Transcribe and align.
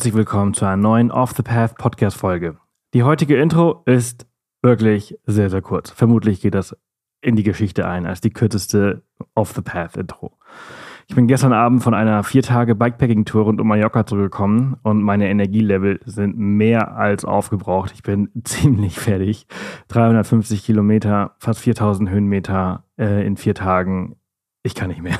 Herzlich 0.00 0.14
willkommen 0.14 0.54
zu 0.54 0.64
einer 0.64 0.78
neuen 0.78 1.10
Off 1.10 1.32
the 1.36 1.42
Path 1.42 1.76
Podcast 1.76 2.16
Folge. 2.16 2.56
Die 2.94 3.02
heutige 3.02 3.36
Intro 3.36 3.82
ist 3.84 4.26
wirklich 4.62 5.18
sehr, 5.26 5.50
sehr 5.50 5.60
kurz. 5.60 5.90
Vermutlich 5.90 6.40
geht 6.40 6.54
das 6.54 6.74
in 7.20 7.36
die 7.36 7.42
Geschichte 7.42 7.86
ein 7.86 8.06
als 8.06 8.22
die 8.22 8.30
kürzeste 8.30 9.02
Off 9.34 9.52
the 9.52 9.60
Path 9.60 9.98
Intro. 9.98 10.38
Ich 11.06 11.14
bin 11.14 11.26
gestern 11.26 11.52
Abend 11.52 11.82
von 11.82 11.92
einer 11.92 12.22
vier 12.22 12.42
Tage 12.42 12.74
Bikepacking-Tour 12.74 13.42
rund 13.42 13.60
um 13.60 13.68
Mallorca 13.68 14.06
zurückgekommen 14.06 14.78
und 14.84 15.02
meine 15.02 15.28
Energielevel 15.28 16.00
sind 16.06 16.38
mehr 16.38 16.96
als 16.96 17.26
aufgebraucht. 17.26 17.92
Ich 17.92 18.02
bin 18.02 18.30
ziemlich 18.44 18.98
fertig. 18.98 19.48
350 19.88 20.64
Kilometer, 20.64 21.34
fast 21.40 21.60
4000 21.60 22.08
Höhenmeter 22.08 22.84
äh, 22.98 23.26
in 23.26 23.36
vier 23.36 23.54
Tagen. 23.54 24.16
Ich 24.62 24.74
kann 24.74 24.88
nicht 24.88 25.00
mehr. 25.00 25.18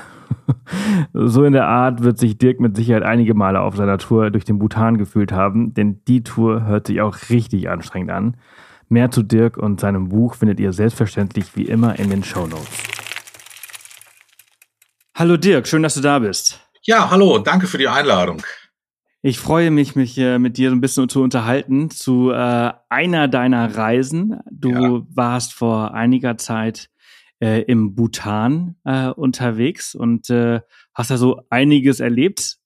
so 1.15 1.45
in 1.45 1.55
der 1.55 1.67
Art 1.67 2.03
wird 2.03 2.19
sich 2.19 2.37
Dirk 2.37 2.61
mit 2.61 2.77
Sicherheit 2.77 3.03
einige 3.03 3.35
Male 3.35 3.61
auf 3.61 3.75
seiner 3.75 3.97
Tour 3.97 4.31
durch 4.31 4.45
den 4.45 4.59
Bhutan 4.59 4.99
gefühlt 4.99 5.33
haben, 5.33 5.73
denn 5.73 6.03
die 6.07 6.23
Tour 6.23 6.67
hört 6.67 6.87
sich 6.87 7.01
auch 7.01 7.17
richtig 7.31 7.71
anstrengend 7.71 8.11
an. 8.11 8.37
Mehr 8.89 9.11
zu 9.11 9.23
Dirk 9.23 9.57
und 9.57 9.81
seinem 9.81 10.09
Buch 10.09 10.35
findet 10.35 10.61
ihr 10.61 10.73
selbstverständlich 10.73 11.57
wie 11.57 11.65
immer 11.65 11.99
in 11.99 12.11
den 12.11 12.23
Show 12.23 12.47
Notes. 12.47 12.69
Hallo 15.15 15.37
Dirk, 15.37 15.67
schön, 15.69 15.83
dass 15.83 15.95
du 15.95 16.01
da 16.01 16.19
bist. 16.19 16.61
Ja, 16.83 17.11
hallo, 17.11 17.39
danke 17.39 17.67
für 17.67 17.79
die 17.79 17.89
Einladung. 17.89 18.43
Ich 19.23 19.39
freue 19.39 19.71
mich, 19.71 19.97
mich 19.97 20.19
äh, 20.19 20.39
mit 20.39 20.57
dir 20.57 20.71
ein 20.71 20.81
bisschen 20.81 21.09
zu 21.09 21.23
unterhalten 21.23 21.91
zu 21.91 22.31
äh, 22.31 22.73
einer 22.89 23.29
deiner 23.29 23.75
Reisen. 23.77 24.41
Du 24.51 24.71
ja. 24.71 25.03
warst 25.15 25.53
vor 25.53 25.95
einiger 25.95 26.37
Zeit 26.37 26.90
äh, 27.41 27.63
im 27.63 27.95
Bhutan 27.95 28.77
äh, 28.85 29.09
unterwegs 29.09 29.95
und 29.95 30.31
äh, 30.31 30.61
hast 30.95 31.11
da 31.11 31.17
so 31.17 31.43
einiges 31.51 32.01
erlebt. 32.01 32.57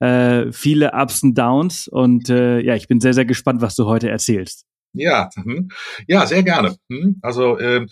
Äh, 0.00 0.52
viele 0.52 0.92
Ups 0.92 1.22
und 1.22 1.36
Downs 1.36 1.88
und 1.88 2.30
äh, 2.30 2.60
ja, 2.60 2.76
ich 2.76 2.86
bin 2.86 3.00
sehr, 3.00 3.14
sehr 3.14 3.24
gespannt, 3.24 3.60
was 3.62 3.74
du 3.74 3.86
heute 3.86 4.08
erzählst. 4.08 4.64
Ja, 4.92 5.28
mhm. 5.34 5.70
ja, 6.06 6.24
sehr 6.26 6.42
gerne. 6.42 6.76
Mhm. 6.88 7.18
Also 7.22 7.58
ähm, 7.58 7.88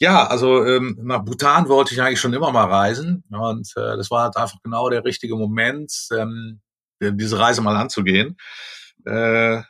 ja, 0.00 0.26
also 0.26 0.64
ähm, 0.64 0.98
nach 1.02 1.24
Bhutan 1.24 1.68
wollte 1.68 1.94
ich 1.94 2.02
eigentlich 2.02 2.20
schon 2.20 2.32
immer 2.32 2.50
mal 2.50 2.64
reisen 2.64 3.24
und 3.30 3.68
äh, 3.76 3.96
das 3.96 4.10
war 4.10 4.24
halt 4.24 4.36
einfach 4.36 4.58
genau 4.62 4.88
der 4.88 5.04
richtige 5.04 5.36
Moment, 5.36 5.92
ähm, 6.16 6.60
diese 7.00 7.38
Reise 7.38 7.60
mal 7.60 7.76
anzugehen. 7.76 8.36
Äh, 9.04 9.62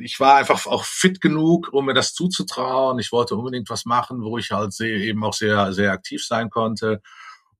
ich 0.00 0.20
war 0.20 0.36
einfach 0.36 0.66
auch 0.66 0.84
fit 0.84 1.20
genug, 1.20 1.70
um 1.72 1.86
mir 1.86 1.94
das 1.94 2.12
zuzutrauen. 2.14 2.98
Ich 2.98 3.12
wollte 3.12 3.34
unbedingt 3.34 3.70
was 3.70 3.84
machen, 3.84 4.22
wo 4.22 4.38
ich 4.38 4.50
halt 4.50 4.72
sehr, 4.72 4.96
eben 4.96 5.24
auch 5.24 5.32
sehr, 5.32 5.72
sehr 5.72 5.92
aktiv 5.92 6.24
sein 6.24 6.50
konnte. 6.50 7.00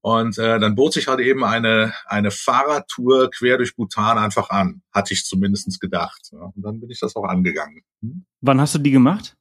Und 0.00 0.38
äh, 0.38 0.60
dann 0.60 0.74
bot 0.74 0.92
sich 0.92 1.08
halt 1.08 1.20
eben 1.20 1.44
eine, 1.44 1.92
eine 2.06 2.30
Fahrradtour 2.30 3.30
quer 3.30 3.56
durch 3.56 3.74
Bhutan 3.74 4.16
einfach 4.18 4.50
an, 4.50 4.82
hatte 4.92 5.12
ich 5.12 5.24
zumindestens 5.24 5.80
gedacht. 5.80 6.30
Ja. 6.32 6.52
Und 6.54 6.62
dann 6.62 6.80
bin 6.80 6.90
ich 6.90 7.00
das 7.00 7.16
auch 7.16 7.24
angegangen. 7.24 7.82
Hm? 8.02 8.24
Wann 8.40 8.60
hast 8.60 8.74
du 8.74 8.78
die 8.78 8.92
gemacht? 8.92 9.36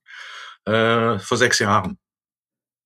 Äh, 0.66 1.20
vor 1.20 1.38
sechs 1.38 1.59
Jahren. 1.59 1.98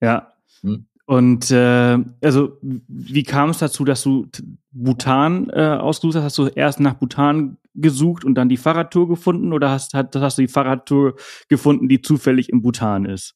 Ja. 0.01 0.33
Hm? 0.61 0.87
Und 1.05 1.51
äh, 1.51 1.97
also 2.21 2.57
wie 2.61 3.23
kam 3.23 3.49
es 3.49 3.57
dazu, 3.57 3.83
dass 3.85 4.03
du 4.03 4.27
Bhutan 4.71 5.49
äh, 5.49 5.77
ausgesucht 5.79 6.15
hast? 6.15 6.23
Hast 6.23 6.37
du 6.37 6.47
erst 6.47 6.79
nach 6.79 6.93
Bhutan 6.95 7.57
gesucht 7.73 8.25
und 8.25 8.35
dann 8.35 8.49
die 8.49 8.57
Fahrradtour 8.57 9.07
gefunden 9.07 9.53
oder 9.53 9.69
hast, 9.69 9.93
hast, 9.93 10.15
hast 10.15 10.37
du 10.37 10.41
die 10.41 10.47
Fahrradtour 10.47 11.15
gefunden, 11.49 11.87
die 11.87 12.01
zufällig 12.01 12.49
im 12.49 12.61
Bhutan 12.61 13.05
ist? 13.05 13.33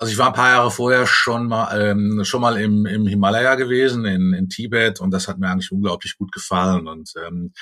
Also 0.00 0.12
ich 0.12 0.18
war 0.18 0.28
ein 0.28 0.32
paar 0.32 0.50
Jahre 0.50 0.70
vorher 0.70 1.06
schon 1.06 1.48
mal 1.48 1.76
ähm, 1.80 2.24
schon 2.24 2.40
mal 2.40 2.56
im, 2.60 2.86
im 2.86 3.06
Himalaya 3.06 3.56
gewesen, 3.56 4.04
in, 4.04 4.32
in 4.32 4.48
Tibet, 4.48 5.00
und 5.00 5.10
das 5.10 5.26
hat 5.26 5.38
mir 5.38 5.48
eigentlich 5.48 5.72
unglaublich 5.72 6.16
gut 6.16 6.30
gefallen. 6.30 6.86
Und 6.86 7.12
ähm, 7.26 7.52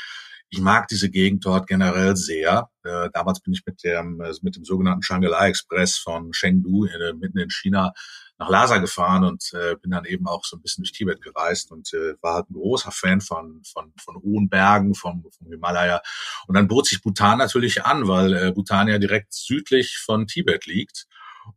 ich 0.50 0.60
mag 0.60 0.86
diese 0.88 1.10
Gegend 1.10 1.46
dort 1.46 1.66
generell 1.66 2.14
sehr. 2.14 2.68
Äh, 2.84 3.08
damals 3.14 3.40
bin 3.40 3.54
ich 3.54 3.62
mit 3.64 3.82
dem 3.82 4.22
mit 4.42 4.54
dem 4.54 4.64
sogenannten 4.64 5.02
Shangri-La 5.02 5.46
Express 5.46 5.96
von 5.96 6.30
Chengdu 6.32 6.84
äh, 6.84 7.14
mitten 7.14 7.38
in 7.38 7.50
China 7.50 7.92
nach 8.38 8.48
Lhasa 8.48 8.78
gefahren 8.78 9.24
und 9.24 9.52
äh, 9.54 9.76
bin 9.76 9.90
dann 9.90 10.04
eben 10.04 10.26
auch 10.26 10.44
so 10.44 10.56
ein 10.56 10.62
bisschen 10.62 10.84
durch 10.84 10.92
Tibet 10.92 11.22
gereist 11.22 11.72
und 11.72 11.92
äh, 11.94 12.14
war 12.20 12.34
halt 12.34 12.50
ein 12.50 12.54
großer 12.54 12.90
Fan 12.90 13.20
von, 13.20 13.62
von, 13.64 13.92
von 13.98 14.16
hohen 14.16 14.48
Bergen, 14.48 14.94
vom, 14.94 15.24
vom 15.30 15.48
Himalaya. 15.48 16.02
Und 16.46 16.54
dann 16.54 16.68
bot 16.68 16.86
sich 16.86 17.02
Bhutan 17.02 17.38
natürlich 17.38 17.84
an, 17.84 18.08
weil 18.08 18.34
äh, 18.34 18.52
Bhutan 18.52 18.88
ja 18.88 18.98
direkt 18.98 19.32
südlich 19.32 19.98
von 19.98 20.26
Tibet 20.26 20.66
liegt. 20.66 21.06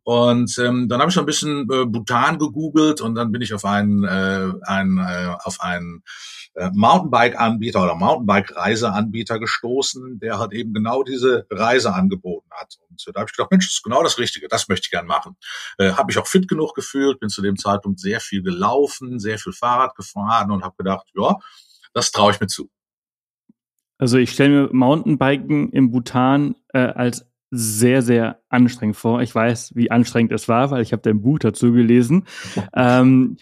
Und 0.02 0.58
ähm, 0.58 0.88
dann 0.88 1.00
habe 1.00 1.10
ich 1.10 1.14
so 1.14 1.20
ein 1.20 1.26
bisschen 1.26 1.68
äh, 1.70 1.84
Bhutan 1.84 2.38
gegoogelt 2.38 3.00
und 3.00 3.14
dann 3.14 3.32
bin 3.32 3.42
ich 3.42 3.54
auf 3.54 3.64
einen, 3.64 4.04
äh, 4.04 4.52
einen 4.62 4.98
äh, 4.98 5.34
auf 5.44 5.60
einen 5.60 6.02
äh, 6.54 6.70
Mountainbike-Anbieter 6.72 7.82
oder 7.82 7.94
Mountainbike-Reiseanbieter 7.94 9.38
gestoßen, 9.38 10.18
der 10.18 10.38
halt 10.38 10.52
eben 10.52 10.72
genau 10.72 11.02
diese 11.02 11.46
Reise 11.50 11.94
angeboten 11.94 12.48
hat. 12.50 12.76
Und 12.88 13.04
äh, 13.06 13.12
da 13.12 13.20
habe 13.20 13.30
ich 13.30 13.36
gedacht, 13.36 13.50
Mensch, 13.50 13.66
das 13.66 13.74
ist 13.74 13.82
genau 13.82 14.02
das 14.02 14.18
Richtige, 14.18 14.48
das 14.48 14.68
möchte 14.68 14.86
ich 14.86 14.90
gern 14.90 15.06
machen. 15.06 15.36
Äh, 15.78 15.92
habe 15.92 16.06
mich 16.06 16.18
auch 16.18 16.26
fit 16.26 16.48
genug 16.48 16.74
gefühlt, 16.74 17.20
bin 17.20 17.28
zu 17.28 17.42
dem 17.42 17.56
Zeitpunkt 17.56 18.00
sehr 18.00 18.20
viel 18.20 18.42
gelaufen, 18.42 19.20
sehr 19.20 19.38
viel 19.38 19.52
Fahrrad 19.52 19.94
gefahren 19.94 20.50
und 20.50 20.64
habe 20.64 20.74
gedacht, 20.76 21.06
ja, 21.14 21.36
das 21.92 22.10
traue 22.10 22.32
ich 22.32 22.40
mir 22.40 22.48
zu. 22.48 22.68
Also 23.98 24.16
ich 24.16 24.32
stelle 24.32 24.48
mir 24.48 24.68
Mountainbiken 24.72 25.70
im 25.72 25.90
Bhutan 25.90 26.56
äh, 26.72 26.78
als 26.78 27.29
sehr, 27.50 28.02
sehr 28.02 28.40
anstrengend 28.48 28.96
vor. 28.96 29.22
Ich 29.22 29.34
weiß, 29.34 29.74
wie 29.74 29.90
anstrengend 29.90 30.32
es 30.32 30.48
war, 30.48 30.70
weil 30.70 30.82
ich 30.82 30.92
habe 30.92 31.02
dein 31.02 31.20
Buch 31.20 31.38
dazu 31.38 31.72
gelesen. 31.72 32.24
ähm, 32.74 33.36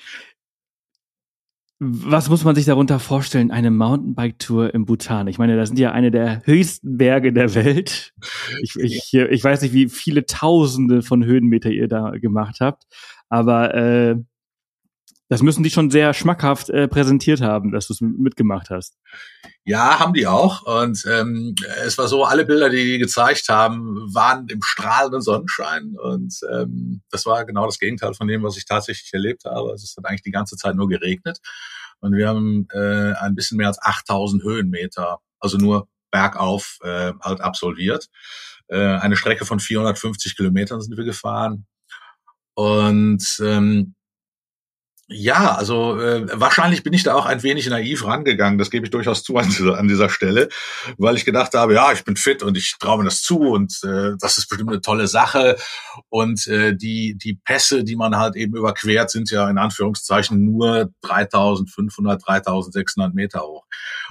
was 1.80 2.28
muss 2.28 2.42
man 2.42 2.56
sich 2.56 2.64
darunter 2.64 2.98
vorstellen? 2.98 3.52
Eine 3.52 3.70
Mountainbike-Tour 3.70 4.74
im 4.74 4.84
Bhutan. 4.84 5.28
Ich 5.28 5.38
meine, 5.38 5.56
das 5.56 5.68
sind 5.68 5.78
ja 5.78 5.92
eine 5.92 6.10
der 6.10 6.42
höchsten 6.44 6.96
Berge 6.96 7.32
der 7.32 7.54
Welt. 7.54 8.14
Ich, 8.62 8.74
ich, 8.76 9.14
ich 9.14 9.44
weiß 9.44 9.62
nicht, 9.62 9.74
wie 9.74 9.88
viele 9.88 10.26
Tausende 10.26 11.02
von 11.02 11.24
Höhenmeter 11.24 11.70
ihr 11.70 11.86
da 11.86 12.10
gemacht 12.10 12.56
habt, 12.60 12.84
aber 13.28 13.74
äh, 13.74 14.16
das 15.28 15.42
müssen 15.42 15.62
die 15.62 15.70
schon 15.70 15.90
sehr 15.90 16.14
schmackhaft 16.14 16.70
äh, 16.70 16.88
präsentiert 16.88 17.40
haben, 17.40 17.70
dass 17.70 17.86
du 17.86 17.92
es 17.92 18.00
mitgemacht 18.00 18.70
hast. 18.70 18.96
Ja, 19.64 19.98
haben 19.98 20.14
die 20.14 20.26
auch. 20.26 20.62
Und 20.62 21.04
ähm, 21.06 21.54
es 21.84 21.98
war 21.98 22.08
so, 22.08 22.24
alle 22.24 22.46
Bilder, 22.46 22.70
die 22.70 22.84
die 22.84 22.98
gezeigt 22.98 23.48
haben, 23.48 23.96
waren 24.14 24.48
im 24.48 24.62
strahlenden 24.62 25.20
Sonnenschein. 25.20 25.94
Und 26.02 26.34
ähm, 26.50 27.02
das 27.10 27.26
war 27.26 27.44
genau 27.44 27.66
das 27.66 27.78
Gegenteil 27.78 28.14
von 28.14 28.26
dem, 28.26 28.42
was 28.42 28.56
ich 28.56 28.64
tatsächlich 28.64 29.12
erlebt 29.12 29.44
habe. 29.44 29.70
Also 29.70 29.84
es 29.84 29.94
hat 29.96 30.06
eigentlich 30.06 30.22
die 30.22 30.30
ganze 30.30 30.56
Zeit 30.56 30.76
nur 30.76 30.88
geregnet. 30.88 31.38
Und 32.00 32.14
wir 32.14 32.28
haben 32.28 32.66
äh, 32.72 33.12
ein 33.20 33.34
bisschen 33.34 33.58
mehr 33.58 33.68
als 33.68 33.82
8000 33.82 34.42
Höhenmeter, 34.42 35.18
also 35.40 35.58
nur 35.58 35.88
bergauf, 36.10 36.78
äh, 36.82 37.12
halt 37.20 37.40
absolviert. 37.40 38.06
Äh, 38.68 38.78
eine 38.78 39.16
Strecke 39.16 39.44
von 39.44 39.60
450 39.60 40.36
Kilometern 40.36 40.80
sind 40.80 40.96
wir 40.96 41.04
gefahren. 41.04 41.66
Und 42.54 43.38
ähm, 43.42 43.94
ja, 45.10 45.54
also 45.54 45.98
äh, 45.98 46.26
wahrscheinlich 46.38 46.82
bin 46.82 46.92
ich 46.92 47.02
da 47.02 47.14
auch 47.14 47.24
ein 47.24 47.42
wenig 47.42 47.66
naiv 47.70 48.04
rangegangen, 48.04 48.58
das 48.58 48.70
gebe 48.70 48.84
ich 48.84 48.90
durchaus 48.90 49.22
zu 49.22 49.38
an 49.38 49.48
dieser, 49.48 49.78
an 49.78 49.88
dieser 49.88 50.10
Stelle, 50.10 50.50
weil 50.98 51.16
ich 51.16 51.24
gedacht 51.24 51.54
habe, 51.54 51.72
ja, 51.72 51.92
ich 51.92 52.04
bin 52.04 52.16
fit 52.16 52.42
und 52.42 52.58
ich 52.58 52.76
traue 52.78 52.98
mir 52.98 53.04
das 53.04 53.22
zu 53.22 53.38
und 53.38 53.80
äh, 53.84 54.12
das 54.20 54.36
ist 54.36 54.48
bestimmt 54.48 54.68
eine 54.68 54.82
tolle 54.82 55.08
Sache. 55.08 55.56
Und 56.10 56.46
äh, 56.46 56.76
die, 56.76 57.16
die 57.16 57.40
Pässe, 57.42 57.84
die 57.84 57.96
man 57.96 58.18
halt 58.18 58.36
eben 58.36 58.54
überquert, 58.54 59.10
sind 59.10 59.30
ja 59.30 59.48
in 59.48 59.56
Anführungszeichen 59.56 60.44
nur 60.44 60.90
3500, 61.00 62.26
3600 62.26 63.14
Meter 63.14 63.40
hoch. 63.40 63.64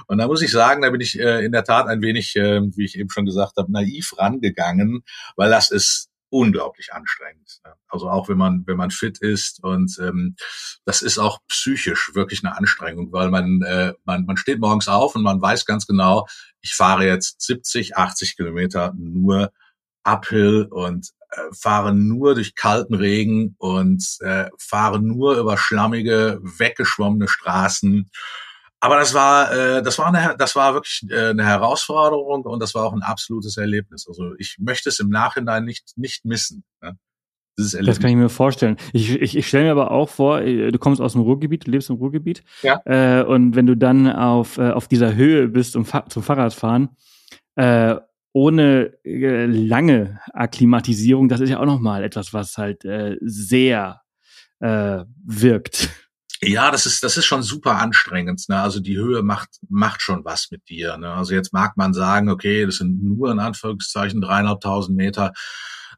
Und 0.08 0.18
da 0.18 0.26
muss 0.26 0.42
ich 0.42 0.50
sagen, 0.50 0.82
da 0.82 0.90
bin 0.90 1.00
ich 1.00 1.16
äh, 1.18 1.44
in 1.44 1.52
der 1.52 1.62
Tat 1.62 1.86
ein 1.86 2.02
wenig, 2.02 2.34
äh, 2.34 2.60
wie 2.76 2.84
ich 2.84 2.98
eben 2.98 3.10
schon 3.10 3.24
gesagt 3.24 3.56
habe, 3.56 3.70
naiv 3.70 4.14
rangegangen, 4.18 5.04
weil 5.36 5.50
das 5.50 5.70
ist 5.70 6.08
unglaublich 6.30 6.92
anstrengend. 6.92 7.60
Also 7.88 8.10
auch 8.10 8.28
wenn 8.28 8.38
man 8.38 8.64
wenn 8.66 8.76
man 8.76 8.90
fit 8.90 9.18
ist 9.18 9.62
und 9.62 9.98
ähm, 10.00 10.36
das 10.84 11.02
ist 11.02 11.18
auch 11.18 11.40
psychisch 11.48 12.14
wirklich 12.14 12.44
eine 12.44 12.56
Anstrengung, 12.56 13.12
weil 13.12 13.30
man 13.30 13.62
äh, 13.62 13.94
man 14.04 14.24
man 14.26 14.36
steht 14.36 14.60
morgens 14.60 14.88
auf 14.88 15.14
und 15.14 15.22
man 15.22 15.40
weiß 15.40 15.64
ganz 15.64 15.86
genau, 15.86 16.26
ich 16.60 16.74
fahre 16.74 17.06
jetzt 17.06 17.40
70, 17.42 17.96
80 17.96 18.36
Kilometer 18.36 18.92
nur 18.96 19.52
uphill 20.04 20.66
und 20.70 21.10
äh, 21.30 21.40
fahre 21.52 21.94
nur 21.94 22.34
durch 22.34 22.54
kalten 22.54 22.94
Regen 22.94 23.54
und 23.58 24.04
äh, 24.20 24.48
fahre 24.58 25.00
nur 25.00 25.38
über 25.38 25.56
schlammige, 25.58 26.40
weggeschwommene 26.42 27.28
Straßen 27.28 28.10
aber 28.80 28.96
das 28.96 29.14
war, 29.14 29.52
äh, 29.52 29.82
das 29.82 29.98
war 29.98 30.06
eine, 30.06 30.36
das 30.38 30.54
war 30.54 30.74
wirklich 30.74 31.04
äh, 31.10 31.30
eine 31.30 31.44
Herausforderung 31.44 32.42
und 32.42 32.60
das 32.60 32.74
war 32.74 32.84
auch 32.84 32.92
ein 32.92 33.02
absolutes 33.02 33.56
Erlebnis. 33.56 34.06
Also 34.08 34.34
ich 34.38 34.56
möchte 34.58 34.88
es 34.88 35.00
im 35.00 35.08
Nachhinein 35.08 35.64
nicht 35.64 35.96
nicht 35.96 36.24
missen. 36.24 36.64
Ne? 36.80 36.96
Das 37.58 37.98
kann 37.98 38.10
ich 38.10 38.16
mir 38.16 38.28
vorstellen. 38.28 38.76
Ich, 38.92 39.10
ich, 39.20 39.36
ich 39.36 39.48
stelle 39.48 39.64
mir 39.64 39.72
aber 39.72 39.90
auch 39.90 40.08
vor, 40.08 40.40
äh, 40.42 40.70
du 40.70 40.78
kommst 40.78 41.00
aus 41.00 41.14
dem 41.14 41.22
Ruhrgebiet, 41.22 41.66
du 41.66 41.72
lebst 41.72 41.90
im 41.90 41.96
Ruhrgebiet. 41.96 42.44
Ja. 42.62 42.80
Äh, 42.84 43.24
und 43.24 43.56
wenn 43.56 43.66
du 43.66 43.76
dann 43.76 44.10
auf, 44.10 44.58
äh, 44.58 44.70
auf 44.70 44.86
dieser 44.86 45.16
Höhe 45.16 45.48
bist 45.48 45.72
zum, 45.72 45.84
zum 46.08 46.22
Fahrradfahren, 46.22 46.90
äh, 47.56 47.96
ohne 48.32 48.92
äh, 49.04 49.46
lange 49.46 50.20
Akklimatisierung, 50.32 51.28
das 51.28 51.40
ist 51.40 51.50
ja 51.50 51.58
auch 51.58 51.66
nochmal 51.66 52.04
etwas, 52.04 52.32
was 52.32 52.56
halt 52.58 52.84
äh, 52.84 53.16
sehr 53.20 54.02
äh, 54.60 55.00
wirkt. 55.24 55.90
Ja, 56.40 56.70
das 56.70 56.86
ist, 56.86 57.02
das 57.02 57.16
ist 57.16 57.26
schon 57.26 57.42
super 57.42 57.76
anstrengend. 57.80 58.48
Ne? 58.48 58.60
Also 58.60 58.78
die 58.80 58.96
Höhe 58.96 59.22
macht, 59.22 59.48
macht 59.68 60.02
schon 60.02 60.24
was 60.24 60.50
mit 60.50 60.68
dir. 60.68 60.96
Ne? 60.96 61.12
Also 61.12 61.34
jetzt 61.34 61.52
mag 61.52 61.76
man 61.76 61.92
sagen, 61.94 62.28
okay, 62.30 62.64
das 62.64 62.76
sind 62.76 63.02
nur 63.02 63.32
in 63.32 63.40
Anführungszeichen 63.40 64.20
dreieinhalbtausend 64.20 64.96
Meter. 64.96 65.32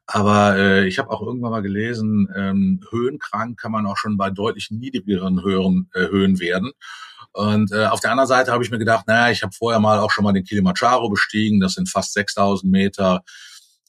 Aber 0.07 0.57
äh, 0.57 0.87
ich 0.87 0.97
habe 0.97 1.11
auch 1.11 1.21
irgendwann 1.21 1.51
mal 1.51 1.61
gelesen, 1.61 2.27
ähm, 2.35 2.81
höhenkrank 2.89 3.59
kann 3.59 3.71
man 3.71 3.85
auch 3.85 3.97
schon 3.97 4.17
bei 4.17 4.31
deutlich 4.31 4.71
niedrigeren 4.71 5.43
Höhen, 5.43 5.89
äh, 5.93 6.07
Höhen 6.07 6.39
werden. 6.39 6.71
Und 7.33 7.71
äh, 7.71 7.85
auf 7.85 8.01
der 8.01 8.11
anderen 8.11 8.27
Seite 8.27 8.51
habe 8.51 8.63
ich 8.63 8.71
mir 8.71 8.79
gedacht, 8.79 9.07
naja, 9.07 9.31
ich 9.31 9.43
habe 9.43 9.53
vorher 9.53 9.79
mal 9.79 9.99
auch 9.99 10.11
schon 10.11 10.23
mal 10.23 10.33
den 10.33 10.43
Kilimanjaro 10.43 11.09
bestiegen, 11.09 11.59
das 11.61 11.75
sind 11.75 11.87
fast 11.87 12.13
6000 12.13 12.69
Meter. 12.69 13.23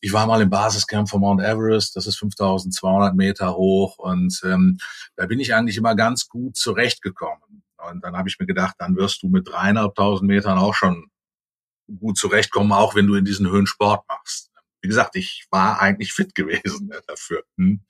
Ich 0.05 0.13
war 0.13 0.27
mal 0.27 0.43
im 0.43 0.51
Basiscamp 0.51 1.09
von 1.09 1.21
Mount 1.21 1.41
Everest, 1.41 1.95
das 1.95 2.09
ist 2.09 2.19
5200 2.19 3.15
Meter 3.15 3.55
hoch 3.55 3.99
und 3.99 4.41
ähm, 4.45 4.79
da 5.15 5.27
bin 5.27 5.39
ich 5.39 5.55
eigentlich 5.55 5.77
immer 5.77 5.95
ganz 5.95 6.29
gut 6.29 6.57
zurechtgekommen. 6.57 7.63
Und 7.91 8.05
dann 8.05 8.17
habe 8.17 8.29
ich 8.29 8.39
mir 8.41 8.47
gedacht, 8.47 8.75
dann 8.79 8.97
wirst 8.97 9.23
du 9.23 9.29
mit 9.29 9.49
dreieinhalbtausend 9.49 10.29
Metern 10.29 10.59
auch 10.59 10.75
schon 10.75 11.07
gut 12.01 12.19
zurechtkommen, 12.19 12.73
auch 12.73 12.97
wenn 12.97 13.07
du 13.07 13.15
in 13.15 13.25
diesen 13.25 13.49
Höhen 13.49 13.67
Sport 13.67 14.05
machst. 14.09 14.51
Wie 14.81 14.89
gesagt, 14.89 15.15
ich 15.15 15.47
war 15.51 15.81
eigentlich 15.81 16.13
fit 16.13 16.35
gewesen 16.35 16.89
ne, 16.89 17.01
dafür. 17.07 17.45
Hm. 17.57 17.81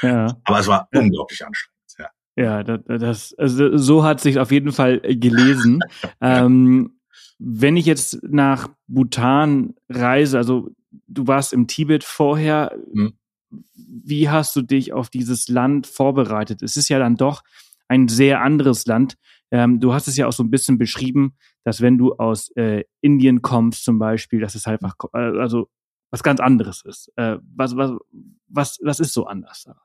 Ja. 0.00 0.38
Aber 0.44 0.60
es 0.60 0.66
war 0.66 0.88
ja. 0.92 1.00
unglaublich 1.00 1.44
anstrengend. 1.44 1.76
Ja, 1.98 2.08
ja 2.36 2.62
das, 2.62 2.80
das, 2.86 3.34
also 3.36 3.76
so 3.76 4.02
hat 4.02 4.22
sich 4.22 4.38
auf 4.38 4.50
jeden 4.50 4.72
Fall 4.72 5.00
gelesen. 5.00 5.80
ähm, 6.22 7.00
wenn 7.38 7.76
ich 7.76 7.84
jetzt 7.84 8.22
nach 8.22 8.68
Bhutan 8.86 9.74
reise, 9.90 10.38
also 10.38 10.70
du 11.06 11.26
warst 11.26 11.52
im 11.52 11.66
Tibet 11.66 12.04
vorher. 12.04 12.76
Mhm. 12.92 13.14
Wie 13.74 14.28
hast 14.28 14.54
du 14.54 14.62
dich 14.62 14.92
auf 14.92 15.10
dieses 15.10 15.48
Land 15.48 15.86
vorbereitet? 15.86 16.62
Es 16.62 16.76
ist 16.76 16.88
ja 16.88 16.98
dann 16.98 17.16
doch 17.16 17.42
ein 17.88 18.08
sehr 18.08 18.40
anderes 18.42 18.86
Land. 18.86 19.16
Ähm, 19.50 19.80
du 19.80 19.92
hast 19.92 20.06
es 20.06 20.16
ja 20.16 20.26
auch 20.26 20.32
so 20.32 20.44
ein 20.44 20.50
bisschen 20.50 20.78
beschrieben, 20.78 21.34
dass 21.64 21.80
wenn 21.80 21.98
du 21.98 22.14
aus 22.14 22.50
äh, 22.56 22.84
Indien 23.00 23.42
kommst 23.42 23.84
zum 23.84 23.98
Beispiel, 23.98 24.40
dass 24.40 24.54
es 24.54 24.66
halt 24.66 24.82
einfach, 24.82 24.94
äh, 25.12 25.38
also 25.40 25.68
was 26.10 26.22
ganz 26.22 26.40
anderes 26.40 26.82
ist. 26.84 27.10
Äh, 27.16 27.38
was, 27.56 27.76
was, 27.76 27.92
was, 28.48 28.78
was 28.82 29.00
ist 29.00 29.12
so 29.12 29.26
anders 29.26 29.64
daran? 29.64 29.82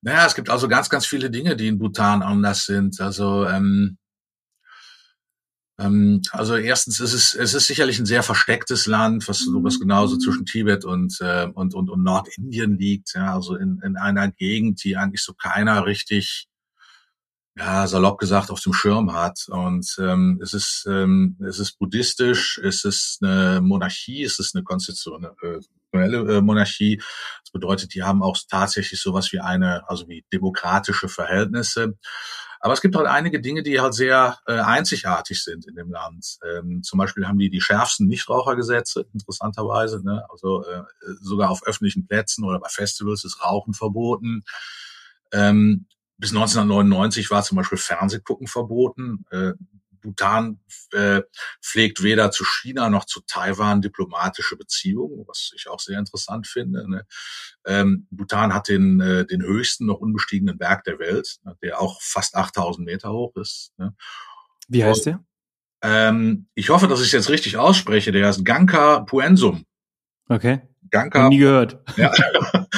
Naja, 0.00 0.26
es 0.26 0.34
gibt 0.34 0.48
also 0.48 0.68
ganz, 0.68 0.88
ganz 0.88 1.06
viele 1.06 1.30
Dinge, 1.30 1.56
die 1.56 1.68
in 1.68 1.78
Bhutan 1.78 2.22
anders 2.22 2.66
sind. 2.66 3.00
Also 3.00 3.46
ähm, 3.46 3.98
also 5.78 6.56
erstens 6.56 6.98
ist 6.98 7.12
es, 7.12 7.34
es 7.34 7.54
ist 7.54 7.68
sicherlich 7.68 8.00
ein 8.00 8.06
sehr 8.06 8.24
verstecktes 8.24 8.86
Land, 8.86 9.28
was 9.28 9.38
sowas 9.38 9.78
genauso 9.78 10.16
mhm. 10.16 10.20
zwischen 10.20 10.44
Tibet 10.44 10.84
und, 10.84 11.16
äh, 11.20 11.46
und, 11.54 11.72
und, 11.72 11.88
und 11.88 12.02
Nordindien 12.02 12.76
liegt. 12.76 13.14
Ja, 13.14 13.34
also 13.34 13.54
in, 13.54 13.80
in 13.84 13.96
einer 13.96 14.28
Gegend, 14.32 14.82
die 14.82 14.96
eigentlich 14.96 15.22
so 15.22 15.34
keiner 15.34 15.86
richtig, 15.86 16.48
ja, 17.56 17.86
salopp 17.86 18.18
gesagt, 18.18 18.50
auf 18.50 18.60
dem 18.60 18.72
Schirm 18.72 19.12
hat. 19.12 19.46
Und 19.48 19.94
ähm, 20.00 20.40
es 20.42 20.52
ist, 20.52 20.84
ähm, 20.88 21.36
es 21.46 21.60
ist 21.60 21.78
buddhistisch, 21.78 22.58
es 22.58 22.84
ist 22.84 23.18
eine 23.22 23.60
Monarchie, 23.60 24.24
es 24.24 24.40
ist 24.40 24.56
eine 24.56 24.64
konstitutionelle 24.64 25.68
äh, 25.92 26.40
Monarchie. 26.40 26.96
Das 26.96 27.52
bedeutet, 27.52 27.94
die 27.94 28.02
haben 28.02 28.24
auch 28.24 28.36
tatsächlich 28.50 29.00
sowas 29.00 29.30
wie 29.30 29.38
eine, 29.38 29.88
also 29.88 30.08
wie 30.08 30.24
demokratische 30.32 31.08
Verhältnisse. 31.08 31.96
Aber 32.60 32.74
es 32.74 32.80
gibt 32.80 32.96
halt 32.96 33.06
einige 33.06 33.40
Dinge, 33.40 33.62
die 33.62 33.80
halt 33.80 33.94
sehr 33.94 34.38
äh, 34.46 34.58
einzigartig 34.58 35.42
sind 35.42 35.66
in 35.66 35.74
dem 35.76 35.90
Land. 35.90 36.38
Ähm, 36.44 36.82
zum 36.82 36.98
Beispiel 36.98 37.26
haben 37.26 37.38
die 37.38 37.50
die 37.50 37.60
schärfsten 37.60 38.06
Nichtrauchergesetze, 38.08 39.06
interessanterweise. 39.12 40.04
Ne? 40.04 40.24
Also 40.30 40.64
äh, 40.64 40.82
sogar 41.20 41.50
auf 41.50 41.62
öffentlichen 41.64 42.06
Plätzen 42.06 42.44
oder 42.44 42.58
bei 42.58 42.68
Festivals 42.68 43.24
ist 43.24 43.44
Rauchen 43.44 43.74
verboten. 43.74 44.42
Ähm, 45.32 45.86
bis 46.16 46.30
1999 46.30 47.30
war 47.30 47.42
zum 47.42 47.56
Beispiel 47.56 47.78
Fernsehgucken 47.78 48.48
verboten. 48.48 49.24
Äh, 49.30 49.52
Bhutan 50.08 50.60
äh, 50.92 51.22
pflegt 51.62 52.02
weder 52.02 52.30
zu 52.30 52.44
China 52.44 52.88
noch 52.88 53.04
zu 53.04 53.20
Taiwan 53.26 53.82
diplomatische 53.82 54.56
Beziehungen, 54.56 55.24
was 55.26 55.52
ich 55.54 55.68
auch 55.68 55.80
sehr 55.80 55.98
interessant 55.98 56.46
finde. 56.46 56.88
Ne? 56.88 57.06
Ähm, 57.66 58.06
Bhutan 58.10 58.54
hat 58.54 58.68
den, 58.68 59.00
äh, 59.00 59.26
den 59.26 59.42
höchsten 59.42 59.86
noch 59.86 59.98
unbestiegenen 59.98 60.56
Berg 60.56 60.84
der 60.84 60.98
Welt, 60.98 61.38
ne, 61.44 61.56
der 61.62 61.80
auch 61.80 62.00
fast 62.00 62.34
8000 62.34 62.86
Meter 62.86 63.12
hoch 63.12 63.36
ist. 63.36 63.72
Ne? 63.76 63.94
Wie 64.68 64.84
heißt 64.84 65.06
der? 65.06 65.22
Ähm, 65.82 66.48
ich 66.54 66.70
hoffe, 66.70 66.88
dass 66.88 67.00
ich 67.00 67.06
es 67.06 67.12
jetzt 67.12 67.30
richtig 67.30 67.56
ausspreche. 67.56 68.10
Der 68.10 68.26
heißt 68.26 68.44
Ganka 68.44 69.00
Puensum. 69.00 69.64
Okay. 70.28 70.62
Ganka. 70.90 71.28
Nie 71.28 71.38
gehört. 71.38 71.78
Ja. 71.96 72.12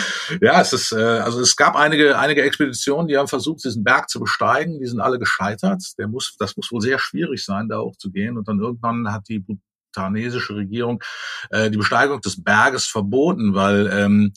ja, 0.41 0.61
es 0.61 0.73
ist, 0.73 0.93
äh, 0.93 0.97
also 0.97 1.41
es 1.41 1.56
gab 1.56 1.77
einige, 1.77 2.19
einige 2.19 2.43
Expeditionen, 2.43 3.09
die 3.09 3.17
haben 3.17 3.29
versucht, 3.29 3.65
diesen 3.65 3.85
Berg 3.85 4.09
zu 4.09 4.21
besteigen. 4.21 4.79
Die 4.81 4.87
sind 4.87 5.00
alle 5.00 5.19
gescheitert. 5.19 5.82
Der 5.99 6.09
muss, 6.09 6.37
das 6.38 6.56
muss 6.56 6.71
wohl 6.73 6.81
sehr 6.81 6.99
schwierig 6.99 7.44
sein, 7.44 7.69
da 7.69 7.79
hochzugehen. 7.79 8.37
Und 8.37 8.49
dann 8.49 8.61
irgendwann 8.61 9.12
hat 9.12 9.29
die 9.29 9.41
bhutanesische 9.41 10.55
Regierung 10.55 11.03
äh, 11.50 11.71
die 11.71 11.79
Besteigung 11.79 12.21
des 12.21 12.43
Berges 12.43 12.87
verboten, 12.87 13.55
weil, 13.55 13.88
ähm, 13.93 14.32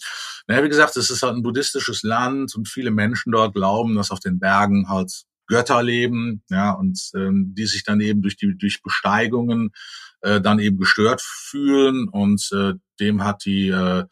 naja, 0.48 0.64
wie 0.64 0.70
gesagt, 0.70 0.98
es 0.98 1.10
ist 1.10 1.24
halt 1.24 1.36
ein 1.36 1.44
buddhistisches 1.44 2.04
Land 2.04 2.56
und 2.56 2.68
viele 2.68 2.92
Menschen 2.92 3.32
dort 3.32 3.54
glauben, 3.54 3.96
dass 3.96 4.12
auf 4.12 4.20
den 4.20 4.40
Bergen 4.40 4.90
halt 4.90 5.24
Götter 5.48 5.84
leben, 5.84 6.42
ja, 6.50 6.72
und 6.72 7.00
ähm, 7.16 7.54
die 7.56 7.66
sich 7.66 7.84
dann 7.84 8.00
eben 8.00 8.22
durch 8.22 8.38
die 8.38 8.58
durch 8.58 8.82
Besteigungen 8.82 9.72
äh, 10.22 10.42
dann 10.42 10.60
eben 10.60 10.78
gestört 10.78 11.22
fühlen 11.22 12.08
und 12.08 12.50
äh, 12.54 12.74
dem 13.00 13.24
hat 13.24 13.46
die 13.46 13.68
äh, 13.68 14.06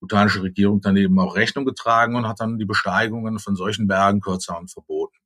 bhutanische 0.00 0.42
Regierung 0.42 0.80
dann 0.80 0.96
eben 0.96 1.18
auch 1.18 1.36
Rechnung 1.36 1.64
getragen 1.64 2.16
und 2.16 2.26
hat 2.26 2.40
dann 2.40 2.58
die 2.58 2.64
Besteigungen 2.64 3.38
von 3.38 3.56
solchen 3.56 3.86
Bergen 3.86 4.20
kurzerhand 4.20 4.70
verboten. 4.70 5.16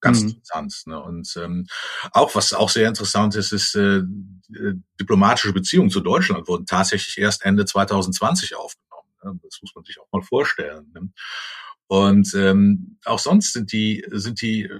Ganz 0.00 0.22
mhm. 0.22 0.28
interessant. 0.28 0.82
Ne? 0.86 1.02
Und 1.02 1.36
ähm, 1.36 1.66
auch 2.12 2.34
was 2.34 2.52
auch 2.52 2.70
sehr 2.70 2.88
interessant 2.88 3.34
ist, 3.34 3.52
ist 3.52 3.74
äh, 3.74 4.02
diplomatische 5.00 5.52
Beziehungen 5.52 5.90
zu 5.90 6.00
Deutschland 6.00 6.46
wurden 6.46 6.66
tatsächlich 6.66 7.18
erst 7.18 7.44
Ende 7.44 7.64
2020 7.64 8.56
aufgenommen. 8.56 9.08
Ne? 9.24 9.40
Das 9.42 9.58
muss 9.60 9.74
man 9.74 9.84
sich 9.84 9.98
auch 10.00 10.06
mal 10.12 10.22
vorstellen. 10.22 10.90
Ne? 10.94 11.10
Und 11.88 12.34
ähm, 12.34 12.98
auch 13.04 13.18
sonst 13.18 13.54
sind 13.54 13.72
die 13.72 14.04
sind 14.10 14.42
die 14.42 14.70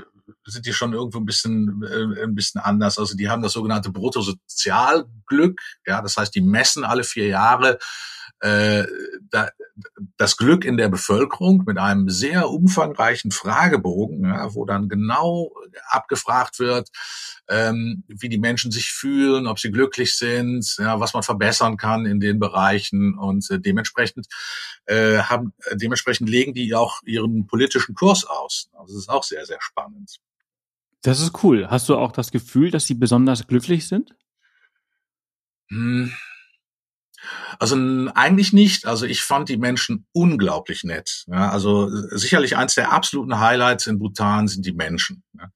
sind 0.45 0.66
die 0.66 0.75
schon 0.75 0.92
irgendwo 0.92 1.18
ein 1.18 1.25
bisschen 1.25 1.83
äh, 1.83 2.23
ein 2.23 2.35
bisschen 2.35 2.61
anders. 2.61 2.99
Also 2.99 3.16
die 3.16 3.28
haben 3.28 3.42
das 3.42 3.54
sogenannte 3.54 3.90
Bruttosozialglück. 3.90 5.61
Ja, 5.87 6.02
das 6.02 6.16
heißt, 6.16 6.35
die 6.35 6.42
messen 6.42 6.85
alle 6.85 7.04
vier 7.04 7.26
Jahre 7.26 7.78
äh, 8.40 8.85
da, 9.30 9.50
das 10.16 10.37
Glück 10.37 10.64
in 10.64 10.76
der 10.76 10.88
Bevölkerung 10.88 11.64
mit 11.66 11.78
einem 11.78 12.09
sehr 12.09 12.50
umfangreichen 12.50 13.30
Fragebogen, 13.30 14.25
ja, 14.25 14.54
wo 14.54 14.64
dann 14.64 14.88
genau 14.88 15.52
abgefragt 15.88 16.59
wird, 16.59 16.88
ähm, 17.49 18.04
wie 18.09 18.28
die 18.28 18.38
Menschen 18.38 18.71
sich 18.71 18.90
fühlen, 18.90 19.47
ob 19.47 19.59
sie 19.59 19.71
glücklich 19.71 20.16
sind, 20.16 20.76
ja, 20.78 21.00
was 21.00 21.14
man 21.14 21.23
verbessern 21.23 21.76
kann 21.76 22.07
in 22.07 22.21
den 22.21 22.38
Bereichen 22.38 23.16
und 23.16 23.49
äh, 23.50 23.59
dementsprechend 23.61 24.26
äh, 24.87 25.18
haben 25.18 25.52
dementsprechend 25.75 26.28
legen 26.28 26.54
die 26.54 26.75
auch 26.75 27.02
ihren 27.04 27.47
politischen 27.47 27.95
Kurs 27.95 28.25
aus. 28.25 28.68
Also 28.73 28.95
das 28.95 29.02
ist 29.02 29.09
auch 29.09 29.25
sehr 29.25 29.47
sehr 29.47 29.61
spannend. 29.61 30.18
Das 31.02 31.21
ist 31.21 31.42
cool. 31.42 31.68
Hast 31.68 31.88
du 31.88 31.97
auch 31.97 32.12
das 32.12 32.33
Gefühl, 32.33 32.71
dass 32.71 32.87
sie 32.87 32.95
besonders 32.95 33.47
glücklich 33.47 33.87
sind? 33.87 34.14
Hm. 35.71 36.12
Also 37.59 37.77
eigentlich 38.15 38.53
nicht. 38.53 38.87
Also 38.87 39.07
ich 39.07 39.23
fand 39.23 39.49
die 39.49 39.57
Menschen 39.57 40.07
unglaublich 40.13 40.85
nett. 40.85 41.25
Ja, 41.27 41.51
also 41.51 41.89
sicherlich 42.17 42.57
eins 42.57 42.75
der 42.75 42.93
absoluten 42.93 43.41
Highlights 43.41 43.87
in 43.87 43.99
Bhutan 43.99 44.49
sind 44.49 44.65
die 44.67 44.73
Menschen. 44.73 45.23
Ja, 45.39 45.49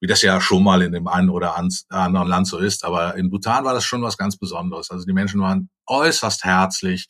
wie 0.00 0.06
das 0.06 0.22
ja 0.22 0.40
schon 0.40 0.62
mal 0.62 0.82
in 0.82 0.92
dem 0.92 1.08
einen 1.08 1.30
oder 1.30 1.56
anderen 1.56 2.28
Land 2.28 2.46
so 2.46 2.58
ist. 2.58 2.84
Aber 2.84 3.14
in 3.14 3.30
Bhutan 3.30 3.64
war 3.64 3.74
das 3.74 3.84
schon 3.84 4.02
was 4.02 4.18
ganz 4.18 4.36
Besonderes. 4.36 4.90
Also 4.90 5.06
die 5.06 5.12
Menschen 5.12 5.40
waren 5.40 5.70
äußerst 5.86 6.44
herzlich, 6.44 7.08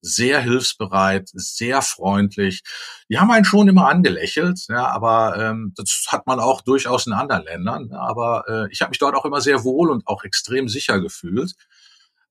sehr 0.00 0.40
hilfsbereit, 0.40 1.28
sehr 1.32 1.82
freundlich. 1.82 2.62
Die 3.10 3.18
haben 3.18 3.30
einen 3.30 3.44
schon 3.44 3.68
immer 3.68 3.88
angelächelt, 3.88 4.60
ja, 4.68 4.86
aber 4.86 5.36
ähm, 5.38 5.72
das 5.76 6.06
hat 6.08 6.26
man 6.26 6.38
auch 6.38 6.60
durchaus 6.60 7.06
in 7.06 7.12
anderen 7.12 7.44
Ländern. 7.44 7.92
Aber 7.92 8.44
äh, 8.48 8.68
ich 8.70 8.80
habe 8.80 8.90
mich 8.90 8.98
dort 8.98 9.16
auch 9.16 9.24
immer 9.24 9.40
sehr 9.40 9.64
wohl 9.64 9.90
und 9.90 10.06
auch 10.06 10.22
extrem 10.22 10.68
sicher 10.68 11.00
gefühlt. 11.00 11.54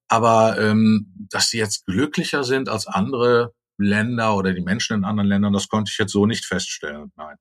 Aber 0.07 0.59
ähm, 0.59 1.13
dass 1.31 1.49
sie 1.49 1.57
jetzt 1.57 1.85
glücklicher 1.85 2.43
sind 2.43 2.69
als 2.69 2.87
andere 2.87 3.53
Länder 3.77 4.35
oder 4.35 4.53
die 4.53 4.61
Menschen 4.61 4.97
in 4.97 5.03
anderen 5.03 5.27
Ländern, 5.27 5.53
das 5.53 5.67
konnte 5.67 5.91
ich 5.91 5.97
jetzt 5.97 6.11
so 6.11 6.25
nicht 6.25 6.45
feststellen. 6.45 7.11
Nein. 7.15 7.35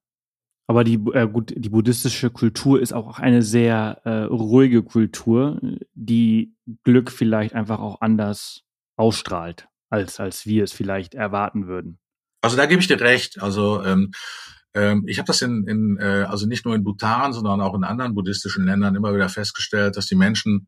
Aber 0.66 0.82
die, 0.82 0.94
äh, 1.12 1.28
gut, 1.28 1.52
die 1.54 1.68
buddhistische 1.68 2.30
Kultur 2.30 2.80
ist 2.80 2.94
auch 2.94 3.18
eine 3.18 3.42
sehr 3.42 4.00
äh, 4.04 4.24
ruhige 4.24 4.82
Kultur, 4.82 5.60
die 5.92 6.54
Glück 6.84 7.10
vielleicht 7.10 7.54
einfach 7.54 7.80
auch 7.80 8.00
anders 8.00 8.62
ausstrahlt, 8.96 9.68
als, 9.90 10.20
als 10.20 10.46
wir 10.46 10.64
es 10.64 10.72
vielleicht 10.72 11.14
erwarten 11.14 11.66
würden. 11.66 11.98
Also 12.40 12.56
da 12.56 12.66
gebe 12.66 12.80
ich 12.80 12.88
dir 12.88 13.00
recht. 13.00 13.42
Also 13.42 13.84
ähm, 13.84 14.12
ähm, 14.72 15.04
ich 15.06 15.18
habe 15.18 15.26
das 15.26 15.42
in, 15.42 15.66
in 15.66 15.98
äh, 15.98 16.26
also 16.28 16.46
nicht 16.46 16.64
nur 16.64 16.74
in 16.74 16.84
Bhutan, 16.84 17.32
sondern 17.32 17.60
auch 17.60 17.74
in 17.74 17.84
anderen 17.84 18.14
buddhistischen 18.14 18.64
Ländern 18.64 18.94
immer 18.94 19.14
wieder 19.14 19.28
festgestellt, 19.28 19.96
dass 19.96 20.06
die 20.06 20.16
Menschen 20.16 20.66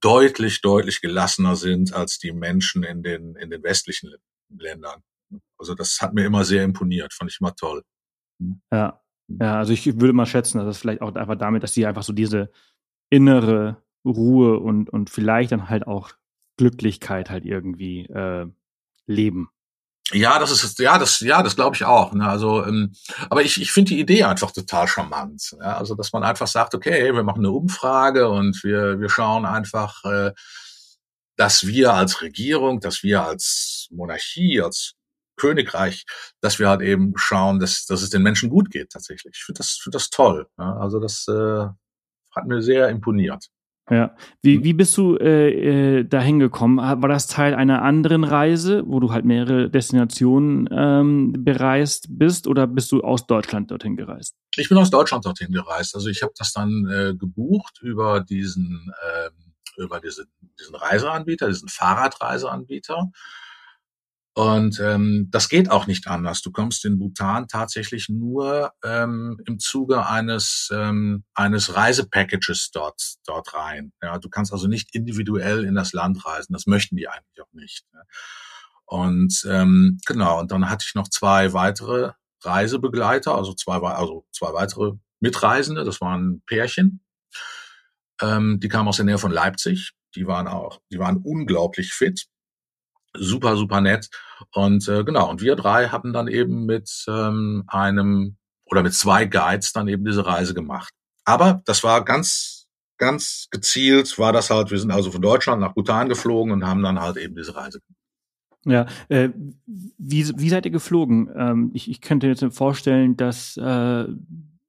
deutlich, 0.00 0.60
deutlich 0.60 1.00
gelassener 1.00 1.56
sind 1.56 1.92
als 1.92 2.18
die 2.18 2.32
Menschen 2.32 2.82
in 2.84 3.02
den, 3.02 3.34
in 3.36 3.50
den 3.50 3.62
westlichen 3.62 4.14
Ländern. 4.48 5.02
Also 5.58 5.74
das 5.74 6.00
hat 6.00 6.14
mir 6.14 6.24
immer 6.24 6.44
sehr 6.44 6.64
imponiert, 6.64 7.12
fand 7.12 7.30
ich 7.30 7.38
immer 7.40 7.54
toll. 7.54 7.82
Ja. 8.72 9.00
Ja, 9.38 9.58
also 9.58 9.72
ich 9.72 9.86
würde 10.00 10.12
mal 10.12 10.26
schätzen, 10.26 10.58
dass 10.58 10.66
das 10.66 10.78
vielleicht 10.78 11.02
auch 11.02 11.14
einfach 11.14 11.36
damit, 11.36 11.62
dass 11.62 11.72
sie 11.72 11.86
einfach 11.86 12.02
so 12.02 12.12
diese 12.12 12.50
innere 13.10 13.80
Ruhe 14.04 14.58
und, 14.58 14.90
und 14.90 15.08
vielleicht 15.08 15.52
dann 15.52 15.68
halt 15.68 15.86
auch 15.86 16.10
Glücklichkeit 16.56 17.30
halt 17.30 17.44
irgendwie 17.44 18.06
äh, 18.06 18.46
leben. 19.06 19.50
Ja, 20.12 20.38
das 20.38 20.50
ist 20.50 20.78
ja 20.78 20.98
das 20.98 21.20
ja 21.20 21.42
das 21.42 21.56
glaube 21.56 21.76
ich 21.76 21.84
auch. 21.84 22.12
Ne? 22.12 22.28
Also, 22.28 22.64
ähm, 22.64 22.92
aber 23.28 23.42
ich 23.42 23.60
ich 23.60 23.72
finde 23.72 23.90
die 23.90 24.00
Idee 24.00 24.24
einfach 24.24 24.50
total 24.50 24.88
charmant. 24.88 25.56
Ja? 25.60 25.78
Also, 25.78 25.94
dass 25.94 26.12
man 26.12 26.24
einfach 26.24 26.46
sagt, 26.46 26.74
okay, 26.74 27.14
wir 27.14 27.22
machen 27.22 27.40
eine 27.40 27.50
Umfrage 27.52 28.28
und 28.28 28.62
wir 28.64 29.00
wir 29.00 29.08
schauen 29.08 29.46
einfach, 29.46 30.04
äh, 30.04 30.32
dass 31.36 31.66
wir 31.66 31.94
als 31.94 32.22
Regierung, 32.22 32.80
dass 32.80 33.02
wir 33.02 33.22
als 33.22 33.88
Monarchie, 33.90 34.60
als 34.60 34.94
Königreich, 35.36 36.04
dass 36.40 36.58
wir 36.58 36.68
halt 36.68 36.82
eben 36.82 37.14
schauen, 37.16 37.60
dass 37.60 37.86
dass 37.86 38.02
es 38.02 38.10
den 38.10 38.22
Menschen 38.22 38.50
gut 38.50 38.70
geht 38.70 38.90
tatsächlich. 38.90 39.34
Ich 39.36 39.44
finde 39.44 39.58
das 39.58 39.78
finde 39.82 39.96
das 39.96 40.10
toll. 40.10 40.48
Ja? 40.58 40.76
Also 40.76 41.00
das 41.00 41.26
äh, 41.28 41.66
hat 42.34 42.46
mir 42.46 42.62
sehr 42.62 42.88
imponiert. 42.88 43.48
Ja. 43.90 44.14
Wie, 44.40 44.56
hm. 44.56 44.64
wie 44.64 44.72
bist 44.72 44.96
du 44.96 45.16
äh, 45.16 45.98
äh, 45.98 46.04
dahin 46.04 46.38
gekommen? 46.38 46.78
War 46.78 47.08
das 47.08 47.26
Teil 47.26 47.54
einer 47.54 47.82
anderen 47.82 48.24
Reise, 48.24 48.84
wo 48.86 49.00
du 49.00 49.12
halt 49.12 49.24
mehrere 49.24 49.68
Destinationen 49.68 50.68
ähm, 50.70 51.34
bereist 51.38 52.06
bist, 52.08 52.46
oder 52.46 52.66
bist 52.66 52.92
du 52.92 53.02
aus 53.02 53.26
Deutschland 53.26 53.70
dorthin 53.70 53.96
gereist? 53.96 54.36
Ich 54.56 54.68
bin 54.68 54.78
aus 54.78 54.90
Deutschland 54.90 55.26
dorthin 55.26 55.52
gereist. 55.52 55.94
Also 55.94 56.08
ich 56.08 56.22
habe 56.22 56.32
das 56.38 56.52
dann 56.52 56.86
äh, 56.88 57.14
gebucht 57.14 57.80
über 57.82 58.20
diesen 58.20 58.92
äh, 59.02 59.30
über 59.76 60.00
diesen, 60.00 60.26
diesen 60.58 60.74
Reiseanbieter, 60.74 61.48
diesen 61.48 61.68
Fahrradreiseanbieter. 61.68 63.10
Und 64.34 64.78
ähm, 64.78 65.28
das 65.30 65.48
geht 65.48 65.70
auch 65.70 65.88
nicht 65.88 66.06
anders. 66.06 66.40
Du 66.40 66.52
kommst 66.52 66.84
in 66.84 66.98
Bhutan 66.98 67.48
tatsächlich 67.48 68.08
nur 68.08 68.72
ähm, 68.84 69.40
im 69.46 69.58
Zuge 69.58 70.06
eines 70.06 70.70
ähm, 70.72 71.24
eines 71.34 71.74
Reisepackages 71.74 72.70
dort 72.72 73.14
dort 73.26 73.52
rein. 73.54 73.92
Ja, 74.00 74.18
du 74.18 74.28
kannst 74.28 74.52
also 74.52 74.68
nicht 74.68 74.94
individuell 74.94 75.64
in 75.64 75.74
das 75.74 75.92
Land 75.92 76.24
reisen. 76.24 76.52
Das 76.52 76.66
möchten 76.66 76.96
die 76.96 77.08
eigentlich 77.08 77.42
auch 77.42 77.52
nicht. 77.52 77.84
Ne? 77.92 78.02
Und 78.86 79.44
ähm, 79.48 79.98
genau. 80.06 80.38
Und 80.38 80.52
dann 80.52 80.70
hatte 80.70 80.84
ich 80.86 80.94
noch 80.94 81.08
zwei 81.08 81.52
weitere 81.52 82.12
Reisebegleiter, 82.42 83.34
also 83.34 83.52
zwei 83.54 83.78
also 83.78 84.26
zwei 84.30 84.52
weitere 84.52 84.92
Mitreisende. 85.18 85.84
Das 85.84 86.00
waren 86.00 86.42
Pärchen. 86.46 87.00
Ähm, 88.22 88.60
die 88.60 88.68
kamen 88.68 88.88
aus 88.88 88.96
der 88.96 89.06
Nähe 89.06 89.18
von 89.18 89.32
Leipzig. 89.32 89.92
Die 90.14 90.26
waren 90.26 90.46
auch, 90.46 90.80
die 90.92 90.98
waren 90.98 91.18
unglaublich 91.18 91.92
fit 91.92 92.26
super, 93.14 93.56
super 93.56 93.80
nett. 93.80 94.08
Und 94.52 94.88
äh, 94.88 95.04
genau, 95.04 95.30
und 95.30 95.40
wir 95.40 95.56
drei 95.56 95.88
haben 95.88 96.12
dann 96.12 96.28
eben 96.28 96.66
mit 96.66 97.04
ähm, 97.08 97.64
einem 97.66 98.36
oder 98.64 98.82
mit 98.82 98.94
zwei 98.94 99.24
Guides 99.24 99.72
dann 99.72 99.88
eben 99.88 100.04
diese 100.04 100.24
Reise 100.24 100.54
gemacht. 100.54 100.92
Aber 101.24 101.62
das 101.66 101.82
war 101.82 102.04
ganz, 102.04 102.68
ganz 102.98 103.48
gezielt, 103.50 104.18
war 104.18 104.32
das 104.32 104.50
halt, 104.50 104.70
wir 104.70 104.78
sind 104.78 104.90
also 104.90 105.10
von 105.10 105.22
Deutschland 105.22 105.60
nach 105.60 105.74
Bhutan 105.74 106.08
geflogen 106.08 106.52
und 106.52 106.66
haben 106.66 106.82
dann 106.82 107.00
halt 107.00 107.16
eben 107.16 107.34
diese 107.34 107.54
Reise 107.56 107.80
gemacht. 107.80 107.96
Ja, 108.66 108.86
äh, 109.08 109.30
wie, 109.66 110.28
wie 110.38 110.48
seid 110.50 110.66
ihr 110.66 110.70
geflogen? 110.70 111.30
Ähm, 111.34 111.70
ich, 111.72 111.90
ich 111.90 112.00
könnte 112.02 112.26
jetzt 112.26 112.44
vorstellen, 112.54 113.16
dass 113.16 113.56
äh, 113.56 114.04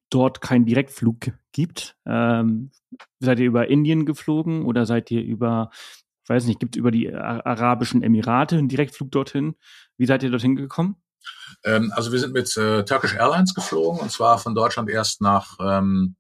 dort 0.10 0.41
keinen 0.41 0.65
Direktflug 0.65 1.31
gibt. 1.51 1.98
Ähm, 2.05 2.71
seid 3.19 3.39
ihr 3.39 3.48
über 3.48 3.67
Indien 3.69 4.05
geflogen 4.05 4.63
oder 4.63 4.86
seid 4.86 5.12
ihr 5.12 5.24
über 5.24 5.71
weiß 6.30 6.46
nicht, 6.46 6.60
gibt 6.60 6.75
es 6.75 6.80
über 6.80 6.92
die 6.92 7.13
Arabischen 7.13 8.04
Emirate 8.04 8.58
einen 8.58 8.70
Direktflug 8.70 9.12
dorthin? 9.12 9.56
Wie 9.98 10.06
seid 10.06 10.24
ihr 10.24 10.32
dorthin 10.32 10.56
gekommen? 10.56 11.01
Ähm, 11.63 11.92
also 11.96 12.12
wir 12.12 12.20
sind 12.20 12.34
mit 12.34 12.56
äh, 12.58 12.84
Turkish 12.84 13.16
Airlines 13.16 13.54
geflogen 13.54 14.00
und 14.00 14.12
zwar 14.12 14.38
von 14.38 14.56
Deutschland 14.56 14.90
erst 14.90 15.22
nach 15.22 15.58
ähm, 15.60 16.16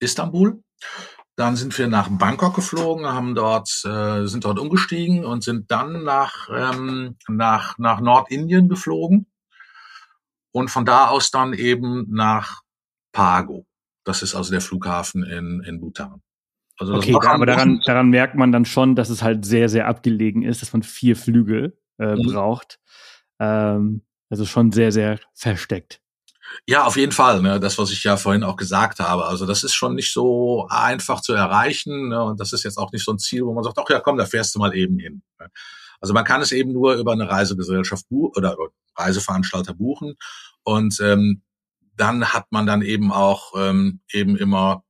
Istanbul. 0.00 0.62
Dann 1.36 1.56
sind 1.56 1.76
wir 1.78 1.88
nach 1.88 2.08
Bangkok 2.10 2.54
geflogen, 2.54 3.06
haben 3.06 3.34
dort, 3.34 3.82
äh, 3.84 4.26
sind 4.26 4.44
dort 4.44 4.58
umgestiegen 4.58 5.24
und 5.24 5.42
sind 5.42 5.70
dann 5.70 6.02
nach, 6.02 6.48
ähm, 6.52 7.16
nach, 7.28 7.78
nach 7.78 8.00
Nordindien 8.00 8.68
geflogen 8.68 9.26
und 10.52 10.70
von 10.70 10.84
da 10.84 11.08
aus 11.08 11.30
dann 11.30 11.54
eben 11.54 12.06
nach 12.10 12.62
Pago. 13.12 13.66
Das 14.04 14.22
ist 14.22 14.34
also 14.34 14.50
der 14.50 14.60
Flughafen 14.60 15.22
in, 15.22 15.62
in 15.62 15.80
Bhutan. 15.80 16.22
Also 16.80 16.94
okay, 16.94 17.14
aber 17.14 17.44
daran, 17.44 17.82
daran 17.84 18.08
merkt 18.08 18.36
man 18.36 18.52
dann 18.52 18.64
schon, 18.64 18.96
dass 18.96 19.10
es 19.10 19.22
halt 19.22 19.44
sehr, 19.44 19.68
sehr 19.68 19.86
abgelegen 19.86 20.42
ist, 20.42 20.62
dass 20.62 20.72
man 20.72 20.82
vier 20.82 21.14
Flügel 21.14 21.78
äh, 21.98 22.14
mhm. 22.14 22.32
braucht. 22.32 22.80
Ähm, 23.38 24.02
also 24.30 24.46
schon 24.46 24.72
sehr, 24.72 24.90
sehr 24.90 25.18
versteckt. 25.34 26.00
Ja, 26.66 26.84
auf 26.84 26.96
jeden 26.96 27.12
Fall. 27.12 27.42
Ne? 27.42 27.60
Das, 27.60 27.78
was 27.78 27.90
ich 27.90 28.02
ja 28.02 28.16
vorhin 28.16 28.44
auch 28.44 28.56
gesagt 28.56 28.98
habe. 28.98 29.26
Also 29.26 29.44
das 29.44 29.62
ist 29.62 29.74
schon 29.74 29.94
nicht 29.94 30.12
so 30.12 30.66
einfach 30.70 31.20
zu 31.20 31.34
erreichen. 31.34 32.08
Ne? 32.08 32.24
Und 32.24 32.40
das 32.40 32.54
ist 32.54 32.64
jetzt 32.64 32.78
auch 32.78 32.92
nicht 32.92 33.04
so 33.04 33.12
ein 33.12 33.18
Ziel, 33.18 33.44
wo 33.44 33.52
man 33.52 33.62
sagt, 33.62 33.78
ach 33.78 33.90
ja, 33.90 34.00
komm, 34.00 34.16
da 34.16 34.24
fährst 34.24 34.54
du 34.54 34.58
mal 34.58 34.74
eben 34.74 34.98
hin. 34.98 35.22
Ne? 35.38 35.48
Also 36.00 36.14
man 36.14 36.24
kann 36.24 36.40
es 36.40 36.50
eben 36.50 36.72
nur 36.72 36.94
über 36.94 37.12
eine 37.12 37.28
Reisegesellschaft 37.28 38.08
buchen 38.08 38.32
oder 38.36 38.56
Reiseveranstalter 38.96 39.74
buchen. 39.74 40.14
Und 40.62 40.98
ähm, 41.00 41.42
dann 41.94 42.32
hat 42.32 42.46
man 42.50 42.66
dann 42.66 42.80
eben 42.80 43.12
auch 43.12 43.52
ähm, 43.56 44.00
eben 44.10 44.36
immer 44.36 44.82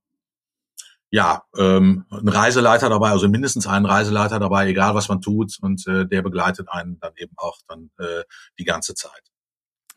ja, 1.11 1.43
ähm, 1.57 2.05
ein 2.09 2.27
Reiseleiter 2.29 2.89
dabei, 2.89 3.09
also 3.09 3.27
mindestens 3.27 3.67
einen 3.67 3.85
Reiseleiter 3.85 4.39
dabei, 4.39 4.67
egal 4.67 4.95
was 4.95 5.09
man 5.09 5.21
tut, 5.21 5.57
und 5.61 5.85
äh, 5.85 6.07
der 6.07 6.21
begleitet 6.21 6.69
einen 6.69 6.99
dann 6.99 7.11
eben 7.17 7.33
auch 7.35 7.57
dann 7.67 7.91
äh, 7.99 8.23
die 8.57 8.63
ganze 8.63 8.95
Zeit. 8.95 9.21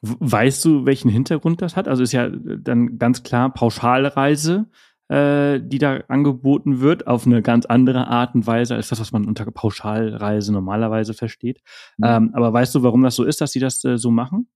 Weißt 0.02 0.64
du, 0.64 0.84
welchen 0.84 1.08
Hintergrund 1.10 1.62
das 1.62 1.76
hat? 1.76 1.88
Also 1.88 2.02
ist 2.02 2.12
ja 2.12 2.28
dann 2.28 2.98
ganz 2.98 3.22
klar 3.22 3.54
Pauschalreise, 3.54 4.66
äh, 5.08 5.60
die 5.62 5.78
da 5.78 6.00
angeboten 6.08 6.80
wird, 6.80 7.06
auf 7.06 7.26
eine 7.26 7.42
ganz 7.42 7.64
andere 7.64 8.08
Art 8.08 8.34
und 8.34 8.46
Weise 8.46 8.74
als 8.74 8.88
das, 8.88 9.00
was 9.00 9.12
man 9.12 9.24
unter 9.24 9.44
Pauschalreise 9.46 10.52
normalerweise 10.52 11.14
versteht. 11.14 11.60
Mhm. 11.96 12.04
Ähm, 12.06 12.30
aber 12.34 12.52
weißt 12.52 12.74
du, 12.74 12.82
warum 12.82 13.02
das 13.02 13.14
so 13.14 13.22
ist, 13.22 13.40
dass 13.40 13.52
sie 13.52 13.60
das 13.60 13.84
äh, 13.84 13.96
so 13.98 14.10
machen? 14.10 14.48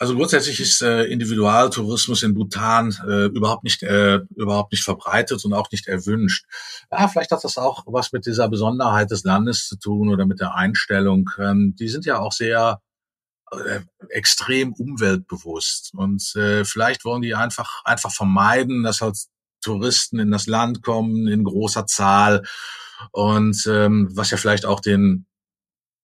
Also 0.00 0.14
grundsätzlich 0.14 0.60
ist 0.60 0.80
äh, 0.80 1.04
Individualtourismus 1.04 2.22
in 2.22 2.34
Bhutan 2.34 2.96
äh, 3.04 3.26
überhaupt 3.26 3.64
nicht 3.64 3.82
äh, 3.82 4.20
überhaupt 4.36 4.70
nicht 4.70 4.84
verbreitet 4.84 5.44
und 5.44 5.52
auch 5.52 5.72
nicht 5.72 5.88
erwünscht. 5.88 6.46
Ja, 6.92 7.08
vielleicht 7.08 7.32
hat 7.32 7.42
das 7.42 7.58
auch 7.58 7.82
was 7.86 8.12
mit 8.12 8.24
dieser 8.24 8.48
Besonderheit 8.48 9.10
des 9.10 9.24
Landes 9.24 9.66
zu 9.66 9.76
tun 9.76 10.08
oder 10.08 10.24
mit 10.24 10.38
der 10.38 10.54
Einstellung. 10.54 11.28
Ähm, 11.40 11.74
die 11.76 11.88
sind 11.88 12.06
ja 12.06 12.20
auch 12.20 12.32
sehr 12.32 12.80
äh, 13.50 13.80
extrem 14.10 14.72
umweltbewusst 14.72 15.92
und 15.94 16.22
äh, 16.36 16.64
vielleicht 16.64 17.04
wollen 17.04 17.22
die 17.22 17.34
einfach 17.34 17.82
einfach 17.84 18.12
vermeiden, 18.12 18.84
dass 18.84 19.00
halt 19.00 19.18
Touristen 19.62 20.20
in 20.20 20.30
das 20.30 20.46
Land 20.46 20.82
kommen 20.82 21.26
in 21.26 21.42
großer 21.42 21.86
Zahl 21.86 22.44
und 23.10 23.66
ähm, 23.66 24.08
was 24.12 24.30
ja 24.30 24.36
vielleicht 24.36 24.64
auch 24.64 24.78
den 24.78 25.26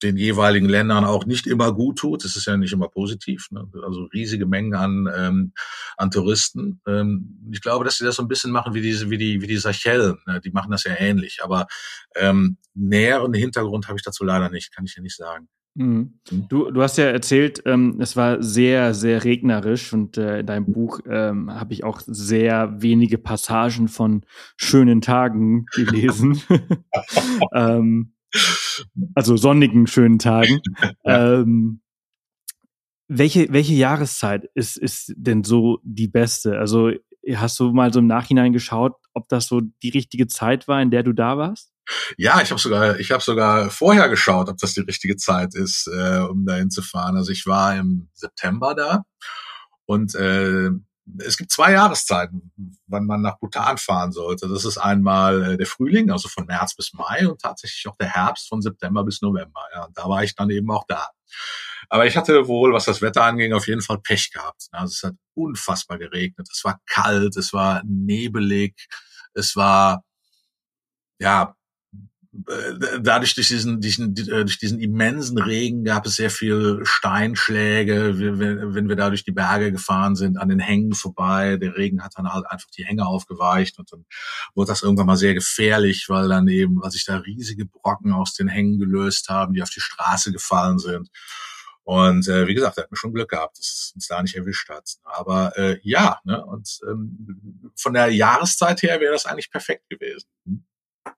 den 0.05 0.17
jeweiligen 0.17 0.69
Ländern 0.69 1.05
auch 1.05 1.25
nicht 1.25 1.47
immer 1.47 1.73
gut 1.73 1.99
tut. 1.99 2.25
Das 2.25 2.37
ist 2.37 2.47
ja 2.47 2.57
nicht 2.57 2.73
immer 2.73 2.89
positiv. 2.89 3.49
Ne? 3.51 3.67
Also 3.83 4.05
riesige 4.13 4.47
Mengen 4.47 4.75
an, 4.75 5.09
ähm, 5.17 5.53
an 5.97 6.11
Touristen. 6.11 6.81
Ähm, 6.87 7.51
ich 7.51 7.63
glaube, 7.63 7.85
dass 7.85 7.99
sie 7.99 8.05
das 8.05 8.17
so 8.17 8.23
ein 8.23 8.29
bisschen 8.29 8.53
machen 8.53 8.75
wie 8.75 8.83
diese, 8.83 9.11
wie 9.11 9.19
die, 9.19 9.41
wie 9.41 9.47
die 9.47 9.57
Seychellen. 9.57 10.19
Ne? 10.27 10.41
Die 10.41 10.51
machen 10.51 10.71
das 10.71 10.85
ja 10.85 10.95
ähnlich. 10.97 11.41
Aber 11.43 11.67
ähm, 12.15 12.59
näheren 12.75 13.35
Hintergrund 13.35 13.89
habe 13.89 13.99
ich 13.99 14.05
dazu 14.05 14.25
leider 14.25 14.51
nicht, 14.51 14.75
kann 14.75 14.85
ich 14.85 14.95
ja 14.95 15.03
nicht 15.03 15.17
sagen. 15.17 15.49
Mhm. 15.75 16.21
mhm. 16.31 16.49
Du, 16.49 16.71
du 16.71 16.83
hast 16.83 16.99
ja 16.99 17.07
erzählt, 17.07 17.63
ähm, 17.67 17.99
es 18.01 18.17
war 18.17 18.43
sehr, 18.43 18.95
sehr 18.95 19.25
regnerisch 19.25 19.93
und 19.93 20.17
äh, 20.17 20.41
in 20.41 20.47
deinem 20.47 20.73
Buch 20.73 21.01
ähm, 21.09 21.53
habe 21.53 21.73
ich 21.73 21.83
auch 21.83 22.01
sehr 22.07 22.81
wenige 22.81 23.19
Passagen 23.19 23.89
von 23.89 24.25
schönen 24.57 25.01
Tagen 25.01 25.67
gelesen. 25.75 26.41
ähm, 27.55 28.14
also 29.15 29.37
sonnigen, 29.37 29.87
schönen 29.87 30.19
Tagen. 30.19 30.61
ähm, 31.05 31.81
welche, 33.09 33.53
welche 33.53 33.75
Jahreszeit 33.75 34.49
ist, 34.55 34.77
ist 34.77 35.13
denn 35.17 35.45
so 35.45 35.79
die 35.83 36.09
beste? 36.09 36.59
Also 36.59 36.91
hast 37.35 37.59
du 37.61 37.73
mal 37.73 37.93
so 37.93 38.01
im 38.01 38.07
Nachhinein 38.07 38.53
geschaut, 38.53 38.95
ob 39.13 39.29
das 39.29 39.47
so 39.47 39.61
die 39.83 39.91
richtige 39.91 40.27
Zeit 40.27 40.69
war, 40.69 40.81
in 40.83 40.91
der 40.91 41.03
du 41.03 41.13
da 41.13 41.39
warst? 41.39 41.71
Ja, 42.17 42.41
ich 42.41 42.51
habe 42.51 42.61
sogar, 42.61 42.99
ich 42.99 43.11
habe 43.11 43.23
sogar 43.23 43.71
vorher 43.71 44.09
geschaut, 44.09 44.49
ob 44.49 44.57
das 44.59 44.75
die 44.75 44.81
richtige 44.81 45.17
Zeit 45.17 45.55
ist, 45.55 45.87
äh, 45.87 46.21
um 46.21 46.47
dahin 46.47 46.71
zu 46.71 46.83
fahren. 46.83 47.17
Also 47.17 47.31
ich 47.31 47.47
war 47.47 47.77
im 47.77 48.09
September 48.15 48.75
da 48.75 49.05
und 49.85 50.15
äh, 50.15 50.71
es 51.19 51.37
gibt 51.37 51.51
zwei 51.51 51.73
Jahreszeiten, 51.73 52.53
wann 52.87 53.07
man 53.07 53.21
nach 53.21 53.39
Bhutan 53.39 53.77
fahren 53.79 54.13
sollte. 54.13 54.49
Das 54.49 54.65
ist 54.65 54.79
einmal 54.79 55.53
äh, 55.53 55.57
der 55.57 55.67
Frühling, 55.67 56.11
also 56.11 56.29
von 56.29 56.47
März 56.47 56.75
bis 56.75 56.93
Mai 56.95 57.29
und 57.29 57.41
tatsächlich 57.41 57.87
auch 57.89 57.97
der 57.97 58.09
Herbst 58.09 58.49
von 58.49 58.63
September 58.63 59.05
bis 59.05 59.21
November. 59.21 59.61
Ja, 59.75 59.89
da 59.95 60.09
war 60.09 60.25
ich 60.25 60.35
dann 60.35 60.51
eben 60.51 60.71
auch 60.71 60.85
da. 60.89 61.11
Aber 61.89 62.07
ich 62.07 62.17
hatte 62.17 62.49
wohl, 62.49 62.73
was 62.73 62.87
das 62.87 63.03
Wetter 63.03 63.25
anging, 63.25 63.53
auf 63.53 63.67
jeden 63.67 63.83
Fall 63.83 63.99
Pech 63.99 64.33
gehabt. 64.33 64.69
Also 64.73 64.93
es 64.93 65.03
hat 65.03 65.15
unfassbar 65.35 65.99
geregnet. 65.99 66.49
Es 66.51 66.65
war 66.65 66.81
kalt, 66.87 67.37
es 67.37 67.53
war 67.53 67.83
nebelig, 67.85 68.89
es 69.35 69.57
war 69.57 70.03
ja 71.19 71.55
dadurch 73.01 73.35
durch 73.35 73.49
diesen, 73.49 73.81
diesen, 73.81 74.15
durch 74.15 74.59
diesen 74.59 74.81
immensen 74.81 75.39
Regen 75.39 75.85
gab 75.85 76.05
es 76.07 76.17
sehr 76.17 76.31
viel 76.31 76.81
Steinschläge, 76.83 78.19
wenn 78.19 78.89
wir 78.89 78.97
da 78.97 79.09
durch 79.09 79.25
die 79.25 79.33
Berge 79.33 79.71
gefahren 79.71 80.17
sind, 80.17 80.37
an 80.39 80.49
den 80.49 80.59
Hängen 80.59 80.95
vorbei. 80.95 81.57
Der 81.57 81.77
Regen 81.77 82.03
hat 82.03 82.15
dann 82.17 82.33
halt 82.33 82.47
einfach 82.49 82.71
die 82.71 82.85
Hänge 82.85 83.07
aufgeweicht 83.07 83.79
und 83.79 83.93
dann 83.93 84.05
wurde 84.55 84.69
das 84.69 84.83
irgendwann 84.83 85.07
mal 85.07 85.17
sehr 85.17 85.35
gefährlich, 85.35 86.07
weil 86.09 86.29
dann 86.29 86.49
eben, 86.49 86.83
weil 86.83 86.91
sich 86.91 87.05
da 87.05 87.19
riesige 87.19 87.67
Brocken 87.67 88.13
aus 88.13 88.35
den 88.35 88.49
Hängen 88.49 88.79
gelöst 88.79 89.29
haben, 89.29 89.55
die 89.55 89.63
auf 89.63 89.71
die 89.71 89.81
Straße 89.81 90.33
gefallen 90.33 90.79
sind. 90.79 91.11
Und 91.85 92.27
äh, 92.29 92.47
wie 92.47 92.55
gesagt, 92.55 92.79
er 92.79 92.85
hat 92.85 92.91
mir 92.91 92.97
schon 92.97 93.13
Glück 93.13 93.29
gehabt, 93.29 93.59
dass 93.59 93.67
es 93.67 93.93
uns 93.95 94.09
da 94.09 94.23
nicht 94.23 94.35
erwischt 94.35 94.71
hat. 94.71 94.97
Aber 95.05 95.57
äh, 95.57 95.79
ja, 95.83 96.19
ne, 96.25 96.45
und 96.45 96.81
ähm, 96.89 97.73
von 97.77 97.93
der 97.93 98.09
Jahreszeit 98.09 98.83
her 98.83 99.01
wäre 99.01 99.13
das 99.13 99.27
eigentlich 99.27 99.51
perfekt 99.51 99.89
gewesen. 99.91 100.27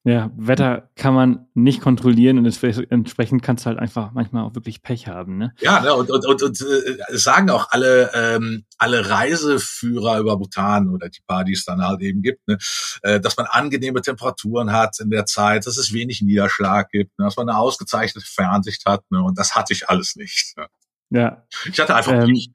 Ja, 0.04 0.30
Wetter 0.36 0.90
kann 0.94 1.14
man 1.14 1.46
nicht 1.54 1.80
kontrollieren 1.80 2.38
und 2.38 2.46
entsprechend 2.46 3.42
kannst 3.42 3.64
du 3.64 3.70
halt 3.70 3.78
einfach 3.78 4.12
manchmal 4.12 4.44
auch 4.44 4.54
wirklich 4.54 4.82
Pech 4.82 5.08
haben. 5.08 5.36
Ne? 5.36 5.52
Ja, 5.60 5.92
und, 5.92 6.10
und, 6.10 6.26
und, 6.26 6.42
und 6.42 6.60
äh, 6.60 7.16
sagen 7.16 7.50
auch 7.50 7.70
alle, 7.70 8.10
ähm, 8.14 8.64
alle 8.78 9.10
Reiseführer 9.10 10.20
über 10.20 10.36
Bhutan 10.36 10.90
oder 10.90 11.08
die 11.08 11.20
paar, 11.26 11.44
die 11.44 11.52
es 11.52 11.64
dann 11.64 11.84
halt 11.84 12.00
eben 12.02 12.22
gibt, 12.22 12.46
ne, 12.46 12.58
äh, 13.02 13.20
dass 13.20 13.36
man 13.36 13.46
angenehme 13.46 14.00
Temperaturen 14.00 14.72
hat 14.72 14.98
in 15.00 15.10
der 15.10 15.26
Zeit, 15.26 15.66
dass 15.66 15.76
es 15.76 15.92
wenig 15.92 16.22
Niederschlag 16.22 16.90
gibt, 16.90 17.18
ne, 17.18 17.24
dass 17.24 17.36
man 17.36 17.48
eine 17.48 17.58
ausgezeichnete 17.58 18.26
Fernsicht 18.26 18.86
hat. 18.86 19.02
Ne, 19.10 19.22
und 19.22 19.38
das 19.38 19.54
hatte 19.54 19.72
ich 19.72 19.88
alles 19.88 20.16
nicht. 20.16 20.56
Ne. 20.56 20.66
Ja. 21.10 21.46
Ich 21.70 21.78
hatte 21.78 21.94
einfach 21.94 22.12
ähm, 22.12 22.30
nicht. 22.30 22.52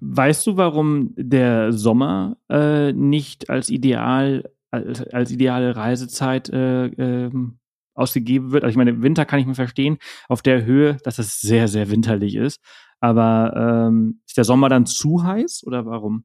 Weißt 0.00 0.46
du, 0.46 0.56
warum 0.56 1.14
der 1.16 1.72
Sommer 1.72 2.36
äh, 2.48 2.92
nicht 2.92 3.48
als 3.50 3.68
ideal 3.68 4.50
als, 4.70 5.02
als 5.08 5.30
ideale 5.30 5.76
Reisezeit 5.76 6.48
äh, 6.50 6.86
ähm, 6.86 7.58
ausgegeben 7.94 8.52
wird. 8.52 8.64
Also 8.64 8.72
ich 8.72 8.76
meine, 8.76 9.02
Winter 9.02 9.24
kann 9.24 9.40
ich 9.40 9.46
mir 9.46 9.54
verstehen, 9.54 9.98
auf 10.28 10.42
der 10.42 10.64
Höhe, 10.64 10.98
dass 11.02 11.18
es 11.18 11.40
sehr, 11.40 11.68
sehr 11.68 11.90
winterlich 11.90 12.36
ist. 12.36 12.60
Aber 13.00 13.86
ähm, 13.88 14.22
ist 14.26 14.36
der 14.36 14.44
Sommer 14.44 14.68
dann 14.68 14.86
zu 14.86 15.22
heiß 15.22 15.62
oder 15.64 15.86
warum? 15.86 16.24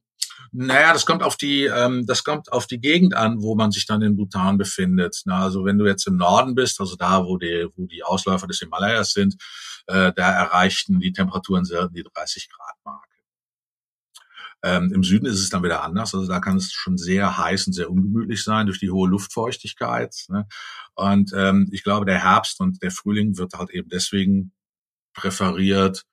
Naja, 0.51 0.93
das 0.93 1.05
kommt 1.05 1.23
auf 1.23 1.35
die, 1.35 1.65
ähm, 1.65 2.05
das 2.05 2.23
kommt 2.23 2.51
auf 2.51 2.67
die 2.67 2.79
Gegend 2.79 3.15
an, 3.15 3.41
wo 3.41 3.55
man 3.55 3.71
sich 3.71 3.85
dann 3.85 4.01
in 4.01 4.15
Bhutan 4.15 4.57
befindet. 4.57 5.21
Na, 5.25 5.43
also 5.43 5.65
wenn 5.65 5.77
du 5.77 5.85
jetzt 5.85 6.05
im 6.07 6.17
Norden 6.17 6.55
bist, 6.55 6.79
also 6.79 6.95
da, 6.95 7.25
wo 7.25 7.38
die, 7.38 7.67
wo 7.75 7.88
die 7.88 8.03
Ausläufer 8.03 8.47
des 8.47 8.59
Himalayas 8.59 9.13
sind, 9.13 9.35
äh, 9.88 10.12
da 10.15 10.31
erreichten 10.31 11.00
die 11.00 11.12
Temperaturen 11.12 11.65
selten 11.65 11.93
die 11.93 12.03
30 12.03 12.50
Grad 12.50 12.75
Mark. 12.85 13.12
Ähm, 14.63 14.93
Im 14.93 15.03
Süden 15.03 15.25
ist 15.25 15.39
es 15.39 15.50
dann 15.50 15.63
wieder 15.63 15.84
anders. 15.84 16.15
Also 16.15 16.27
da 16.27 16.39
kann 16.39 16.55
es 16.55 16.72
schon 16.72 16.98
sehr 16.98 17.38
heiß 17.38 17.67
und 17.67 17.74
sehr 17.74 17.91
ungemütlich 17.91 18.43
sein 18.43 18.65
durch 18.65 18.79
die 18.79 18.89
hohe 18.89 19.10
Luftfeuchtigkeit. 19.10 20.15
Ne? 20.29 20.48
Und 20.96 21.34
ähm, 21.36 21.67
ich 21.72 21.84
glaube, 21.84 22.05
der 22.05 22.24
Herbst 22.24 22.62
und 22.62 22.82
der 22.82 22.91
Frühling 22.91 23.38
wird 23.38 23.53
halt 23.53 23.72
eben 23.72 23.89
deswegen 23.89 24.53
präferiert, 25.13 26.05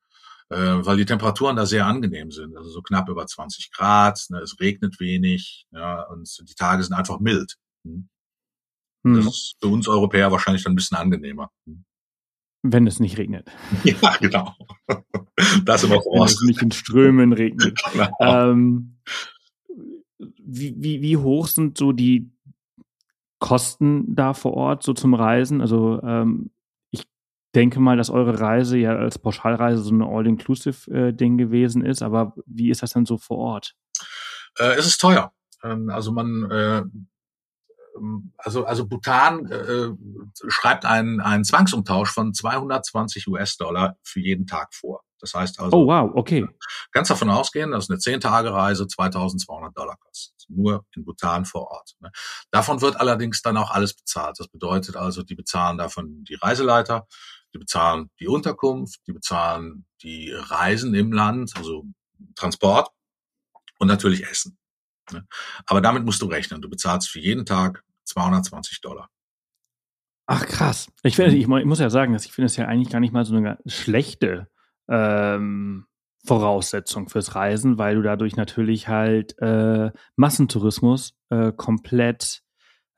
äh, 0.48 0.56
weil 0.56 0.96
die 0.96 1.04
Temperaturen 1.04 1.54
da 1.56 1.64
sehr 1.64 1.86
angenehm 1.86 2.32
sind. 2.32 2.56
Also 2.56 2.70
so 2.70 2.82
knapp 2.82 3.08
über 3.08 3.24
20 3.24 3.70
Grad. 3.70 4.26
Ne? 4.30 4.40
Es 4.40 4.58
regnet 4.58 4.98
wenig 4.98 5.66
ja, 5.70 6.02
und 6.02 6.28
die 6.48 6.54
Tage 6.54 6.82
sind 6.82 6.94
einfach 6.94 7.20
mild. 7.20 7.56
Hm? 7.84 8.08
hm. 9.04 9.14
Das 9.14 9.26
ist 9.26 9.56
für 9.60 9.68
uns 9.68 9.86
Europäer 9.86 10.32
wahrscheinlich 10.32 10.64
dann 10.64 10.72
ein 10.72 10.76
bisschen 10.76 10.98
angenehmer. 10.98 11.50
Hm. 11.66 11.84
Wenn 12.62 12.86
es 12.86 13.00
nicht 13.00 13.18
regnet. 13.18 13.50
Ja, 13.84 14.16
genau. 14.20 14.54
Das 15.64 15.84
immer 15.84 15.96
Wenn 15.96 16.22
es 16.24 16.42
nicht 16.42 16.60
in 16.62 16.70
Strömen 16.70 17.32
regnet. 17.32 17.80
Genau. 17.92 18.10
Ähm, 18.20 18.96
wie, 20.18 20.74
wie, 20.76 21.00
wie 21.00 21.16
hoch 21.16 21.46
sind 21.46 21.78
so 21.78 21.92
die 21.92 22.30
Kosten 23.38 24.14
da 24.14 24.34
vor 24.34 24.52
Ort, 24.54 24.82
so 24.82 24.92
zum 24.92 25.14
Reisen? 25.14 25.62
Also 25.62 26.00
ähm, 26.02 26.50
ich 26.90 27.04
denke 27.54 27.80
mal, 27.80 27.96
dass 27.96 28.10
eure 28.10 28.38
Reise 28.38 28.76
ja 28.76 28.94
als 28.94 29.18
Pauschalreise 29.18 29.82
so 29.82 29.94
ein 29.94 30.02
All-Inclusive-Ding 30.02 31.34
äh, 31.34 31.42
gewesen 31.42 31.82
ist, 31.82 32.02
aber 32.02 32.34
wie 32.44 32.70
ist 32.70 32.82
das 32.82 32.92
dann 32.92 33.06
so 33.06 33.16
vor 33.16 33.38
Ort? 33.38 33.74
Äh, 34.58 34.74
es 34.76 34.86
ist 34.86 34.98
teuer. 34.98 35.32
Ähm, 35.62 35.88
also 35.88 36.12
man 36.12 36.50
äh, 36.50 36.82
also, 38.36 38.64
also 38.64 38.86
Bhutan 38.86 39.46
äh, 39.46 39.90
schreibt 40.48 40.84
einen, 40.84 41.20
einen 41.20 41.44
Zwangsumtausch 41.44 42.10
von 42.10 42.34
220 42.34 43.28
US-Dollar 43.28 43.96
für 44.02 44.20
jeden 44.20 44.46
Tag 44.46 44.74
vor. 44.74 45.02
Das 45.20 45.34
heißt 45.34 45.60
also, 45.60 45.76
oh 45.76 45.86
wow, 45.86 46.10
okay. 46.14 46.46
Ganz 46.92 47.08
davon 47.08 47.30
ausgehen, 47.30 47.72
dass 47.72 47.90
eine 47.90 47.98
10-Tage-Reise 47.98 48.86
2200 48.86 49.76
Dollar 49.76 49.96
kostet. 49.98 50.34
Nur 50.48 50.86
in 50.96 51.04
Bhutan 51.04 51.44
vor 51.44 51.70
Ort. 51.70 51.94
Ne? 52.00 52.10
Davon 52.50 52.80
wird 52.80 52.96
allerdings 52.96 53.42
dann 53.42 53.56
auch 53.56 53.70
alles 53.70 53.94
bezahlt. 53.94 54.40
Das 54.40 54.48
bedeutet 54.48 54.96
also, 54.96 55.22
die 55.22 55.34
bezahlen 55.34 55.78
davon 55.78 56.24
die 56.24 56.34
Reiseleiter, 56.34 57.06
die 57.54 57.58
bezahlen 57.58 58.10
die 58.18 58.28
Unterkunft, 58.28 59.00
die 59.06 59.12
bezahlen 59.12 59.86
die 60.02 60.32
Reisen 60.32 60.94
im 60.94 61.12
Land, 61.12 61.52
also 61.56 61.84
Transport 62.34 62.88
und 63.78 63.88
natürlich 63.88 64.26
Essen. 64.26 64.58
Ne? 65.12 65.26
Aber 65.66 65.80
damit 65.80 66.04
musst 66.04 66.22
du 66.22 66.26
rechnen. 66.26 66.62
Du 66.62 66.70
bezahlst 66.70 67.08
für 67.08 67.20
jeden 67.20 67.44
Tag 67.44 67.82
220 68.10 68.80
Dollar. 68.80 69.08
Ach 70.26 70.46
krass. 70.46 70.88
Ich, 71.02 71.16
finde, 71.16 71.34
ich, 71.34 71.42
ich 71.42 71.64
muss 71.64 71.80
ja 71.80 71.90
sagen, 71.90 72.12
dass 72.12 72.24
ich 72.24 72.32
finde 72.32 72.46
es 72.46 72.56
ja 72.56 72.66
eigentlich 72.66 72.90
gar 72.90 73.00
nicht 73.00 73.12
mal 73.12 73.24
so 73.24 73.34
eine 73.34 73.58
schlechte 73.66 74.48
ähm, 74.88 75.86
Voraussetzung 76.24 77.08
fürs 77.08 77.34
Reisen, 77.34 77.78
weil 77.78 77.96
du 77.96 78.02
dadurch 78.02 78.36
natürlich 78.36 78.88
halt 78.88 79.36
äh, 79.38 79.90
Massentourismus 80.16 81.14
äh, 81.30 81.52
komplett 81.52 82.42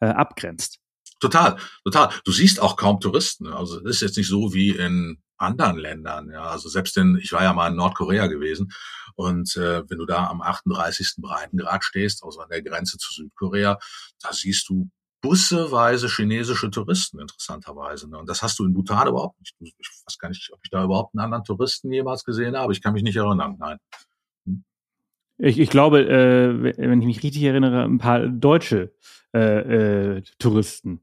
äh, 0.00 0.06
abgrenzt. 0.06 0.78
Total, 1.20 1.56
total. 1.84 2.10
Du 2.24 2.32
siehst 2.32 2.60
auch 2.60 2.76
kaum 2.76 3.00
Touristen. 3.00 3.46
Also 3.46 3.78
es 3.78 3.96
ist 3.96 4.00
jetzt 4.02 4.16
nicht 4.16 4.28
so 4.28 4.52
wie 4.52 4.70
in 4.70 5.22
anderen 5.36 5.78
Ländern. 5.78 6.30
Ja, 6.30 6.44
also 6.44 6.68
selbst 6.68 6.96
in, 6.96 7.16
ich 7.22 7.32
war 7.32 7.42
ja 7.42 7.52
mal 7.52 7.68
in 7.68 7.76
Nordkorea 7.76 8.26
gewesen 8.26 8.72
und 9.14 9.56
äh, 9.56 9.88
wenn 9.88 9.98
du 9.98 10.06
da 10.06 10.26
am 10.28 10.40
38. 10.40 11.14
Breitengrad 11.18 11.84
stehst, 11.84 12.24
also 12.24 12.40
an 12.40 12.48
der 12.50 12.62
Grenze 12.62 12.98
zu 12.98 13.12
Südkorea, 13.12 13.78
da 14.20 14.32
siehst 14.32 14.68
du 14.68 14.90
busseweise 15.22 16.08
chinesische 16.08 16.70
Touristen, 16.70 17.20
interessanterweise. 17.20 18.10
Ne? 18.10 18.18
Und 18.18 18.28
das 18.28 18.42
hast 18.42 18.58
du 18.58 18.66
in 18.66 18.74
Bhutan 18.74 19.08
überhaupt 19.08 19.40
nicht. 19.40 19.54
Ich 19.60 19.88
weiß 20.06 20.18
gar 20.18 20.28
nicht, 20.28 20.50
ob 20.52 20.60
ich 20.62 20.70
da 20.70 20.84
überhaupt 20.84 21.14
einen 21.14 21.24
anderen 21.24 21.44
Touristen 21.44 21.90
jemals 21.90 22.24
gesehen 22.24 22.56
habe. 22.56 22.72
Ich 22.72 22.82
kann 22.82 22.92
mich 22.92 23.04
nicht 23.04 23.16
erinnern, 23.16 23.56
nein. 23.58 23.78
Hm. 24.44 24.64
Ich, 25.38 25.58
ich 25.58 25.70
glaube, 25.70 26.00
äh, 26.02 26.74
wenn 26.76 27.00
ich 27.00 27.06
mich 27.06 27.22
richtig 27.22 27.42
erinnere, 27.44 27.84
ein 27.84 27.98
paar 27.98 28.26
deutsche 28.26 28.92
äh, 29.32 30.18
äh, 30.18 30.22
Touristen. 30.38 31.00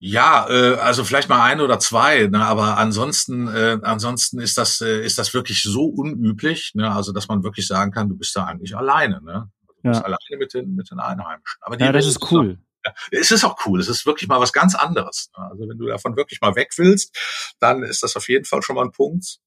Ja, 0.00 0.46
äh, 0.50 0.74
also 0.76 1.04
vielleicht 1.04 1.28
mal 1.28 1.42
ein 1.42 1.60
oder 1.60 1.78
zwei, 1.78 2.26
ne, 2.26 2.44
aber 2.44 2.76
ansonsten, 2.76 3.48
äh, 3.48 3.78
ansonsten 3.82 4.38
ist 4.38 4.58
das 4.58 4.82
äh, 4.82 5.02
ist 5.02 5.16
das 5.16 5.32
wirklich 5.32 5.62
so 5.62 5.86
unüblich, 5.86 6.72
ne, 6.74 6.92
also 6.92 7.12
dass 7.12 7.28
man 7.28 7.42
wirklich 7.42 7.66
sagen 7.66 7.90
kann, 7.90 8.10
du 8.10 8.16
bist 8.16 8.36
da 8.36 8.44
eigentlich 8.44 8.76
alleine, 8.76 9.22
ne, 9.22 9.50
ja. 9.84 9.90
bist 9.90 10.04
alleine 10.04 10.36
mit 10.38 10.54
den 10.54 10.74
mit 10.74 10.90
den 10.90 10.98
Einheimischen. 10.98 11.60
Aber 11.60 11.78
ja, 11.78 11.92
das 11.92 12.06
ist 12.06 12.32
cool. 12.32 12.58
Ja, 12.84 12.92
es 13.12 13.30
ist 13.30 13.44
auch 13.44 13.56
cool. 13.66 13.80
Es 13.80 13.88
ist 13.88 14.04
wirklich 14.04 14.28
mal 14.28 14.40
was 14.40 14.52
ganz 14.52 14.74
anderes. 14.74 15.30
Ne? 15.36 15.44
Also 15.50 15.68
wenn 15.68 15.78
du 15.78 15.86
davon 15.86 16.16
wirklich 16.16 16.40
mal 16.40 16.54
weg 16.54 16.72
willst, 16.76 17.56
dann 17.60 17.82
ist 17.82 18.02
das 18.02 18.16
auf 18.16 18.28
jeden 18.28 18.44
Fall 18.44 18.62
schon 18.62 18.76
mal 18.76 18.84
ein 18.84 18.92
Punkt, 18.92 19.38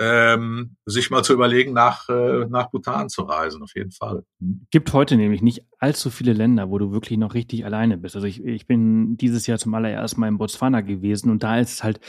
ähm, 0.00 0.76
sich 0.86 1.10
mal 1.10 1.24
zu 1.24 1.32
überlegen, 1.32 1.72
nach, 1.72 2.08
äh, 2.08 2.46
nach 2.48 2.70
Bhutan 2.70 3.08
zu 3.08 3.22
reisen, 3.22 3.62
auf 3.62 3.74
jeden 3.74 3.90
Fall. 3.90 4.22
Hm. 4.40 4.66
Gibt 4.70 4.92
heute 4.92 5.16
nämlich 5.16 5.42
nicht 5.42 5.64
allzu 5.78 6.10
viele 6.10 6.32
Länder, 6.32 6.70
wo 6.70 6.78
du 6.78 6.92
wirklich 6.92 7.18
noch 7.18 7.34
richtig 7.34 7.64
alleine 7.64 7.98
bist. 7.98 8.14
Also 8.14 8.28
ich, 8.28 8.44
ich 8.44 8.66
bin 8.66 9.16
dieses 9.16 9.46
Jahr 9.46 9.58
zum 9.58 9.74
allerersten 9.74 10.20
Mal 10.20 10.28
in 10.28 10.38
Botswana 10.38 10.82
gewesen 10.82 11.30
und 11.30 11.42
da 11.42 11.58
ist 11.58 11.72
es 11.72 11.82
halt 11.82 12.00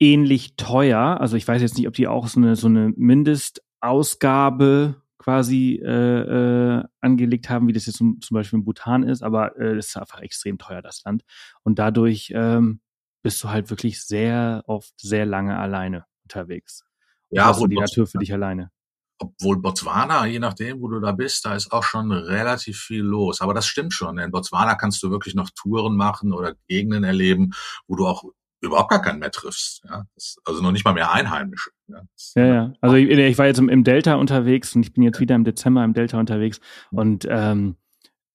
ähnlich 0.00 0.56
teuer. 0.56 1.20
Also 1.20 1.36
ich 1.36 1.46
weiß 1.46 1.60
jetzt 1.60 1.76
nicht, 1.76 1.86
ob 1.86 1.92
die 1.94 2.08
auch 2.08 2.28
so 2.28 2.40
eine, 2.40 2.56
so 2.56 2.66
eine 2.66 2.94
Mindestausgabe 2.96 5.01
quasi 5.22 5.80
äh, 5.82 6.78
äh, 6.78 6.84
angelegt 7.00 7.48
haben, 7.48 7.68
wie 7.68 7.72
das 7.72 7.86
jetzt 7.86 7.96
zum, 7.96 8.20
zum 8.20 8.34
Beispiel 8.34 8.58
in 8.58 8.64
Bhutan 8.64 9.04
ist, 9.04 9.22
aber 9.22 9.56
äh, 9.56 9.76
es 9.76 9.88
ist 9.88 9.96
einfach 9.96 10.20
extrem 10.20 10.58
teuer, 10.58 10.82
das 10.82 11.02
Land. 11.04 11.22
Und 11.62 11.78
dadurch 11.78 12.32
ähm, 12.34 12.80
bist 13.22 13.42
du 13.42 13.50
halt 13.50 13.70
wirklich 13.70 14.02
sehr 14.02 14.64
oft 14.66 14.92
sehr 15.00 15.24
lange 15.24 15.56
alleine 15.58 16.06
unterwegs. 16.24 16.84
Ja, 17.30 17.58
wo 17.58 17.66
die 17.66 17.76
Natur 17.78 18.06
für 18.06 18.18
dich 18.18 18.32
alleine. 18.32 18.70
Obwohl 19.18 19.60
Botswana, 19.60 20.26
je 20.26 20.40
nachdem, 20.40 20.80
wo 20.80 20.88
du 20.88 20.98
da 20.98 21.12
bist, 21.12 21.44
da 21.44 21.54
ist 21.54 21.70
auch 21.70 21.84
schon 21.84 22.10
relativ 22.10 22.78
viel 22.78 23.02
los. 23.02 23.40
Aber 23.40 23.54
das 23.54 23.66
stimmt 23.66 23.94
schon. 23.94 24.18
In 24.18 24.32
Botswana 24.32 24.74
kannst 24.74 25.02
du 25.02 25.10
wirklich 25.10 25.36
noch 25.36 25.50
Touren 25.50 25.96
machen 25.96 26.32
oder 26.32 26.56
Gegenden 26.66 27.04
erleben, 27.04 27.52
wo 27.86 27.94
du 27.94 28.06
auch 28.06 28.24
überhaupt 28.62 28.90
gar 28.90 29.02
keinen 29.02 29.18
mehr 29.18 29.30
triffst. 29.30 29.82
Ja? 29.84 30.06
Also 30.44 30.62
noch 30.62 30.72
nicht 30.72 30.84
mal 30.84 30.94
mehr 30.94 31.12
Einheimische. 31.12 31.70
Ja, 31.88 32.02
ja, 32.36 32.46
ja. 32.46 32.72
Also 32.80 32.96
ich, 32.96 33.10
ich, 33.10 33.38
war 33.38 33.46
jetzt 33.46 33.58
im, 33.58 33.84
Delta 33.84 34.14
unterwegs 34.14 34.74
und 34.74 34.86
ich 34.86 34.92
bin 34.92 35.02
jetzt 35.02 35.20
wieder 35.20 35.34
im 35.34 35.44
Dezember 35.44 35.84
im 35.84 35.92
Delta 35.92 36.18
unterwegs 36.18 36.60
und 36.90 37.26
ähm, 37.28 37.76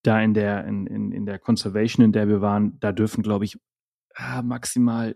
da 0.04 0.22
in 0.22 0.34
der 0.34 0.66
in, 0.66 0.86
in, 0.86 1.12
in 1.12 1.26
der 1.26 1.40
Conservation, 1.40 2.06
in 2.06 2.12
der 2.12 2.28
wir 2.28 2.42
waren, 2.42 2.80
da 2.80 2.92
dürfen 2.92 3.24
glaube 3.24 3.46
ich 3.46 3.58
ah, 4.16 4.42
maximal 4.42 5.16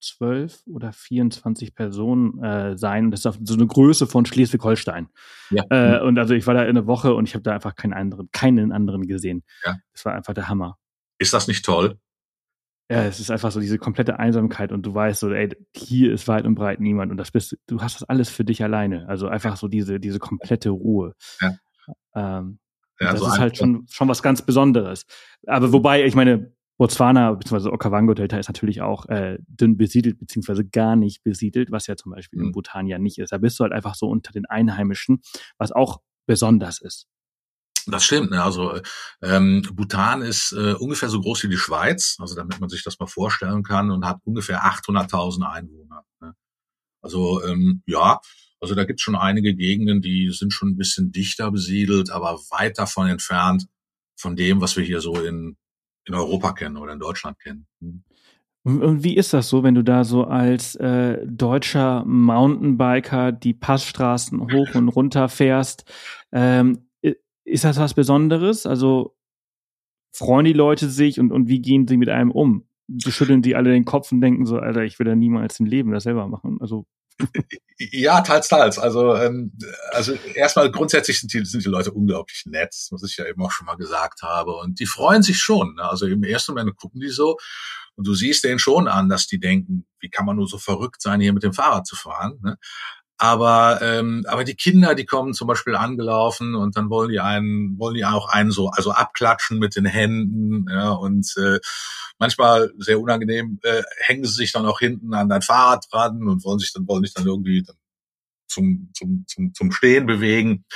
zwölf 0.00 0.62
oder 0.66 0.92
24 0.92 1.74
Personen 1.74 2.42
äh, 2.42 2.76
sein. 2.76 3.10
Das 3.10 3.24
ist 3.24 3.38
so 3.42 3.54
eine 3.54 3.66
Größe 3.66 4.06
von 4.06 4.24
Schleswig-Holstein. 4.24 5.08
Ja. 5.50 5.64
Äh, 5.70 6.02
und 6.02 6.18
also 6.18 6.34
ich 6.34 6.46
war 6.46 6.54
da 6.54 6.62
in 6.62 6.68
eine 6.68 6.86
Woche 6.86 7.14
und 7.14 7.26
ich 7.28 7.34
habe 7.34 7.42
da 7.42 7.52
einfach 7.52 7.74
keinen 7.74 7.94
anderen, 7.94 8.28
keinen 8.32 8.70
anderen 8.72 9.06
gesehen. 9.06 9.42
Ja. 9.64 9.76
Das 9.92 10.04
war 10.04 10.14
einfach 10.14 10.34
der 10.34 10.48
Hammer. 10.48 10.78
Ist 11.18 11.32
das 11.32 11.48
nicht 11.48 11.64
toll? 11.64 11.98
Ja, 12.88 13.04
es 13.04 13.18
ist 13.18 13.30
einfach 13.32 13.50
so 13.50 13.58
diese 13.58 13.78
komplette 13.78 14.18
Einsamkeit 14.20 14.70
und 14.70 14.86
du 14.86 14.94
weißt 14.94 15.20
so, 15.20 15.32
ey, 15.32 15.48
hier 15.74 16.12
ist 16.12 16.28
weit 16.28 16.44
und 16.44 16.54
breit 16.54 16.78
niemand 16.78 17.10
und 17.10 17.16
das 17.16 17.32
bist 17.32 17.58
du 17.66 17.80
hast 17.80 18.00
das 18.00 18.08
alles 18.08 18.30
für 18.30 18.44
dich 18.44 18.62
alleine. 18.62 19.08
Also 19.08 19.26
einfach 19.26 19.56
so 19.56 19.66
diese 19.66 19.98
diese 19.98 20.20
komplette 20.20 20.70
Ruhe. 20.70 21.14
Ja. 21.40 21.54
Ähm, 22.14 22.60
ja, 23.00 23.10
das 23.10 23.20
so 23.20 23.26
ist 23.26 23.38
halt 23.38 23.56
schon 23.56 23.86
schon 23.90 24.08
was 24.08 24.22
ganz 24.22 24.42
Besonderes. 24.42 25.04
Aber 25.46 25.72
wobei, 25.72 26.04
ich 26.04 26.14
meine, 26.14 26.52
Botswana 26.78 27.32
bzw. 27.32 27.70
Okavango-Delta 27.70 28.38
ist 28.38 28.48
natürlich 28.48 28.82
auch 28.82 29.06
äh, 29.06 29.38
dünn 29.48 29.76
besiedelt 29.76 30.18
beziehungsweise 30.18 30.64
gar 30.64 30.94
nicht 30.94 31.24
besiedelt, 31.24 31.70
was 31.70 31.86
ja 31.86 31.96
zum 31.96 32.12
Beispiel 32.12 32.38
mhm. 32.38 32.46
in 32.46 32.52
Bhutan 32.52 32.86
ja 32.86 32.98
nicht 32.98 33.18
ist. 33.18 33.32
Da 33.32 33.38
bist 33.38 33.58
du 33.58 33.64
halt 33.64 33.72
einfach 33.72 33.94
so 33.94 34.08
unter 34.08 34.32
den 34.32 34.46
Einheimischen, 34.46 35.22
was 35.58 35.72
auch 35.72 36.00
besonders 36.26 36.80
ist. 36.80 37.08
Das 37.86 38.04
stimmt. 38.04 38.32
Ne? 38.32 38.42
Also 38.42 38.80
ähm, 39.22 39.62
Bhutan 39.72 40.22
ist 40.22 40.52
äh, 40.52 40.74
ungefähr 40.74 41.08
so 41.08 41.20
groß 41.20 41.44
wie 41.44 41.48
die 41.48 41.56
Schweiz, 41.56 42.16
also 42.18 42.34
damit 42.34 42.58
man 42.60 42.68
sich 42.68 42.82
das 42.82 42.98
mal 42.98 43.06
vorstellen 43.06 43.62
kann, 43.62 43.90
und 43.90 44.04
hat 44.04 44.18
ungefähr 44.24 44.64
800.000 44.64 45.42
Einwohner. 45.44 46.02
Ne? 46.20 46.34
Also 47.00 47.44
ähm, 47.44 47.82
ja, 47.86 48.20
also 48.60 48.74
da 48.74 48.84
gibt 48.84 49.00
es 49.00 49.04
schon 49.04 49.14
einige 49.14 49.54
Gegenden, 49.54 50.02
die 50.02 50.30
sind 50.32 50.52
schon 50.52 50.70
ein 50.70 50.76
bisschen 50.76 51.12
dichter 51.12 51.50
besiedelt, 51.52 52.10
aber 52.10 52.40
weit 52.50 52.78
davon 52.78 53.06
entfernt 53.06 53.66
von 54.18 54.34
dem, 54.34 54.60
was 54.60 54.76
wir 54.76 54.84
hier 54.84 55.00
so 55.00 55.14
in, 55.20 55.56
in 56.06 56.14
Europa 56.14 56.52
kennen 56.52 56.76
oder 56.76 56.92
in 56.92 56.98
Deutschland 56.98 57.38
kennen. 57.38 57.66
Hm. 57.80 58.02
Und 58.64 59.04
wie 59.04 59.16
ist 59.16 59.32
das 59.32 59.48
so, 59.48 59.62
wenn 59.62 59.76
du 59.76 59.84
da 59.84 60.02
so 60.02 60.24
als 60.24 60.74
äh, 60.74 61.24
deutscher 61.24 62.04
Mountainbiker 62.04 63.30
die 63.30 63.54
Passstraßen 63.54 64.40
hoch 64.40 64.74
und 64.74 64.88
runter 64.88 65.28
fährst? 65.28 65.84
Ähm, 66.32 66.85
ist 67.46 67.64
das 67.64 67.78
was 67.78 67.94
Besonderes? 67.94 68.66
Also 68.66 69.16
freuen 70.12 70.44
die 70.44 70.52
Leute 70.52 70.88
sich 70.88 71.20
und, 71.20 71.32
und 71.32 71.48
wie 71.48 71.60
gehen 71.60 71.86
sie 71.86 71.96
mit 71.96 72.08
einem 72.08 72.30
um? 72.30 72.68
Sie 72.88 73.12
schütteln 73.12 73.42
die 73.42 73.56
alle 73.56 73.70
den 73.70 73.84
Kopf 73.84 74.12
und 74.12 74.20
denken 74.20 74.46
so, 74.46 74.58
Alter, 74.58 74.82
ich 74.82 74.98
will 74.98 75.06
ja 75.06 75.14
niemals 75.14 75.58
im 75.60 75.66
Leben 75.66 75.92
das 75.92 76.04
selber 76.04 76.28
machen. 76.28 76.58
Also 76.60 76.86
ja, 77.78 78.20
teils, 78.20 78.48
teils. 78.48 78.78
Also, 78.78 79.14
ähm, 79.16 79.52
also 79.92 80.12
erstmal 80.34 80.70
grundsätzlich 80.70 81.18
sind 81.18 81.32
die, 81.32 81.44
sind 81.44 81.64
die 81.64 81.68
Leute 81.68 81.92
unglaublich 81.92 82.44
nett, 82.46 82.74
was 82.90 83.02
ich 83.04 83.16
ja 83.16 83.26
eben 83.26 83.42
auch 83.42 83.50
schon 83.50 83.66
mal 83.66 83.76
gesagt 83.76 84.22
habe. 84.22 84.54
Und 84.56 84.80
die 84.80 84.86
freuen 84.86 85.22
sich 85.22 85.38
schon. 85.38 85.74
Ne? 85.74 85.82
Also 85.88 86.06
im 86.06 86.22
ersten 86.24 86.52
Moment 86.52 86.76
gucken 86.76 87.00
die 87.00 87.08
so 87.08 87.36
und 87.94 88.06
du 88.06 88.14
siehst 88.14 88.44
denen 88.44 88.58
schon 88.58 88.86
an, 88.88 89.08
dass 89.08 89.26
die 89.26 89.40
denken, 89.40 89.86
wie 90.00 90.10
kann 90.10 90.26
man 90.26 90.36
nur 90.36 90.46
so 90.46 90.58
verrückt 90.58 91.00
sein, 91.00 91.20
hier 91.20 91.32
mit 91.32 91.42
dem 91.42 91.52
Fahrrad 91.52 91.86
zu 91.86 91.96
fahren. 91.96 92.38
Ne? 92.42 92.58
Aber, 93.18 93.80
ähm, 93.80 94.24
aber 94.28 94.44
die 94.44 94.56
Kinder, 94.56 94.94
die 94.94 95.06
kommen 95.06 95.32
zum 95.32 95.48
Beispiel 95.48 95.74
angelaufen 95.74 96.54
und 96.54 96.76
dann 96.76 96.90
wollen 96.90 97.10
die 97.10 97.20
einen, 97.20 97.78
wollen 97.78 97.94
die 97.94 98.04
auch 98.04 98.28
einen 98.28 98.50
so, 98.50 98.68
also 98.68 98.90
abklatschen 98.90 99.58
mit 99.58 99.74
den 99.74 99.86
Händen, 99.86 100.66
ja, 100.70 100.90
und 100.90 101.34
äh, 101.38 101.58
manchmal 102.18 102.72
sehr 102.78 103.00
unangenehm, 103.00 103.58
äh, 103.62 103.82
hängen 104.00 104.24
sie 104.24 104.34
sich 104.34 104.52
dann 104.52 104.66
auch 104.66 104.80
hinten 104.80 105.14
an 105.14 105.30
dein 105.30 105.40
Fahrrad 105.40 105.86
dran 105.90 106.28
und 106.28 106.44
wollen 106.44 106.58
sich 106.58 106.72
dann, 106.74 106.86
wollen 106.86 107.04
sich 107.04 107.14
dann 107.14 107.26
irgendwie 107.26 107.62
dann 107.62 107.76
zum, 108.48 108.90
zum, 108.94 109.24
zum, 109.26 109.54
zum 109.54 109.72
Stehen 109.72 110.06
bewegen. 110.06 110.66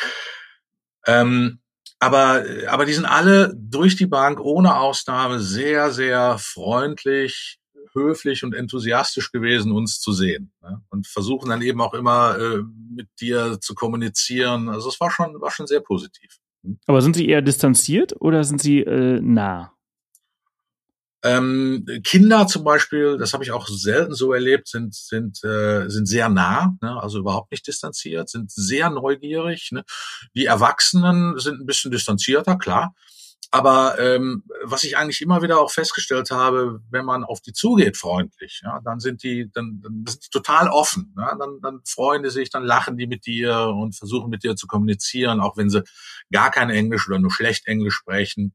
Ähm, 1.06 1.60
aber, 1.98 2.44
aber 2.68 2.86
die 2.86 2.94
sind 2.94 3.04
alle 3.04 3.54
durch 3.54 3.96
die 3.96 4.06
Bank 4.06 4.40
ohne 4.40 4.78
Ausnahme 4.78 5.40
sehr, 5.40 5.90
sehr 5.90 6.38
freundlich, 6.38 7.59
höflich 7.92 8.44
und 8.44 8.54
enthusiastisch 8.54 9.32
gewesen, 9.32 9.72
uns 9.72 10.00
zu 10.00 10.12
sehen. 10.12 10.52
Ne? 10.62 10.82
Und 10.90 11.06
versuchen 11.06 11.50
dann 11.50 11.62
eben 11.62 11.80
auch 11.80 11.94
immer 11.94 12.38
äh, 12.38 12.62
mit 12.90 13.08
dir 13.20 13.58
zu 13.60 13.74
kommunizieren. 13.74 14.68
Also 14.68 14.88
es 14.88 15.00
war 15.00 15.10
schon, 15.10 15.40
war 15.40 15.50
schon 15.50 15.66
sehr 15.66 15.80
positiv. 15.80 16.38
Hm? 16.62 16.78
Aber 16.86 17.02
sind 17.02 17.16
sie 17.16 17.28
eher 17.28 17.42
distanziert 17.42 18.14
oder 18.20 18.44
sind 18.44 18.60
sie 18.60 18.80
äh, 18.80 19.20
nah? 19.20 19.72
Ähm, 21.22 21.84
Kinder 22.02 22.46
zum 22.46 22.64
Beispiel, 22.64 23.18
das 23.18 23.34
habe 23.34 23.44
ich 23.44 23.52
auch 23.52 23.68
selten 23.68 24.14
so 24.14 24.32
erlebt, 24.32 24.68
sind 24.68 24.94
sind 24.94 25.44
äh, 25.44 25.86
sind 25.90 26.06
sehr 26.06 26.30
nah, 26.30 26.74
ne? 26.80 26.98
also 27.02 27.18
überhaupt 27.18 27.50
nicht 27.50 27.66
distanziert, 27.66 28.30
sind 28.30 28.50
sehr 28.50 28.88
neugierig. 28.88 29.70
Ne? 29.70 29.84
Die 30.34 30.46
Erwachsenen 30.46 31.38
sind 31.38 31.60
ein 31.60 31.66
bisschen 31.66 31.90
distanzierter, 31.90 32.56
klar, 32.56 32.94
aber 33.50 33.98
ähm, 33.98 34.44
was 34.64 34.84
ich 34.84 34.96
eigentlich 34.96 35.22
immer 35.22 35.42
wieder 35.42 35.60
auch 35.60 35.72
festgestellt 35.72 36.30
habe, 36.30 36.80
wenn 36.90 37.04
man 37.04 37.24
auf 37.24 37.40
die 37.40 37.52
zugeht 37.52 37.96
freundlich, 37.96 38.60
ja, 38.62 38.80
dann 38.84 39.00
sind 39.00 39.22
die, 39.22 39.50
dann, 39.52 39.80
dann 39.82 40.04
sind 40.06 40.24
die 40.26 40.30
total 40.30 40.68
offen. 40.68 41.14
Ja, 41.16 41.34
dann, 41.36 41.60
dann 41.60 41.80
freuen 41.84 42.22
die 42.22 42.30
sich, 42.30 42.50
dann 42.50 42.64
lachen 42.64 42.96
die 42.96 43.08
mit 43.08 43.26
dir 43.26 43.68
und 43.68 43.96
versuchen 43.96 44.30
mit 44.30 44.44
dir 44.44 44.54
zu 44.54 44.66
kommunizieren, 44.66 45.40
auch 45.40 45.56
wenn 45.56 45.68
sie 45.68 45.82
gar 46.32 46.50
kein 46.50 46.70
Englisch 46.70 47.08
oder 47.08 47.18
nur 47.18 47.32
schlecht 47.32 47.66
Englisch 47.66 47.94
sprechen. 47.94 48.54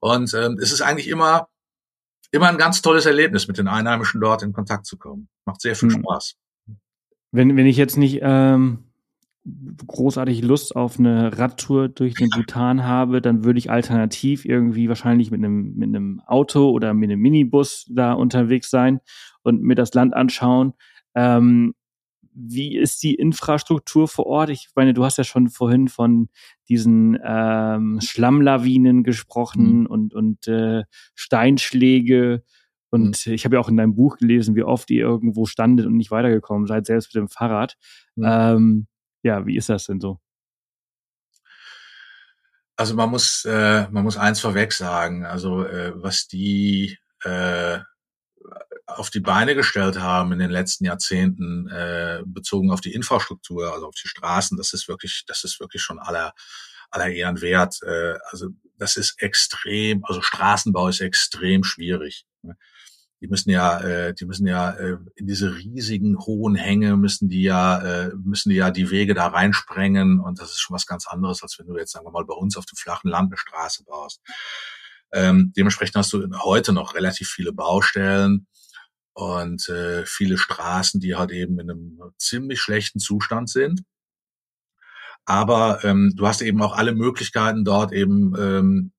Und 0.00 0.32
ähm, 0.34 0.58
es 0.60 0.70
ist 0.72 0.82
eigentlich 0.82 1.08
immer 1.08 1.48
immer 2.32 2.48
ein 2.48 2.58
ganz 2.58 2.82
tolles 2.82 3.06
Erlebnis, 3.06 3.46
mit 3.46 3.58
den 3.58 3.68
Einheimischen 3.68 4.20
dort 4.20 4.42
in 4.42 4.52
Kontakt 4.52 4.86
zu 4.86 4.96
kommen. 4.96 5.28
Macht 5.44 5.60
sehr 5.60 5.76
viel 5.76 5.92
hm. 5.92 6.00
Spaß. 6.00 6.34
Wenn, 7.30 7.56
wenn 7.56 7.66
ich 7.66 7.76
jetzt 7.76 7.96
nicht 7.96 8.20
ähm, 8.22 8.91
großartig 9.86 10.42
Lust 10.42 10.76
auf 10.76 10.98
eine 10.98 11.36
Radtour 11.36 11.88
durch 11.88 12.14
den 12.14 12.30
Bhutan 12.30 12.84
habe, 12.84 13.20
dann 13.20 13.44
würde 13.44 13.58
ich 13.58 13.70
alternativ 13.70 14.44
irgendwie 14.44 14.88
wahrscheinlich 14.88 15.30
mit 15.30 15.40
einem, 15.40 15.74
mit 15.74 15.88
einem 15.88 16.20
Auto 16.26 16.70
oder 16.70 16.94
mit 16.94 17.10
einem 17.10 17.20
Minibus 17.20 17.86
da 17.90 18.12
unterwegs 18.12 18.70
sein 18.70 19.00
und 19.42 19.62
mir 19.62 19.74
das 19.74 19.94
Land 19.94 20.14
anschauen. 20.14 20.74
Ähm, 21.14 21.74
wie 22.34 22.76
ist 22.76 23.02
die 23.02 23.14
Infrastruktur 23.14 24.08
vor 24.08 24.26
Ort? 24.26 24.50
Ich 24.50 24.70
meine, 24.74 24.94
du 24.94 25.04
hast 25.04 25.18
ja 25.18 25.24
schon 25.24 25.48
vorhin 25.48 25.88
von 25.88 26.28
diesen 26.68 27.18
ähm, 27.22 28.00
Schlammlawinen 28.00 29.02
gesprochen 29.02 29.80
mhm. 29.80 29.86
und, 29.86 30.14
und 30.14 30.48
äh, 30.48 30.84
Steinschläge. 31.14 32.42
Und 32.90 33.26
mhm. 33.26 33.32
ich 33.32 33.44
habe 33.44 33.56
ja 33.56 33.60
auch 33.60 33.68
in 33.68 33.76
deinem 33.76 33.94
Buch 33.94 34.16
gelesen, 34.16 34.54
wie 34.54 34.62
oft 34.62 34.90
ihr 34.90 35.02
irgendwo 35.02 35.46
standet 35.46 35.86
und 35.86 35.96
nicht 35.96 36.10
weitergekommen 36.10 36.66
seid, 36.66 36.86
selbst 36.86 37.14
mit 37.14 37.20
dem 37.20 37.28
Fahrrad. 37.28 37.76
Mhm. 38.16 38.24
Ähm, 38.26 38.86
ja, 39.22 39.46
wie 39.46 39.56
ist 39.56 39.68
das 39.68 39.86
denn 39.86 40.00
so? 40.00 40.20
Also 42.76 42.94
man 42.94 43.10
muss, 43.10 43.44
äh, 43.44 43.86
man 43.90 44.02
muss 44.02 44.16
eins 44.16 44.40
vorweg 44.40 44.72
sagen, 44.72 45.24
also 45.24 45.64
äh, 45.64 45.92
was 45.94 46.26
die 46.26 46.98
äh, 47.22 47.80
auf 48.86 49.10
die 49.10 49.20
Beine 49.20 49.54
gestellt 49.54 49.98
haben 50.00 50.32
in 50.32 50.38
den 50.38 50.50
letzten 50.50 50.84
Jahrzehnten, 50.84 51.68
äh, 51.68 52.22
bezogen 52.24 52.70
auf 52.70 52.80
die 52.80 52.92
Infrastruktur, 52.92 53.72
also 53.72 53.86
auf 53.86 53.94
die 53.94 54.08
Straßen, 54.08 54.56
das 54.56 54.72
ist 54.72 54.88
wirklich, 54.88 55.24
das 55.26 55.44
ist 55.44 55.60
wirklich 55.60 55.82
schon 55.82 55.98
aller, 55.98 56.34
aller 56.90 57.08
Ehren 57.08 57.40
wert. 57.40 57.78
Äh, 57.82 58.14
also 58.30 58.48
das 58.78 58.96
ist 58.96 59.20
extrem, 59.22 60.04
also 60.04 60.20
Straßenbau 60.22 60.88
ist 60.88 61.00
extrem 61.00 61.64
schwierig. 61.64 62.26
Die 63.22 63.28
müssen 63.28 63.50
ja, 63.50 63.78
äh, 63.80 64.14
die 64.14 64.24
müssen 64.24 64.48
ja 64.48 64.72
äh, 64.72 64.98
in 65.14 65.28
diese 65.28 65.54
riesigen 65.54 66.18
hohen 66.18 66.56
Hänge 66.56 66.96
müssen 66.96 67.28
die 67.28 67.42
ja, 67.42 67.78
äh, 67.78 68.10
müssen 68.16 68.50
die 68.50 68.56
ja 68.56 68.72
die 68.72 68.90
Wege 68.90 69.14
da 69.14 69.28
reinsprengen 69.28 70.18
und 70.18 70.40
das 70.40 70.50
ist 70.50 70.60
schon 70.60 70.74
was 70.74 70.86
ganz 70.86 71.06
anderes, 71.06 71.40
als 71.42 71.56
wenn 71.58 71.68
du 71.68 71.76
jetzt 71.78 71.92
sagen 71.92 72.04
wir 72.04 72.10
mal 72.10 72.24
bei 72.24 72.34
uns 72.34 72.56
auf 72.56 72.66
dem 72.66 72.76
flachen 72.76 73.08
Land 73.08 73.30
eine 73.30 73.36
Straße 73.36 73.84
baust. 73.84 74.20
Ähm, 75.12 75.52
dementsprechend 75.56 75.94
hast 75.94 76.12
du 76.12 76.26
heute 76.42 76.72
noch 76.72 76.96
relativ 76.96 77.28
viele 77.28 77.52
Baustellen 77.52 78.48
und 79.12 79.68
äh, 79.68 80.04
viele 80.04 80.36
Straßen, 80.36 81.00
die 81.00 81.14
halt 81.14 81.30
eben 81.30 81.60
in 81.60 81.70
einem 81.70 82.00
ziemlich 82.18 82.60
schlechten 82.60 82.98
Zustand 82.98 83.50
sind. 83.50 83.84
Aber 85.26 85.84
ähm, 85.84 86.12
du 86.16 86.26
hast 86.26 86.42
eben 86.42 86.60
auch 86.60 86.76
alle 86.76 86.92
Möglichkeiten 86.92 87.64
dort 87.64 87.92
eben 87.92 88.34
ähm, 88.36 88.92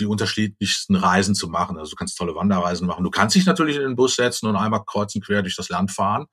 die 0.00 0.06
unterschiedlichsten 0.06 0.96
Reisen 0.96 1.34
zu 1.34 1.48
machen. 1.48 1.78
Also 1.78 1.90
du 1.90 1.96
kannst 1.96 2.16
tolle 2.16 2.34
Wanderreisen 2.34 2.86
machen. 2.86 3.04
Du 3.04 3.10
kannst 3.10 3.36
dich 3.36 3.46
natürlich 3.46 3.76
in 3.76 3.82
den 3.82 3.96
Bus 3.96 4.16
setzen 4.16 4.48
und 4.48 4.56
einmal 4.56 4.84
kreuz 4.84 5.14
und 5.14 5.24
quer 5.24 5.42
durch 5.42 5.56
das 5.56 5.68
Land 5.68 5.92
fahren, 5.92 6.26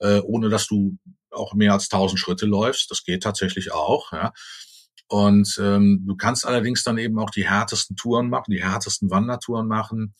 äh, 0.00 0.20
ohne 0.20 0.48
dass 0.48 0.66
du 0.66 0.96
auch 1.30 1.54
mehr 1.54 1.72
als 1.72 1.88
tausend 1.88 2.18
Schritte 2.18 2.46
läufst. 2.46 2.90
Das 2.90 3.04
geht 3.04 3.22
tatsächlich 3.22 3.72
auch. 3.72 4.12
Ja. 4.12 4.32
Und 5.08 5.58
ähm, 5.60 6.04
du 6.06 6.16
kannst 6.16 6.46
allerdings 6.46 6.84
dann 6.84 6.98
eben 6.98 7.18
auch 7.18 7.30
die 7.30 7.48
härtesten 7.48 7.96
Touren 7.96 8.30
machen, 8.30 8.50
die 8.50 8.62
härtesten 8.62 9.10
Wandertouren 9.10 9.68
machen. 9.68 10.14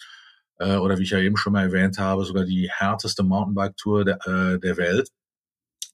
Äh, 0.59 0.77
oder 0.77 0.99
wie 0.99 1.05
ich 1.05 1.11
ja 1.11 1.19
eben 1.19 1.37
schon 1.37 1.55
mal 1.55 1.65
erwähnt 1.65 1.99
habe, 1.99 2.25
sogar 2.25 2.45
die 2.45 2.71
härteste 2.71 3.23
Mountainbike-Tour 3.23 4.05
der, 4.05 4.27
äh, 4.27 4.61
der 4.61 4.77
Welt. 4.77 5.09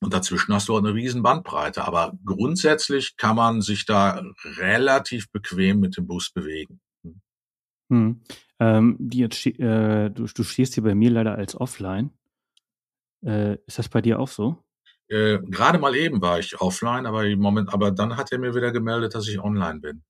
Und 0.00 0.14
dazwischen 0.14 0.54
hast 0.54 0.68
du 0.68 0.74
auch 0.74 0.78
eine 0.78 0.94
riesen 0.94 1.22
Bandbreite. 1.22 1.84
Aber 1.84 2.12
grundsätzlich 2.24 3.16
kann 3.16 3.36
man 3.36 3.62
sich 3.62 3.84
da 3.84 4.22
relativ 4.56 5.30
bequem 5.30 5.80
mit 5.80 5.96
dem 5.96 6.06
Bus 6.06 6.30
bewegen. 6.30 6.80
Hm. 7.90 8.20
Ähm, 8.60 8.96
die 8.98 9.18
jetzt, 9.18 9.46
äh, 9.46 10.10
du, 10.10 10.26
du 10.26 10.42
stehst 10.42 10.74
hier 10.74 10.82
bei 10.82 10.94
mir 10.94 11.10
leider 11.10 11.34
als 11.34 11.58
offline. 11.58 12.10
Äh, 13.24 13.54
ist 13.66 13.78
das 13.78 13.88
bei 13.88 14.00
dir 14.00 14.18
auch 14.18 14.28
so? 14.28 14.64
Äh, 15.08 15.38
Gerade 15.38 15.78
mal 15.78 15.94
eben 15.94 16.20
war 16.20 16.38
ich 16.38 16.60
offline, 16.60 17.06
aber 17.06 17.24
im 17.24 17.40
Moment, 17.40 17.72
aber 17.72 17.90
dann 17.90 18.16
hat 18.16 18.32
er 18.32 18.38
mir 18.38 18.54
wieder 18.54 18.72
gemeldet, 18.72 19.14
dass 19.14 19.28
ich 19.28 19.40
online 19.40 19.80
bin. 19.80 20.02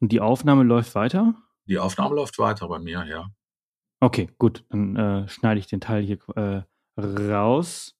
Und 0.00 0.12
die 0.12 0.20
Aufnahme 0.20 0.64
läuft 0.64 0.94
weiter? 0.94 1.34
Die 1.66 1.78
Aufnahme 1.78 2.14
läuft 2.14 2.38
weiter 2.38 2.68
bei 2.68 2.78
mir, 2.78 3.04
ja. 3.06 3.28
Okay, 4.00 4.28
gut. 4.38 4.64
Dann 4.70 4.96
äh, 4.96 5.28
schneide 5.28 5.58
ich 5.58 5.66
den 5.66 5.80
Teil 5.80 6.02
hier 6.02 6.18
äh, 6.36 6.62
raus. 7.00 7.96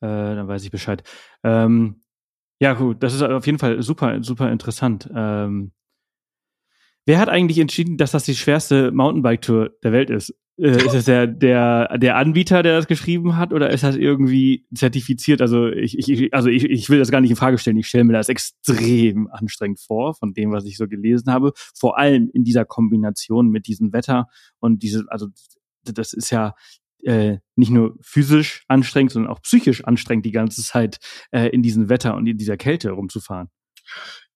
Äh, 0.00 0.06
dann 0.06 0.48
weiß 0.48 0.64
ich 0.64 0.70
Bescheid. 0.70 1.02
Ähm, 1.42 2.02
ja, 2.60 2.74
gut, 2.74 3.02
das 3.02 3.14
ist 3.14 3.22
auf 3.22 3.46
jeden 3.46 3.58
Fall 3.58 3.82
super, 3.82 4.22
super 4.22 4.50
interessant. 4.52 5.10
Ähm, 5.14 5.72
Wer 7.06 7.18
hat 7.18 7.28
eigentlich 7.28 7.58
entschieden, 7.58 7.96
dass 7.96 8.12
das 8.12 8.24
die 8.24 8.34
schwerste 8.34 8.90
Mountainbike-Tour 8.92 9.76
der 9.82 9.92
Welt 9.92 10.10
ist? 10.10 10.34
Äh, 10.56 10.76
ist 10.76 10.94
es 10.94 11.04
der, 11.06 11.26
der, 11.26 11.98
der 11.98 12.16
Anbieter, 12.16 12.62
der 12.62 12.76
das 12.76 12.86
geschrieben 12.86 13.36
hat, 13.36 13.52
oder 13.52 13.70
ist 13.70 13.82
das 13.82 13.96
irgendwie 13.96 14.66
zertifiziert? 14.74 15.42
Also 15.42 15.66
ich, 15.66 15.98
ich, 15.98 16.32
also 16.32 16.48
ich, 16.48 16.64
ich 16.64 16.88
will 16.88 16.98
das 16.98 17.10
gar 17.10 17.20
nicht 17.20 17.30
in 17.30 17.36
Frage 17.36 17.58
stellen. 17.58 17.76
Ich 17.76 17.88
stelle 17.88 18.04
mir 18.04 18.12
das 18.12 18.28
extrem 18.28 19.28
anstrengend 19.30 19.80
vor, 19.80 20.14
von 20.14 20.32
dem, 20.32 20.52
was 20.52 20.64
ich 20.64 20.76
so 20.76 20.86
gelesen 20.86 21.32
habe. 21.32 21.52
Vor 21.74 21.98
allem 21.98 22.30
in 22.32 22.44
dieser 22.44 22.64
Kombination 22.64 23.50
mit 23.50 23.66
diesem 23.66 23.92
Wetter 23.92 24.28
und 24.60 24.82
diese, 24.82 25.04
also 25.08 25.26
das 25.82 26.12
ist 26.12 26.30
ja 26.30 26.54
äh, 27.02 27.38
nicht 27.56 27.70
nur 27.70 27.98
physisch 28.00 28.64
anstrengend, 28.68 29.12
sondern 29.12 29.32
auch 29.32 29.42
psychisch 29.42 29.84
anstrengend, 29.84 30.24
die 30.24 30.32
ganze 30.32 30.62
Zeit 30.62 30.98
äh, 31.32 31.48
in 31.48 31.62
diesem 31.62 31.88
Wetter 31.88 32.14
und 32.16 32.26
in 32.26 32.38
dieser 32.38 32.56
Kälte 32.56 32.92
rumzufahren. 32.92 33.48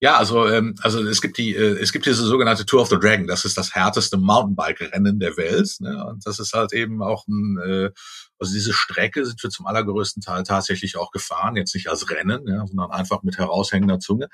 Ja, 0.01 0.17
also 0.17 0.47
ähm, 0.47 0.77
also 0.81 1.05
es 1.05 1.21
gibt 1.21 1.39
die 1.39 1.57
äh, 1.57 1.77
es 1.81 1.93
gibt 1.93 2.07
diese 2.07 2.25
sogenannte 2.25 2.65
Tour 2.65 2.83
of 2.83 2.89
the 2.89 2.99
Dragon. 3.01 3.27
Das 3.27 3.45
ist 3.45 3.59
das 3.59 3.75
härteste 3.75 4.17
Mountainbike-Rennen 4.17 5.19
der 5.19 5.37
Welt. 5.37 5.75
Ne? 5.81 6.07
Und 6.07 6.25
das 6.25 6.39
ist 6.39 6.53
halt 6.53 6.73
eben 6.73 7.03
auch 7.03 7.27
ein 7.27 7.59
äh, 7.59 7.91
also 8.39 8.53
diese 8.53 8.73
Strecke 8.73 9.27
sind 9.27 9.43
wir 9.43 9.51
zum 9.51 9.67
allergrößten 9.67 10.23
Teil 10.23 10.45
tatsächlich 10.45 10.97
auch 10.97 11.11
gefahren, 11.11 11.57
jetzt 11.57 11.75
nicht 11.75 11.89
als 11.89 12.09
Rennen, 12.09 12.47
ja, 12.47 12.65
sondern 12.65 12.93
einfach 12.93 13.25
mit 13.25 13.39
heraushängender 13.39 13.99
Zunge 13.99 14.29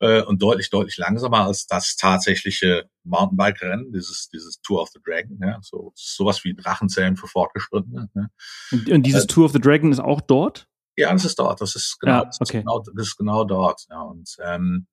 äh, 0.00 0.20
und 0.20 0.42
deutlich 0.42 0.68
deutlich 0.68 0.98
langsamer 0.98 1.46
als 1.46 1.66
das 1.66 1.96
tatsächliche 1.96 2.90
Mountainbike-Rennen, 3.04 3.92
dieses 3.92 4.28
dieses 4.28 4.60
Tour 4.60 4.82
of 4.82 4.90
the 4.90 5.00
Dragon. 5.02 5.38
Ja, 5.40 5.58
so 5.62 5.92
sowas 5.94 6.44
wie 6.44 6.54
Drachenzähmen 6.54 7.16
für 7.16 7.28
Fortgeschrittene. 7.28 8.10
Ne? 8.12 8.28
Und, 8.72 8.90
und 8.90 9.02
dieses 9.04 9.24
äh, 9.24 9.26
Tour 9.26 9.46
of 9.46 9.52
the 9.52 9.60
Dragon 9.60 9.90
ist 9.90 10.00
auch 10.00 10.20
dort? 10.20 10.68
Ja, 10.96 11.10
das 11.12 11.24
ist 11.24 11.38
dort. 11.38 11.62
Das 11.62 11.76
ist 11.76 11.98
genau, 12.00 12.12
ja, 12.12 12.20
okay. 12.20 12.28
das, 12.28 12.48
ist 12.50 12.52
genau 12.52 12.78
das 12.80 13.06
ist 13.06 13.16
genau 13.16 13.44
dort. 13.44 13.86
Ja, 13.88 14.02
und 14.02 14.36
ähm, 14.44 14.86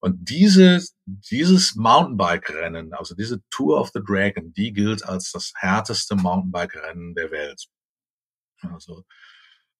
und 0.00 0.28
diese, 0.28 0.80
dieses 1.06 1.74
Mountainbike-Rennen, 1.74 2.92
also 2.92 3.14
diese 3.14 3.42
Tour 3.50 3.80
of 3.80 3.90
the 3.94 4.00
Dragon, 4.06 4.52
die 4.52 4.72
gilt 4.72 5.04
als 5.04 5.32
das 5.32 5.52
härteste 5.56 6.16
Mountainbike-Rennen 6.16 7.14
der 7.14 7.30
Welt. 7.30 7.66
Also 8.62 9.04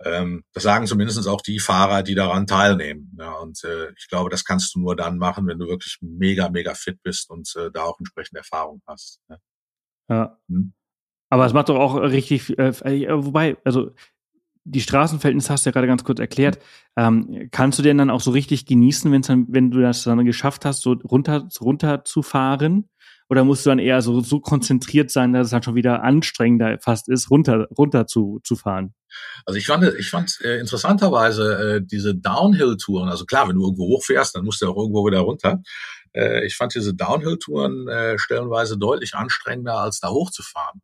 ähm, 0.05 0.45
das 0.53 0.63
sagen 0.63 0.87
zumindest 0.87 1.27
auch 1.27 1.41
die 1.41 1.59
Fahrer, 1.59 2.03
die 2.03 2.15
daran 2.15 2.47
teilnehmen. 2.47 3.17
Ja, 3.19 3.33
und 3.35 3.63
äh, 3.65 3.91
ich 3.97 4.09
glaube, 4.09 4.29
das 4.31 4.45
kannst 4.45 4.75
du 4.75 4.81
nur 4.81 4.95
dann 4.95 5.17
machen, 5.19 5.47
wenn 5.47 5.59
du 5.59 5.67
wirklich 5.67 5.99
mega, 6.01 6.51
mega 6.51 6.75
fit 6.75 7.03
bist 7.03 7.31
und 7.31 7.55
äh, 7.57 7.71
da 7.71 7.85
auch 7.85 7.99
entsprechende 7.99 8.41
Erfahrung 8.41 8.83
hast. 8.87 9.21
Ja. 9.29 9.39
ja. 10.11 10.39
Hm? 10.49 10.75
Aber 11.31 11.47
es 11.47 11.53
macht 11.53 11.69
doch 11.69 11.79
auch 11.79 11.97
richtig, 11.97 12.59
äh, 12.59 12.69
äh 12.69 13.25
wobei, 13.25 13.57
also 13.65 13.93
die 14.67 14.81
Straßenverhältnisse 14.81 15.53
hast 15.53 15.65
du 15.65 15.69
ja 15.69 15.73
gerade 15.73 15.87
ganz 15.87 16.03
kurz 16.03 16.19
erklärt. 16.19 16.59
Ähm, 16.97 17.49
kannst 17.53 17.79
du 17.79 17.83
denn 17.83 17.99
dann 17.99 18.11
auch 18.11 18.21
so 18.21 18.33
richtig 18.33 18.67
genießen, 18.67 19.11
wenn's 19.13 19.29
dann, 19.29 19.47
wenn 19.49 19.71
du 19.71 19.81
das 19.81 20.03
dann 20.03 20.25
geschafft 20.25 20.65
hast, 20.65 20.83
so 20.83 20.93
runter, 20.93 21.49
runter 21.61 22.05
zu 22.05 22.23
fahren? 22.23 22.89
Oder 23.29 23.45
musst 23.45 23.65
du 23.67 23.71
dann 23.71 23.79
eher 23.79 24.03
so, 24.03 24.21
so 24.21 24.41
konzentriert 24.41 25.11
sein, 25.11 25.33
dass 25.33 25.47
es 25.47 25.51
dann 25.51 25.63
schon 25.63 25.75
wieder 25.75 26.03
anstrengender 26.03 26.79
fast 26.81 27.09
ist, 27.09 27.31
runter, 27.31 27.67
runter 27.77 28.07
zu, 28.07 28.41
zu 28.45 28.57
fahren? 28.57 28.95
Also 29.45 29.59
ich 29.59 29.67
fand, 29.67 29.85
ich 29.99 30.11
fand 30.11 30.39
äh, 30.43 30.59
interessanterweise 30.59 31.77
äh, 31.77 31.83
diese 31.85 32.15
Downhill-Touren, 32.15 33.09
also 33.09 33.25
klar, 33.25 33.49
wenn 33.49 33.57
du 33.57 33.65
irgendwo 33.65 33.87
hochfährst, 33.87 34.37
dann 34.37 34.45
musst 34.45 34.63
du 34.63 34.69
auch 34.69 34.77
irgendwo 34.77 35.07
wieder 35.07 35.21
runter. 35.21 35.63
Äh, 36.13 36.45
ich 36.45 36.57
fand 36.57 36.75
diese 36.75 36.95
Downhill-Touren 36.95 37.89
äh, 37.89 38.19
stellenweise 38.19 38.79
deutlich 38.79 39.15
anstrengender, 39.15 39.79
als 39.79 40.01
da 40.01 40.11
hochzufahren 40.11 40.83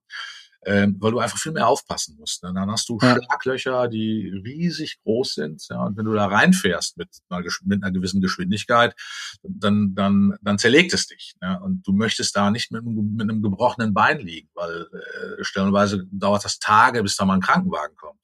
ähm, 0.64 0.96
weil 1.00 1.12
du 1.12 1.18
einfach 1.18 1.38
viel 1.38 1.52
mehr 1.52 1.66
aufpassen 1.66 2.16
musst. 2.18 2.42
Ne? 2.42 2.52
Dann 2.54 2.70
hast 2.70 2.88
du 2.88 2.98
ja. 3.02 3.16
Schlaglöcher, 3.16 3.88
die 3.88 4.28
riesig 4.44 4.98
groß 5.02 5.34
sind. 5.34 5.66
Ja? 5.68 5.84
Und 5.84 5.96
wenn 5.96 6.04
du 6.04 6.12
da 6.12 6.26
reinfährst 6.26 6.96
mit 6.96 7.08
einer, 7.28 7.44
mit 7.64 7.82
einer 7.82 7.92
gewissen 7.92 8.20
Geschwindigkeit, 8.20 8.94
dann, 9.42 9.94
dann, 9.94 10.36
dann 10.40 10.58
zerlegt 10.58 10.92
es 10.94 11.06
dich. 11.06 11.34
Ne? 11.40 11.60
Und 11.62 11.86
du 11.86 11.92
möchtest 11.92 12.36
da 12.36 12.50
nicht 12.50 12.70
mit, 12.70 12.84
mit 12.84 13.22
einem 13.22 13.42
gebrochenen 13.42 13.92
Bein 13.92 14.20
liegen, 14.20 14.48
weil 14.54 14.82
äh, 14.92 15.42
stellenweise 15.44 16.06
dauert 16.10 16.44
das 16.44 16.58
Tage, 16.58 17.02
bis 17.02 17.16
da 17.16 17.24
mal 17.24 17.34
ein 17.34 17.40
Krankenwagen 17.40 17.96
kommt. 17.96 18.18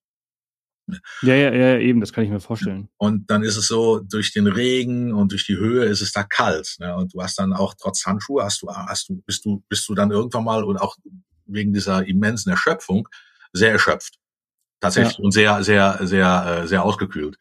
Ja, 1.23 1.35
ja, 1.35 1.53
ja, 1.53 1.79
eben, 1.79 2.01
das 2.01 2.13
kann 2.13 2.25
ich 2.25 2.31
mir 2.31 2.41
vorstellen. 2.41 2.89
Und 2.97 3.31
dann 3.31 3.43
ist 3.43 3.57
es 3.57 3.67
so, 3.67 4.01
durch 4.01 4.33
den 4.33 4.47
Regen 4.47 5.13
und 5.13 5.33
durch 5.33 5.45
die 5.45 5.57
Höhe 5.57 5.85
ist 5.85 6.01
es 6.01 6.13
da 6.13 6.23
kalt. 6.23 6.77
Ne? 6.79 6.95
Und 6.97 7.13
du 7.13 7.23
hast 7.23 7.39
dann 7.39 7.53
auch 7.53 7.75
trotz 7.79 8.07
Handschuhe, 8.07 8.43
hast 8.43 8.63
du, 8.63 8.69
hast 8.69 9.09
du, 9.09 9.21
bist 9.27 9.45
du, 9.45 9.63
bist 9.69 9.87
du 9.89 9.95
dann 9.95 10.11
irgendwann 10.11 10.45
mal 10.45 10.65
und 10.65 10.79
auch 10.79 10.97
wegen 11.49 11.73
dieser 11.73 12.07
immensen 12.07 12.51
Erschöpfung 12.51 13.09
sehr 13.53 13.73
erschöpft. 13.73 14.19
Tatsächlich 14.81 15.19
ja. 15.19 15.25
und 15.25 15.33
sehr, 15.33 15.65
sehr, 15.65 15.99
sehr, 16.03 16.63
äh, 16.63 16.69
sehr 16.69 16.85
ausgekühlt. 16.85 17.37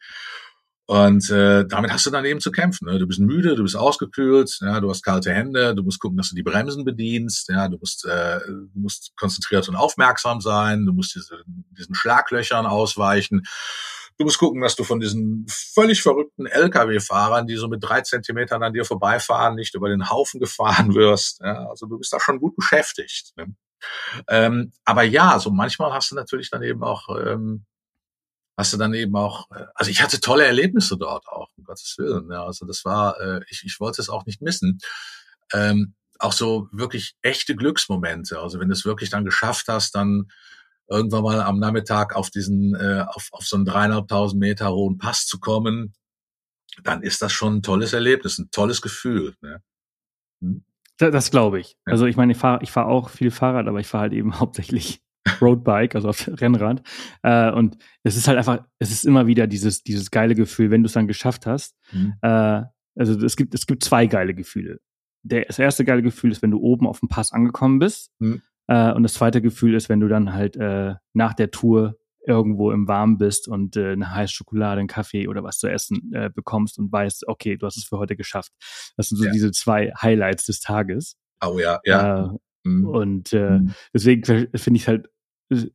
Und 0.90 1.28
äh, 1.28 1.66
damit 1.66 1.92
hast 1.92 2.06
du 2.06 2.10
dann 2.10 2.24
eben 2.24 2.40
zu 2.40 2.50
kämpfen. 2.50 2.88
Ne? 2.88 2.98
Du 2.98 3.06
bist 3.06 3.20
müde, 3.20 3.54
du 3.54 3.62
bist 3.62 3.76
ausgekühlt, 3.76 4.58
ja, 4.62 4.80
du 4.80 4.88
hast 4.88 5.02
kalte 5.02 5.34
Hände, 5.34 5.74
du 5.74 5.82
musst 5.82 6.00
gucken, 6.00 6.16
dass 6.16 6.30
du 6.30 6.34
die 6.34 6.42
Bremsen 6.42 6.86
bedienst, 6.86 7.50
ja, 7.50 7.68
du 7.68 7.76
musst, 7.76 8.06
äh, 8.06 8.40
du 8.46 8.70
musst 8.72 9.12
konzentriert 9.14 9.68
und 9.68 9.76
aufmerksam 9.76 10.40
sein, 10.40 10.86
du 10.86 10.94
musst 10.94 11.14
diese, 11.14 11.42
diesen 11.76 11.94
Schlaglöchern 11.94 12.64
ausweichen. 12.64 13.42
Du 14.16 14.24
musst 14.24 14.38
gucken, 14.38 14.62
dass 14.62 14.76
du 14.76 14.82
von 14.82 14.98
diesen 14.98 15.44
völlig 15.48 16.00
verrückten 16.00 16.46
Lkw-Fahrern, 16.46 17.46
die 17.46 17.56
so 17.56 17.68
mit 17.68 17.84
drei 17.84 18.00
Zentimetern 18.00 18.62
an 18.62 18.72
dir 18.72 18.86
vorbeifahren, 18.86 19.56
nicht 19.56 19.74
über 19.74 19.90
den 19.90 20.08
Haufen 20.08 20.40
gefahren 20.40 20.94
wirst. 20.94 21.40
Ja, 21.40 21.68
also 21.68 21.84
du 21.84 21.98
bist 21.98 22.14
da 22.14 22.18
schon 22.18 22.40
gut 22.40 22.56
beschäftigt. 22.56 23.32
Ne? 23.36 23.54
Ähm, 24.28 24.72
aber 24.84 25.02
ja, 25.02 25.38
so 25.38 25.50
manchmal 25.50 25.92
hast 25.92 26.10
du 26.10 26.14
natürlich 26.14 26.50
dann 26.50 26.62
eben 26.62 26.82
auch, 26.82 27.08
ähm, 27.18 27.64
hast 28.56 28.72
du 28.72 28.76
dann 28.76 28.94
eben 28.94 29.16
auch, 29.16 29.50
äh, 29.50 29.66
also 29.74 29.90
ich 29.90 30.02
hatte 30.02 30.20
tolle 30.20 30.44
Erlebnisse 30.44 30.96
dort 30.98 31.26
auch, 31.28 31.48
um 31.56 31.64
Gottes 31.64 31.94
Willen. 31.98 32.30
Ja, 32.30 32.44
also 32.44 32.66
das 32.66 32.84
war, 32.84 33.20
äh, 33.20 33.40
ich, 33.48 33.62
ich 33.64 33.80
wollte 33.80 34.00
es 34.00 34.08
auch 34.08 34.26
nicht 34.26 34.42
missen. 34.42 34.78
Ähm, 35.52 35.94
auch 36.18 36.32
so 36.32 36.68
wirklich 36.72 37.14
echte 37.22 37.54
Glücksmomente. 37.54 38.40
Also 38.40 38.58
wenn 38.60 38.68
du 38.68 38.74
es 38.74 38.84
wirklich 38.84 39.10
dann 39.10 39.24
geschafft 39.24 39.68
hast, 39.68 39.94
dann 39.94 40.28
irgendwann 40.88 41.22
mal 41.22 41.40
am 41.42 41.58
Nachmittag 41.58 42.16
auf 42.16 42.30
diesen, 42.30 42.74
äh, 42.74 43.04
auf, 43.06 43.28
auf 43.32 43.46
so 43.46 43.56
einen 43.56 43.64
dreieinhalbtausend 43.64 44.40
Meter 44.40 44.72
hohen 44.72 44.98
Pass 44.98 45.26
zu 45.26 45.38
kommen, 45.38 45.94
dann 46.82 47.02
ist 47.02 47.22
das 47.22 47.32
schon 47.32 47.56
ein 47.56 47.62
tolles 47.62 47.92
Erlebnis, 47.92 48.38
ein 48.38 48.50
tolles 48.50 48.82
Gefühl. 48.82 49.36
Ne? 49.40 49.62
Hm? 50.40 50.64
Das, 50.98 51.12
das 51.12 51.30
glaube 51.30 51.60
ich. 51.60 51.76
Ja. 51.86 51.92
Also 51.92 52.06
ich 52.06 52.16
meine, 52.16 52.32
ich 52.32 52.38
fahre 52.38 52.62
ich 52.62 52.70
fahr 52.70 52.86
auch 52.86 53.08
viel 53.08 53.30
Fahrrad, 53.30 53.66
aber 53.66 53.80
ich 53.80 53.86
fahre 53.86 54.02
halt 54.02 54.12
eben 54.12 54.34
hauptsächlich 54.40 55.00
Roadbike, 55.40 55.94
also 55.94 56.08
auf 56.08 56.28
Rennrad. 56.40 56.82
Äh, 57.22 57.50
und 57.52 57.78
es 58.02 58.16
ist 58.16 58.28
halt 58.28 58.38
einfach, 58.38 58.64
es 58.78 58.90
ist 58.90 59.04
immer 59.04 59.26
wieder 59.26 59.46
dieses, 59.46 59.82
dieses 59.82 60.10
geile 60.10 60.34
Gefühl, 60.34 60.70
wenn 60.70 60.82
du 60.82 60.86
es 60.86 60.92
dann 60.92 61.08
geschafft 61.08 61.46
hast. 61.46 61.76
Mhm. 61.92 62.14
Äh, 62.22 62.62
also 62.96 63.24
es 63.24 63.36
gibt, 63.36 63.54
es 63.54 63.66
gibt 63.66 63.84
zwei 63.84 64.06
geile 64.06 64.34
Gefühle. 64.34 64.80
Der, 65.22 65.44
das 65.44 65.58
erste 65.58 65.84
geile 65.84 66.02
Gefühl 66.02 66.32
ist, 66.32 66.42
wenn 66.42 66.50
du 66.50 66.58
oben 66.58 66.86
auf 66.86 67.00
dem 67.00 67.08
Pass 67.08 67.32
angekommen 67.32 67.78
bist. 67.78 68.10
Mhm. 68.18 68.42
Äh, 68.66 68.92
und 68.92 69.02
das 69.02 69.14
zweite 69.14 69.42
Gefühl 69.42 69.74
ist, 69.74 69.88
wenn 69.88 70.00
du 70.00 70.08
dann 70.08 70.32
halt 70.32 70.56
äh, 70.56 70.94
nach 71.14 71.34
der 71.34 71.50
Tour 71.50 71.96
irgendwo 72.28 72.70
im 72.70 72.86
Warmen 72.86 73.18
bist 73.18 73.48
und 73.48 73.76
äh, 73.76 73.92
eine 73.92 74.14
heiße 74.14 74.34
Schokolade, 74.34 74.80
einen 74.80 74.88
Kaffee 74.88 75.26
oder 75.28 75.42
was 75.42 75.58
zu 75.58 75.66
essen 75.66 76.12
äh, 76.12 76.30
bekommst 76.32 76.78
und 76.78 76.92
weißt, 76.92 77.26
okay, 77.26 77.56
du 77.56 77.66
hast 77.66 77.76
es 77.76 77.84
für 77.84 77.98
heute 77.98 78.16
geschafft. 78.16 78.52
Das 78.96 79.08
sind 79.08 79.16
so 79.16 79.24
ja. 79.24 79.32
diese 79.32 79.50
zwei 79.50 79.92
Highlights 80.00 80.44
des 80.44 80.60
Tages. 80.60 81.16
Oh 81.44 81.58
ja, 81.58 81.80
ja. 81.84 82.26
Äh, 82.26 82.28
mhm. 82.64 82.86
Und 82.86 83.32
äh, 83.32 83.58
mhm. 83.58 83.74
deswegen 83.92 84.24
finde 84.24 84.76
ich 84.76 84.86
halt 84.86 85.08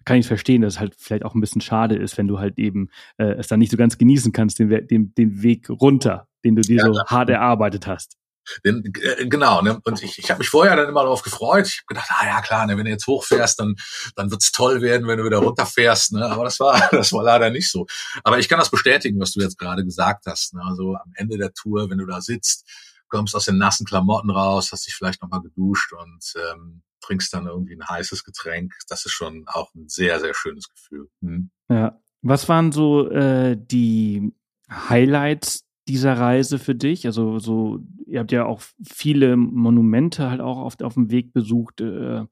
kann 0.06 0.18
ich 0.18 0.28
verstehen, 0.28 0.62
dass 0.62 0.76
es 0.76 0.80
halt 0.80 0.94
vielleicht 0.96 1.26
auch 1.26 1.34
ein 1.34 1.42
bisschen 1.42 1.62
schade 1.62 1.96
ist, 1.96 2.16
wenn 2.20 2.28
du 2.28 2.38
halt 2.38 2.60
eben 2.60 2.90
äh, 3.18 3.34
es 3.34 3.48
dann 3.48 3.58
nicht 3.60 3.72
so 3.72 3.78
ganz 3.78 3.98
genießen 3.98 4.32
kannst, 4.32 4.60
den, 4.60 4.70
den, 4.88 5.16
den 5.16 5.42
Weg 5.42 5.68
runter, 5.68 6.28
den 6.46 6.56
du 6.56 6.62
dir 6.62 6.78
ja, 6.78 6.86
so 6.86 6.94
hart 7.08 7.32
erarbeitet 7.32 7.88
hast. 7.88 8.18
Den, 8.64 8.84
äh, 9.02 9.28
genau, 9.28 9.62
ne? 9.62 9.80
und 9.84 10.04
ich, 10.04 10.20
ich 10.20 10.30
habe 10.30 10.40
mich 10.40 10.50
vorher 10.50 10.76
dann 10.76 10.90
immer 10.90 11.04
darauf 11.04 11.22
gefreut. 11.22 11.68
Ich 11.68 11.80
habe 11.80 11.88
gedacht, 11.88 12.10
ah 12.12 12.26
ja 12.26 12.42
klar, 12.42 12.66
ne, 12.66 12.78
wenn 12.78 12.86
du 12.86 12.92
jetzt 12.92 13.08
hochfährst, 13.08 13.60
dann 13.60 13.76
dann 14.16 14.32
wird's 14.32 14.52
toll 14.52 14.82
werden, 14.82 15.08
wenn 15.08 15.18
du 15.18 15.26
wieder 15.26 15.38
runterfährst. 15.38 16.14
Ne? 16.14 16.26
Aber 16.26 16.44
das 16.44 16.60
war 16.60 16.74
das 16.92 17.12
war 17.14 17.24
leider 17.24 17.50
nicht 17.50 17.70
so. 17.70 17.86
Aber 18.24 18.40
ich 18.40 18.50
kann 18.50 18.60
das 18.60 18.70
bestätigen, 18.70 19.20
was 19.20 19.32
du 19.32 19.42
jetzt 19.42 19.58
gerade 19.58 19.84
gesagt 19.84 20.26
hast. 20.26 20.54
Ne? 20.54 20.62
Also 20.66 20.96
am 20.96 21.12
Ende 21.16 21.38
der 21.38 21.54
Tour, 21.54 21.90
wenn 21.90 21.98
du 21.98 22.06
da 22.06 22.22
sitzt, 22.22 22.68
kommst 23.10 23.36
aus 23.36 23.46
den 23.46 23.58
nassen 23.58 23.86
Klamotten 23.86 24.30
raus, 24.30 24.72
hast 24.72 24.88
dich 24.88 24.96
vielleicht 24.96 25.22
nochmal 25.22 25.42
geduscht 25.42 25.94
und 25.94 26.34
ähm, 26.36 26.82
trinkst 27.02 27.34
dann 27.34 27.48
irgendwie 27.48 27.76
ein 27.76 27.88
heißes 27.88 28.24
Getränk. 28.24 28.74
Das 28.88 29.06
ist 29.06 29.12
schon 29.12 29.46
auch 29.48 29.74
ein 29.76 29.88
sehr 29.90 30.20
sehr 30.20 30.34
schönes 30.34 30.70
Gefühl. 30.70 31.10
Hm? 31.22 31.52
Ja. 31.70 32.00
Was 32.22 32.48
waren 32.48 32.72
so 32.72 33.10
äh, 33.10 33.58
die 33.60 34.34
Highlights 34.72 35.63
dieser 35.88 36.18
Reise 36.18 36.60
für 36.60 36.76
dich? 36.76 37.06
Also 37.06 37.40
so, 37.40 37.80
ihr 38.06 38.20
habt 38.20 38.32
ja 38.32 38.46
auch 38.46 38.62
viele 38.84 39.36
Monumente 39.38 40.30
halt 40.30 40.42
auch 40.42 40.58
auf, 40.58 40.80
auf 40.82 40.94
dem 40.94 41.12
Weg 41.12 41.34
besucht, 41.34 41.82
äh, 41.82 42.26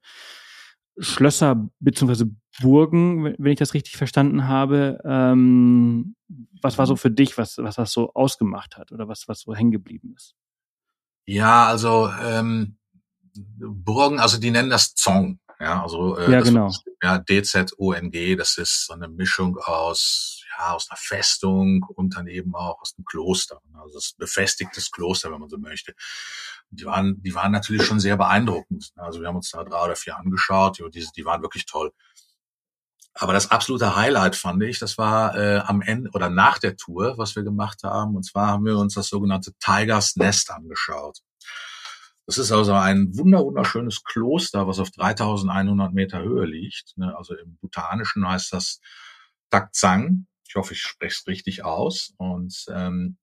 Schlösser 0.98 1.68
beziehungsweise 1.80 2.30
Burgen, 2.60 3.34
wenn 3.38 3.52
ich 3.52 3.58
das 3.58 3.74
richtig 3.74 3.96
verstanden 3.96 4.46
habe. 4.46 5.00
Ähm, 5.04 6.16
was 6.60 6.76
war 6.76 6.86
so 6.86 6.96
für 6.96 7.10
dich, 7.10 7.38
was, 7.38 7.58
was 7.58 7.76
das 7.76 7.92
so 7.92 8.12
ausgemacht 8.12 8.76
hat 8.76 8.92
oder 8.92 9.08
was, 9.08 9.26
was 9.26 9.40
so 9.40 9.54
hängen 9.54 9.72
geblieben 9.72 10.12
ist? 10.14 10.34
Ja, 11.24 11.66
also 11.66 12.10
ähm, 12.22 12.76
Burgen, 13.34 14.20
also 14.20 14.38
die 14.38 14.50
nennen 14.50 14.70
das 14.70 14.94
Zong. 14.94 15.40
Ja, 15.60 15.82
also 15.82 16.16
äh, 16.18 16.30
ja, 16.30 16.40
genau. 16.40 16.66
Ist, 16.66 16.84
ja, 17.02 17.18
DZONG, 17.18 18.36
das 18.36 18.58
ist 18.58 18.86
so 18.86 18.94
eine 18.94 19.08
Mischung 19.08 19.56
aus 19.58 20.41
ja, 20.62 20.74
aus 20.74 20.88
einer 20.90 20.98
Festung 20.98 21.84
und 21.94 22.16
dann 22.16 22.26
eben 22.26 22.54
auch 22.54 22.80
aus 22.80 22.94
einem 22.96 23.04
Kloster. 23.04 23.60
Also 23.74 23.94
das 23.94 24.14
befestigtes 24.16 24.90
Kloster, 24.90 25.30
wenn 25.32 25.40
man 25.40 25.48
so 25.48 25.58
möchte. 25.58 25.94
die 26.70 26.84
waren, 26.84 27.20
die 27.22 27.34
waren 27.34 27.52
natürlich 27.52 27.84
schon 27.84 28.00
sehr 28.00 28.16
beeindruckend. 28.16 28.92
Also 28.96 29.20
wir 29.20 29.28
haben 29.28 29.36
uns 29.36 29.50
da 29.50 29.64
drei 29.64 29.84
oder 29.84 29.96
vier 29.96 30.16
angeschaut, 30.16 30.78
die, 30.78 31.06
die, 31.16 31.24
waren 31.24 31.42
wirklich 31.42 31.66
toll. 31.66 31.92
Aber 33.14 33.34
das 33.34 33.50
absolute 33.50 33.94
Highlight 33.94 34.36
fand 34.36 34.62
ich, 34.62 34.78
das 34.78 34.96
war 34.96 35.36
äh, 35.36 35.58
am 35.58 35.82
Ende 35.82 36.10
oder 36.14 36.30
nach 36.30 36.58
der 36.58 36.76
Tour, 36.76 37.18
was 37.18 37.36
wir 37.36 37.42
gemacht 37.42 37.82
haben. 37.82 38.16
Und 38.16 38.22
zwar 38.22 38.48
haben 38.48 38.64
wir 38.64 38.78
uns 38.78 38.94
das 38.94 39.08
sogenannte 39.08 39.52
Tigers 39.58 40.16
Nest 40.16 40.50
angeschaut. 40.50 41.18
Das 42.26 42.38
ist 42.38 42.52
also 42.52 42.72
ein 42.72 43.10
wunder 43.18 43.40
wunderschönes 43.44 44.04
Kloster, 44.04 44.66
was 44.66 44.78
auf 44.78 44.90
3100 44.90 45.92
Meter 45.92 46.22
Höhe 46.22 46.46
liegt. 46.46 46.96
Ne? 46.96 47.14
Also 47.16 47.34
im 47.34 47.56
Bhutanischen 47.56 48.26
heißt 48.26 48.52
das 48.52 48.80
Takzang. 49.50 50.26
Ich 50.52 50.56
hoffe, 50.56 50.74
ich 50.74 50.82
spreche 50.82 51.14
es 51.18 51.26
richtig 51.26 51.64
aus. 51.64 52.12
Und 52.18 52.66
ähm, 52.68 53.16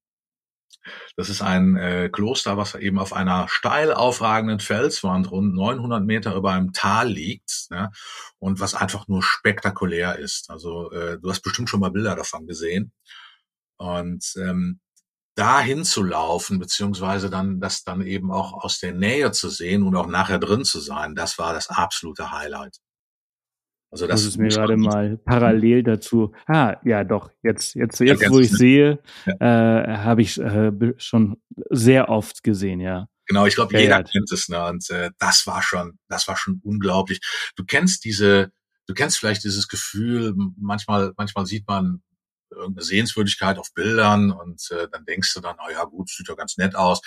das 1.15 1.30
ist 1.30 1.44
ein 1.44 1.78
äh, 1.78 2.10
Kloster, 2.12 2.58
was 2.58 2.74
eben 2.74 2.98
auf 2.98 3.13
einer 3.13 3.48
steil 3.48 3.94
aufragenden 3.94 4.60
Felswand 4.60 5.30
rund 5.30 5.54
900 5.54 6.04
Meter 6.04 6.34
über 6.34 6.54
einem 6.54 6.74
Tal 6.74 7.08
liegt 7.08 7.68
ne? 7.70 7.92
und 8.39 8.60
was 8.60 8.74
einfach 8.74 9.08
nur 9.08 9.22
spektakulär 9.22 10.18
ist. 10.18 10.50
Also 10.50 10.92
äh, 10.92 11.20
du 11.20 11.30
hast 11.30 11.42
bestimmt 11.42 11.70
schon 11.70 11.82
mal 11.82 11.92
Bilder 11.92 12.15
davon 12.15 12.48
gesehen. 12.48 12.94
Und 13.78 14.34
ähm, 14.38 14.80
dahin 15.36 15.86
zu 15.86 16.02
laufen, 16.02 16.58
beziehungsweise 16.58 17.30
dann 17.30 17.60
das 17.60 17.84
dann 17.84 18.02
eben 18.02 18.32
auch 18.32 18.54
aus 18.54 18.80
der 18.80 18.94
Nähe 18.94 19.32
zu 19.34 19.50
sehen 19.50 19.84
und 19.84 19.96
auch 19.96 20.08
nachher 20.08 20.39
drin 20.39 20.65
zu 20.65 20.80
sein, 20.80 21.13
das 21.13 21.38
war 21.38 21.54
das 21.54 21.70
absolute 21.70 22.32
Highlight. 22.32 22.80
Also 23.91 24.06
das 24.06 24.21
muss 24.21 24.30
es 24.34 24.38
mir 24.38 24.49
gerade 24.49 24.78
mal 24.78 25.17
parallel 25.17 25.84
dazu. 25.84 26.34
Ah, 26.45 26.78
ja, 26.84 27.04
doch. 27.04 27.32
Jetzt, 27.41 27.73
jetzt, 27.73 27.99
jetzt, 27.99 28.21
ja, 28.21 28.30
wo 28.30 28.39
ich 28.39 28.52
sehe, 28.52 28.99
ja. 29.25 29.84
äh, 29.84 29.97
habe 29.97 30.21
ich 30.21 30.39
äh, 30.39 30.71
schon 30.97 31.38
sehr 31.69 32.10
oft 32.10 32.43
gesehen, 32.43 32.80
ja. 32.80 33.08
Genau, 33.25 33.45
ich 33.45 33.56
glaube, 33.56 33.80
jeder 33.80 34.04
kennt 34.04 34.32
es, 34.32 34.49
ne? 34.49 34.63
Und 34.65 34.89
äh, 34.89 35.12
das 35.19 35.45
war 35.45 35.62
schon, 35.62 35.99
das 36.08 36.28
war 36.28 36.36
schon 36.36 36.62
unglaublich. 36.63 37.19
Du 37.56 37.63
kennst 37.63 38.06
diese, 38.06 38.52
du 38.88 38.93
kennst 38.93 39.17
vielleicht 39.19 39.43
dieses 39.43 39.67
Gefühl. 39.67 40.34
Manchmal, 40.58 41.13
manchmal 41.15 41.45
sieht 41.45 41.67
man 41.67 42.02
irgendeine 42.52 42.84
Sehenswürdigkeit 42.84 43.58
auf 43.58 43.73
Bildern 43.73 44.32
und 44.32 44.69
äh, 44.71 44.88
dann 44.91 45.06
denkst 45.06 45.34
du 45.34 45.41
dann, 45.41 45.58
oh 45.65 45.71
ja, 45.71 45.84
gut, 45.84 46.10
sieht 46.10 46.28
ja 46.28 46.36
ganz 46.36 46.58
nett 46.58 46.75
aus. 46.75 47.02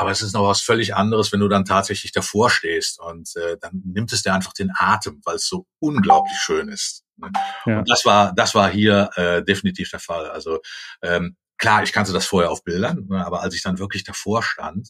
Aber 0.00 0.10
es 0.10 0.22
ist 0.22 0.32
noch 0.32 0.48
was 0.48 0.62
völlig 0.62 0.94
anderes, 0.94 1.30
wenn 1.30 1.40
du 1.40 1.48
dann 1.48 1.66
tatsächlich 1.66 2.10
davor 2.10 2.48
stehst 2.48 2.98
und 3.00 3.36
äh, 3.36 3.58
dann 3.60 3.82
nimmt 3.84 4.10
es 4.14 4.22
dir 4.22 4.32
einfach 4.32 4.54
den 4.54 4.72
Atem, 4.74 5.20
weil 5.26 5.36
es 5.36 5.46
so 5.46 5.66
unglaublich 5.78 6.38
schön 6.38 6.68
ist. 6.68 7.04
Ne? 7.18 7.30
Ja. 7.66 7.80
Und 7.80 7.90
das 7.90 8.06
war, 8.06 8.32
das 8.32 8.54
war 8.54 8.70
hier 8.70 9.10
äh, 9.16 9.44
definitiv 9.44 9.90
der 9.90 10.00
Fall. 10.00 10.30
Also 10.30 10.60
ähm, 11.02 11.36
klar, 11.58 11.82
ich 11.82 11.92
kannte 11.92 12.14
das 12.14 12.24
vorher 12.24 12.50
auf 12.50 12.64
Bildern, 12.64 13.08
ne, 13.10 13.26
aber 13.26 13.42
als 13.42 13.54
ich 13.54 13.62
dann 13.62 13.78
wirklich 13.78 14.02
davor 14.02 14.42
stand, 14.42 14.88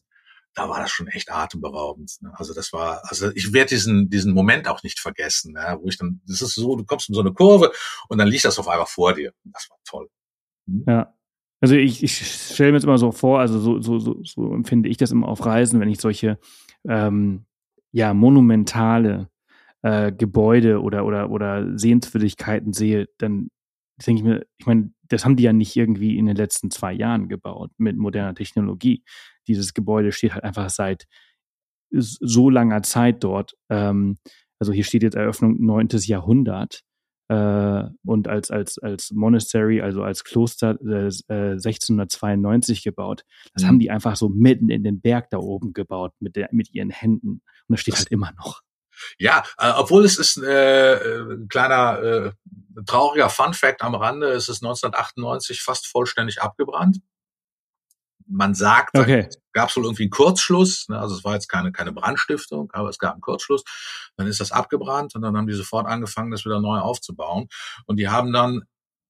da 0.55 0.69
war 0.69 0.79
das 0.79 0.93
schon 0.93 1.09
echt 1.09 1.33
atemberaubend. 1.33 2.13
Ne? 2.21 2.33
Also 2.37 2.55
das 2.55 2.73
war, 2.73 3.03
also 3.03 3.33
ich 3.35 3.53
werde 3.53 3.71
diesen 3.71 4.11
diesen 4.11 4.33
Moment 4.33 4.69
auch 4.69 4.85
nicht 4.85 5.01
vergessen, 5.01 5.55
ne? 5.55 5.77
wo 5.81 5.89
ich 5.89 5.99
dann, 5.99 6.21
das 6.25 6.41
ist 6.41 6.55
so, 6.55 6.77
du 6.77 6.85
kommst 6.85 7.09
in 7.09 7.17
so 7.17 7.21
eine 7.21 7.33
Kurve 7.33 7.73
und 8.09 8.19
dann 8.19 8.29
liegt 8.29 8.45
das 8.45 8.61
auf 8.61 8.69
einmal 8.69 8.87
vor 8.87 9.13
dir. 9.13 9.33
Das 9.43 9.69
war 9.71 9.79
toll. 9.85 10.09
Mhm. 10.67 10.85
Ja, 10.87 11.13
also 11.61 11.75
ich, 11.75 12.03
ich 12.03 12.17
stelle 12.17 12.73
mir 12.73 12.79
jetzt 12.79 12.85
immer 12.85 12.99
so 12.99 13.13
vor, 13.13 13.41
also 13.41 13.59
so, 13.59 13.81
so, 13.81 13.99
so, 13.99 14.21
so 14.23 14.55
empfinde 14.55 14.89
ich 14.89 14.97
das 14.97 15.11
immer 15.11 15.29
auf 15.29 15.45
Reisen, 15.45 15.81
wenn 15.81 15.91
ich 15.91 16.01
solche 16.01 16.39
ähm, 16.89 17.45
ja, 17.93 18.15
monumentale 18.15 19.29
äh, 19.83 20.13
Gebäude 20.13 20.81
oder, 20.81 21.05
oder, 21.05 21.31
oder 21.31 21.79
Sehenswürdigkeiten 21.79 22.73
sehe, 22.73 23.09
dann 23.19 23.51
denke 24.07 24.21
ich 24.21 24.25
mir, 24.25 24.47
ich 24.59 24.67
meine, 24.67 24.93
das 25.09 25.25
haben 25.25 25.37
die 25.37 25.43
ja 25.43 25.53
nicht 25.53 25.77
irgendwie 25.77 26.17
in 26.17 26.27
den 26.27 26.37
letzten 26.37 26.71
zwei 26.71 26.93
Jahren 26.93 27.29
gebaut 27.29 27.71
mit 27.79 27.97
moderner 27.97 28.35
Technologie. 28.35 29.03
Dieses 29.47 29.75
Gebäude 29.75 30.13
steht 30.13 30.35
halt 30.35 30.45
einfach 30.45 30.71
seit 30.71 31.07
so 31.91 32.49
langer 32.49 32.83
Zeit 32.83 33.23
dort. 33.25 33.55
Ähm, 33.69 34.17
also 34.59 34.73
hier 34.73 34.85
steht 34.85 35.03
jetzt 35.03 35.17
Eröffnung 35.17 35.57
9. 35.61 35.89
Jahrhundert 36.05 36.83
äh, 37.31 37.85
und 38.05 38.27
als, 38.27 38.51
als, 38.51 38.79
als 38.79 39.13
Monastery, 39.13 39.81
also 39.81 40.03
als 40.03 40.25
Kloster 40.25 40.77
äh, 40.83 41.11
1692 41.29 42.83
gebaut. 42.83 43.25
Das 43.55 43.63
mhm. 43.63 43.69
haben 43.69 43.79
die 43.79 43.91
einfach 43.91 44.17
so 44.17 44.29
mitten 44.29 44.69
in 44.69 44.83
den 44.83 45.01
Berg 45.01 45.31
da 45.31 45.39
oben 45.39 45.73
gebaut 45.73 46.13
mit, 46.19 46.35
der, 46.35 46.49
mit 46.51 46.75
ihren 46.75 46.91
Händen. 46.91 47.29
Und 47.29 47.43
das 47.69 47.81
steht 47.81 47.97
halt 47.97 48.09
immer 48.09 48.33
noch. 48.33 48.63
Ja, 49.17 49.45
äh, 49.59 49.71
obwohl 49.77 50.05
es 50.05 50.19
ist 50.19 50.43
äh, 50.43 50.97
ein 51.23 51.47
kleiner 51.49 52.03
äh, 52.03 52.33
trauriger 52.85 53.31
Fun 53.31 53.55
Fact 53.55 53.83
am 53.83 53.95
Rande, 53.95 54.31
es 54.31 54.49
ist 54.49 54.63
1998 54.65 55.63
fast 55.63 55.87
vollständig 55.87 56.43
abgebrannt 56.43 57.01
man 58.31 58.55
sagt, 58.55 58.97
okay. 58.97 59.29
gab 59.53 59.69
es 59.69 59.77
wohl 59.77 59.85
irgendwie 59.85 60.05
einen 60.05 60.11
Kurzschluss, 60.11 60.89
ne? 60.89 60.99
also 60.99 61.17
es 61.17 61.25
war 61.25 61.35
jetzt 61.35 61.49
keine, 61.49 61.73
keine 61.73 61.93
Brandstiftung, 61.93 62.71
aber 62.73 62.89
es 62.89 62.99
gab 62.99 63.13
einen 63.13 63.21
Kurzschluss. 63.21 63.65
Dann 64.17 64.27
ist 64.27 64.41
das 64.41 64.53
abgebrannt 64.53 65.15
und 65.15 65.23
dann 65.23 65.37
haben 65.37 65.47
die 65.47 65.55
sofort 65.55 65.87
angefangen, 65.87 66.31
das 66.31 66.45
wieder 66.45 66.61
neu 66.61 66.79
aufzubauen. 66.79 67.49
Und 67.87 67.97
die 67.97 68.09
haben 68.09 68.33
dann 68.33 68.63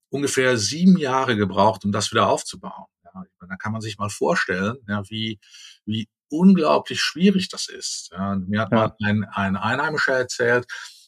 ungefähr 0.09 0.57
sieben 0.57 0.97
Jahre 0.97 1.37
gebraucht, 1.37 1.85
um 1.85 1.91
das 1.91 2.11
wieder 2.11 2.27
aufzubauen. 2.27 2.85
Ja, 3.03 3.23
da 3.47 3.55
kann 3.57 3.71
man 3.71 3.81
sich 3.81 3.97
mal 3.97 4.09
vorstellen, 4.09 4.77
ja, 4.87 5.03
wie, 5.09 5.39
wie 5.85 6.09
unglaublich 6.29 7.01
schwierig 7.01 7.49
das 7.49 7.67
ist. 7.67 8.09
Ja, 8.11 8.35
mir 8.35 8.61
hat 8.61 8.71
mal 8.71 8.95
ein, 9.03 9.25
ein 9.25 9.55
Einheimischer 9.55 10.13
erzählt, 10.13 10.65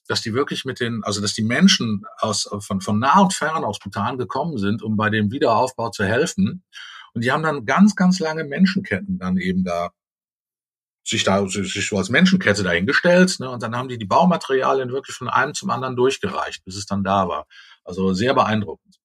dass 0.07 0.21
die 0.21 0.33
wirklich 0.33 0.65
mit 0.65 0.79
den, 0.79 1.01
also 1.03 1.21
dass 1.21 1.33
die 1.33 1.43
Menschen 1.43 2.03
aus, 2.17 2.49
von, 2.59 2.81
von 2.81 2.99
nah 2.99 3.21
und 3.21 3.33
fern 3.33 3.63
aus 3.63 3.79
Bhutan 3.79 4.17
gekommen 4.17 4.57
sind, 4.57 4.83
um 4.83 4.97
bei 4.97 5.09
dem 5.09 5.31
Wiederaufbau 5.31 5.89
zu 5.89 6.03
helfen. 6.03 6.63
Und 7.13 7.23
die 7.23 7.31
haben 7.31 7.43
dann 7.43 7.65
ganz, 7.65 7.95
ganz 7.95 8.19
lange 8.19 8.43
Menschenketten 8.43 9.19
dann 9.19 9.37
eben 9.37 9.63
da 9.63 9.91
sich 11.05 11.23
da 11.23 11.45
sich 11.47 11.87
so 11.87 11.97
als 11.97 12.09
Menschenkette 12.09 12.63
dahingestellt 12.63 13.39
ne, 13.39 13.49
und 13.49 13.61
dann 13.61 13.75
haben 13.75 13.89
die 13.89 13.97
die 13.97 14.05
Baumaterialien 14.05 14.91
wirklich 14.91 15.15
von 15.15 15.27
einem 15.27 15.53
zum 15.53 15.69
anderen 15.69 15.95
durchgereicht, 15.95 16.63
bis 16.63 16.77
es 16.77 16.85
dann 16.85 17.03
da 17.03 17.27
war. 17.27 17.45
Also 17.83 18.13
sehr 18.13 18.33
beeindruckend. 18.33 18.99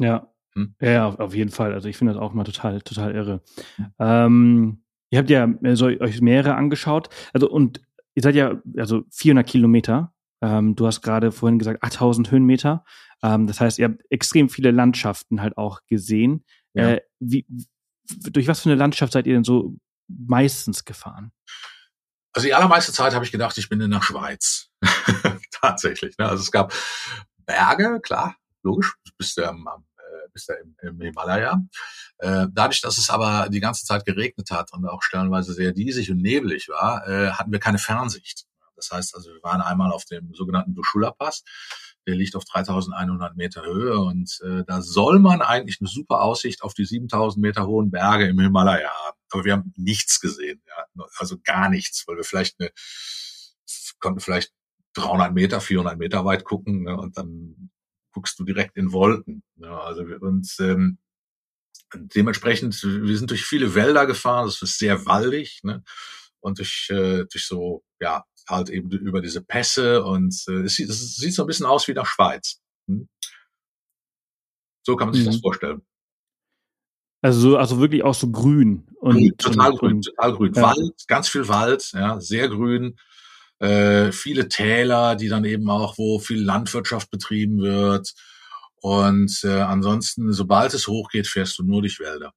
Ja, 0.00 0.32
hm? 0.54 0.74
ja, 0.80 1.08
auf 1.08 1.34
jeden 1.34 1.50
Fall. 1.50 1.72
Also 1.72 1.88
ich 1.88 1.96
finde 1.96 2.14
das 2.14 2.22
auch 2.22 2.32
mal 2.32 2.44
total, 2.44 2.80
total 2.82 3.14
irre. 3.14 3.42
Ähm, 3.98 4.82
ihr 5.10 5.18
habt 5.18 5.30
ja 5.30 5.48
so, 5.74 5.86
euch 5.86 6.20
mehrere 6.20 6.54
angeschaut. 6.56 7.08
Also 7.32 7.48
und 7.48 7.80
ihr 8.14 8.22
seid 8.22 8.34
ja 8.34 8.60
also 8.76 9.04
400 9.10 9.46
Kilometer. 9.46 10.12
Ähm, 10.40 10.76
du 10.76 10.86
hast 10.86 11.02
gerade 11.02 11.32
vorhin 11.32 11.58
gesagt 11.58 11.82
8000 11.82 12.30
Höhenmeter. 12.30 12.84
Ähm, 13.22 13.46
das 13.46 13.60
heißt, 13.60 13.78
ihr 13.78 13.86
habt 13.86 14.02
extrem 14.10 14.48
viele 14.48 14.70
Landschaften 14.70 15.40
halt 15.40 15.56
auch 15.56 15.80
gesehen. 15.86 16.44
Ja. 16.74 16.92
Äh, 16.92 17.00
wie, 17.18 17.46
durch 18.04 18.48
was 18.48 18.60
für 18.60 18.70
eine 18.70 18.78
Landschaft 18.78 19.12
seid 19.12 19.26
ihr 19.26 19.34
denn 19.34 19.44
so 19.44 19.76
meistens 20.06 20.84
gefahren? 20.84 21.32
Also 22.32 22.46
die 22.46 22.54
allermeiste 22.54 22.92
Zeit 22.92 23.14
habe 23.14 23.24
ich 23.24 23.32
gedacht, 23.32 23.58
ich 23.58 23.68
bin 23.68 23.80
in 23.80 23.90
der 23.90 24.02
Schweiz. 24.02 24.70
Tatsächlich. 25.50 26.16
Ne? 26.18 26.28
Also 26.28 26.42
es 26.42 26.52
gab 26.52 26.72
Berge, 27.46 28.00
klar, 28.00 28.36
logisch, 28.62 28.94
bist 29.16 29.36
du 29.36 29.48
am, 29.48 29.66
äh, 29.66 30.28
bist 30.32 30.48
du 30.48 30.52
im, 30.52 30.76
im 30.82 31.00
Himalaya. 31.00 31.60
Äh, 32.18 32.46
dadurch, 32.52 32.80
dass 32.80 32.98
es 32.98 33.10
aber 33.10 33.48
die 33.48 33.60
ganze 33.60 33.84
Zeit 33.84 34.04
geregnet 34.04 34.50
hat 34.50 34.72
und 34.72 34.86
auch 34.86 35.02
stellenweise 35.02 35.52
sehr 35.52 35.72
diesig 35.72 36.10
und 36.10 36.18
neblig 36.18 36.68
war, 36.68 37.06
äh, 37.08 37.30
hatten 37.30 37.50
wir 37.50 37.60
keine 37.60 37.78
Fernsicht. 37.78 38.44
Das 38.78 38.90
heißt 38.90 39.14
also, 39.14 39.30
wir 39.32 39.42
waren 39.42 39.60
einmal 39.60 39.92
auf 39.92 40.04
dem 40.06 40.32
sogenannten 40.32 40.74
Dushula 40.74 41.10
Pass 41.10 41.42
der 42.08 42.16
liegt 42.16 42.34
auf 42.36 42.44
3100 42.46 43.36
Meter 43.36 43.66
Höhe 43.66 43.98
und 43.98 44.40
äh, 44.42 44.64
da 44.66 44.80
soll 44.80 45.18
man 45.18 45.42
eigentlich 45.42 45.78
eine 45.80 45.90
super 45.90 46.22
Aussicht 46.22 46.62
auf 46.62 46.72
die 46.72 46.86
7000 46.86 47.42
Meter 47.42 47.66
hohen 47.66 47.90
Berge 47.90 48.26
im 48.26 48.40
Himalaya 48.40 48.88
haben. 48.88 49.18
Aber 49.30 49.44
wir 49.44 49.52
haben 49.52 49.74
nichts 49.76 50.18
gesehen, 50.18 50.62
ja. 50.66 51.06
also 51.18 51.36
gar 51.44 51.68
nichts, 51.68 52.04
weil 52.06 52.16
wir 52.16 52.24
vielleicht 52.24 52.58
eine, 52.60 52.70
konnten 54.00 54.20
vielleicht 54.20 54.54
300 54.94 55.34
Meter, 55.34 55.60
400 55.60 55.98
Meter 55.98 56.24
weit 56.24 56.44
gucken 56.44 56.84
ne, 56.84 56.96
und 56.96 57.18
dann 57.18 57.70
guckst 58.10 58.38
du 58.38 58.44
direkt 58.44 58.78
in 58.78 58.92
Wolken. 58.92 59.42
Ne, 59.56 59.68
also 59.68 60.00
und 60.02 60.50
ähm, 60.60 60.96
dementsprechend, 61.92 62.82
wir 62.82 63.18
sind 63.18 63.30
durch 63.30 63.44
viele 63.44 63.74
Wälder 63.74 64.06
gefahren, 64.06 64.48
es 64.48 64.62
ist 64.62 64.78
sehr 64.78 65.04
waldig 65.04 65.60
ne, 65.62 65.84
und 66.40 66.58
durch, 66.58 66.88
äh, 66.90 67.24
durch 67.30 67.46
so 67.46 67.82
ja 68.00 68.24
halt 68.48 68.70
eben 68.70 68.90
über 68.90 69.20
diese 69.20 69.42
Pässe 69.42 70.02
und 70.04 70.34
äh, 70.48 70.62
es, 70.62 70.76
sieht, 70.76 70.88
es 70.88 71.16
sieht 71.16 71.34
so 71.34 71.42
ein 71.42 71.46
bisschen 71.46 71.66
aus 71.66 71.86
wie 71.88 71.94
der 71.94 72.06
Schweiz. 72.06 72.60
Hm? 72.88 73.08
So 74.82 74.96
kann 74.96 75.08
man 75.08 75.14
sich 75.14 75.24
mhm. 75.24 75.32
das 75.32 75.40
vorstellen. 75.40 75.82
Also 77.20 77.40
so, 77.40 77.56
also 77.56 77.80
wirklich 77.80 78.04
auch 78.04 78.14
so 78.14 78.30
grün. 78.30 78.86
Und, 79.00 79.16
grün 79.16 79.36
total 79.36 79.72
und, 79.72 79.78
grün, 79.78 79.96
und, 79.96 80.04
total 80.06 80.32
grün. 80.34 80.52
Ja. 80.54 80.62
Wald, 80.62 80.94
ganz 81.08 81.28
viel 81.28 81.48
Wald, 81.48 81.90
ja, 81.92 82.20
sehr 82.20 82.48
grün. 82.48 82.96
Äh, 83.58 84.12
viele 84.12 84.48
Täler, 84.48 85.16
die 85.16 85.28
dann 85.28 85.44
eben 85.44 85.68
auch, 85.68 85.98
wo 85.98 86.20
viel 86.20 86.42
Landwirtschaft 86.42 87.10
betrieben 87.10 87.58
wird. 87.58 88.14
Und 88.80 89.40
äh, 89.42 89.60
ansonsten, 89.60 90.32
sobald 90.32 90.74
es 90.74 90.86
hochgeht, 90.86 91.26
fährst 91.26 91.58
du 91.58 91.64
nur 91.64 91.82
durch 91.82 91.98
Wälder. 91.98 92.32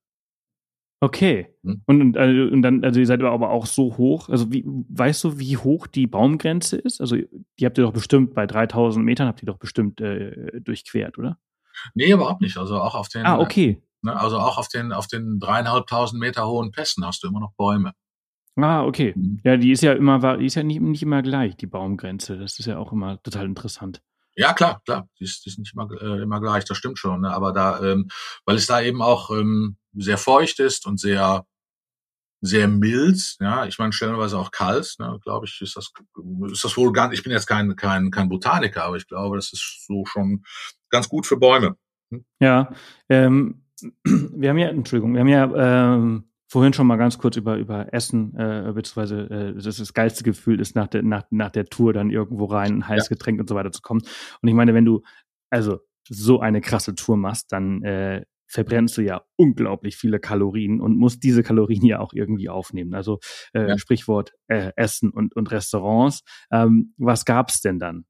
Okay. 1.04 1.48
Hm? 1.64 1.82
Und, 1.88 2.02
und, 2.02 2.18
also, 2.18 2.54
und 2.54 2.62
dann, 2.62 2.84
also 2.84 3.00
ihr 3.00 3.08
seid 3.08 3.24
aber 3.24 3.50
auch 3.50 3.66
so 3.66 3.98
hoch. 3.98 4.30
Also 4.30 4.54
wie, 4.54 4.64
weißt 4.66 5.24
du, 5.24 5.40
wie 5.40 5.58
hoch 5.58 5.88
die 5.88 6.06
Baumgrenze 6.06 6.78
ist? 6.78 7.02
Also 7.02 7.18
die 7.18 7.66
habt 7.66 7.78
ihr 7.80 7.84
doch 7.84 7.94
bestimmt 7.94 8.36
bei 8.36 8.46
3000 8.46 9.04
Metern 9.04 9.28
habt 9.28 9.42
ihr 9.42 9.48
doch 9.48 9.58
bestimmt 9.58 10.00
äh, 10.00 10.62
durchquert, 10.62 11.18
oder? 11.18 11.40
Nee, 11.96 12.12
überhaupt 12.12 12.42
nicht. 12.42 12.58
Also 12.58 12.80
auch 12.80 12.94
auf 12.94 13.10
den. 13.10 13.26
Ah, 13.26 13.40
okay. 13.40 13.82
Ne? 14.04 14.16
Also 14.16 14.38
auch 14.38 14.60
auf 14.60 14.68
den, 14.68 14.92
auf 14.92 15.08
den 15.08 15.40
dreieinhalbtausend 15.40 16.20
Meter 16.20 16.48
hohen 16.48 16.72
Pässen 16.72 17.04
hast 17.04 17.24
du 17.24 17.30
immer 17.30 17.40
noch 17.40 17.54
Bäume. 17.54 17.94
Ah, 18.56 18.84
okay. 18.84 19.14
Mhm. 19.16 19.40
Ja, 19.44 19.58
die 19.58 19.72
ist 19.72 19.82
ja 19.82 19.94
immer, 19.94 20.38
die 20.38 20.46
ist 20.46 20.56
ja 20.56 20.62
nicht, 20.62 20.82
nicht 20.82 21.02
immer 21.02 21.24
gleich, 21.24 21.56
die 21.58 21.68
Baumgrenze. 21.68 22.38
Das 22.38 22.60
ist 22.60 22.66
ja 22.68 22.78
auch 22.78 22.92
immer 22.92 23.22
total 23.24 23.46
interessant. 23.46 24.04
Ja, 24.36 24.54
klar, 24.54 24.82
klar. 24.86 25.10
Die 25.20 25.24
ist, 25.24 25.46
die 25.46 25.50
ist 25.50 25.58
nicht 25.58 25.74
immer, 25.74 25.90
äh, 26.00 26.22
immer 26.22 26.40
gleich, 26.40 26.66
das 26.66 26.78
stimmt 26.78 27.00
schon. 27.00 27.22
Ne? 27.22 27.34
Aber 27.34 27.54
da, 27.54 27.82
ähm, 27.82 28.10
weil 28.46 28.58
es 28.58 28.68
da 28.68 28.82
eben 28.82 29.02
auch 29.02 29.32
ähm, 29.32 29.78
sehr 29.94 30.18
feucht 30.18 30.60
ist 30.60 30.86
und 30.86 31.00
sehr, 31.00 31.46
sehr 32.42 32.68
mild, 32.68 33.38
ja, 33.40 33.66
ich 33.66 33.78
meine 33.78 33.94
stellenweise 33.94 34.38
auch 34.38 34.52
kalt, 34.52 34.96
ne, 35.00 35.20
glaube 35.24 35.46
ich, 35.46 35.62
ist 35.62 35.76
das, 35.76 35.92
ist 36.52 36.64
das 36.64 36.78
wohl 36.78 36.92
ganz, 36.92 37.14
ich 37.14 37.24
bin 37.24 37.32
jetzt 37.32 37.46
kein, 37.46 37.76
kein, 37.76 38.10
kein 38.10 38.30
Botaniker, 38.30 38.84
aber 38.84 38.98
ich 38.98 39.08
glaube, 39.08 39.36
das 39.36 39.54
ist 39.54 39.86
so 39.86 40.06
schon 40.06 40.44
ganz 40.90 41.08
gut 41.08 41.28
für 41.28 41.38
Bäume. 41.38 41.76
Hm? 42.12 42.26
Ja, 42.40 42.74
ähm, 43.10 43.66
wir 44.04 44.50
haben 44.50 44.58
ja, 44.58 44.70
Entschuldigung, 44.70 45.14
wir 45.14 45.22
haben 45.22 45.28
ja 45.28 45.94
ähm, 45.94 46.32
vorhin 46.52 46.74
schon 46.74 46.88
mal 46.88 46.98
ganz 46.98 47.18
kurz 47.18 47.38
über, 47.38 47.58
über 47.58 47.94
Essen, 47.94 48.36
äh, 48.36 48.72
beziehungsweise 48.74 49.30
äh, 49.30 49.54
das, 49.62 49.78
das 49.78 49.94
geilste 49.94 50.24
Gefühl 50.24 50.60
ist, 50.60 50.76
nach 50.76 50.88
der, 50.88 51.04
nach, 51.04 51.24
nach 51.30 51.52
der 51.52 51.66
Tour 51.66 51.94
dann 51.94 52.10
irgendwo 52.10 52.46
rein, 52.46 52.80
ein 52.80 52.88
heißes 52.88 53.10
ja. 53.10 53.16
Getränk 53.16 53.40
und 53.40 53.48
so 53.48 53.56
weiter 53.56 53.72
zu 53.72 53.82
kommen. 53.82 54.02
Und 54.42 54.50
ich 54.50 54.56
meine, 54.56 54.74
wenn 54.74 54.86
du 54.86 55.04
also 55.50 55.80
so 56.10 56.42
eine 56.42 56.60
krasse 56.60 56.96
Tour 56.96 57.16
machst, 57.16 57.52
dann 57.52 57.84
äh, 57.84 58.26
verbrennst 58.52 58.98
du 58.98 59.02
ja 59.02 59.24
unglaublich 59.38 59.96
viele 59.96 60.20
Kalorien 60.20 60.82
und 60.82 60.98
musst 60.98 61.24
diese 61.24 61.42
Kalorien 61.42 61.86
ja 61.86 62.00
auch 62.00 62.14
irgendwie 62.14 62.50
aufnehmen. 62.50 62.94
Also 62.94 63.20
äh, 63.54 63.70
ja. 63.70 63.78
Sprichwort 63.78 64.34
äh, 64.48 64.72
Essen 64.76 65.10
und, 65.10 65.36
und 65.36 65.52
Restaurants. 65.52 66.22
Ähm, 66.52 66.94
was 66.98 67.26
gab's 67.26 67.62
denn 67.62 67.80
dann? 67.80 68.06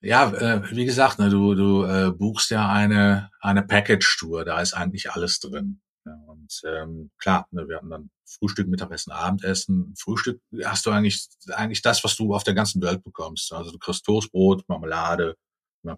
Ja, 0.00 0.32
äh, 0.32 0.62
wie 0.74 0.84
gesagt, 0.84 1.20
ne, 1.20 1.30
du, 1.30 1.54
du 1.54 1.84
äh, 1.84 2.10
buchst 2.10 2.50
ja 2.50 2.68
eine, 2.68 3.30
eine 3.40 3.62
Package-Tour, 3.62 4.44
da 4.44 4.60
ist 4.60 4.74
eigentlich 4.74 5.12
alles 5.12 5.38
drin. 5.38 5.80
Ja, 6.04 6.16
und 6.26 6.60
ähm, 6.66 7.12
klar, 7.18 7.46
ne, 7.52 7.68
wir 7.68 7.76
hatten 7.76 7.90
dann 7.90 8.10
Frühstück, 8.26 8.66
Mittagessen, 8.66 9.12
Abendessen. 9.12 9.94
Frühstück 9.96 10.40
hast 10.64 10.86
du 10.86 10.90
eigentlich 10.90 11.28
eigentlich 11.52 11.82
das, 11.82 12.02
was 12.02 12.16
du 12.16 12.34
auf 12.34 12.42
der 12.42 12.54
ganzen 12.54 12.82
Welt 12.82 13.04
bekommst. 13.04 13.52
Also 13.52 13.70
du 13.70 13.78
kriegst 13.78 14.04
Toastbrot, 14.04 14.68
Marmelade, 14.68 15.36
ja, 15.84 15.96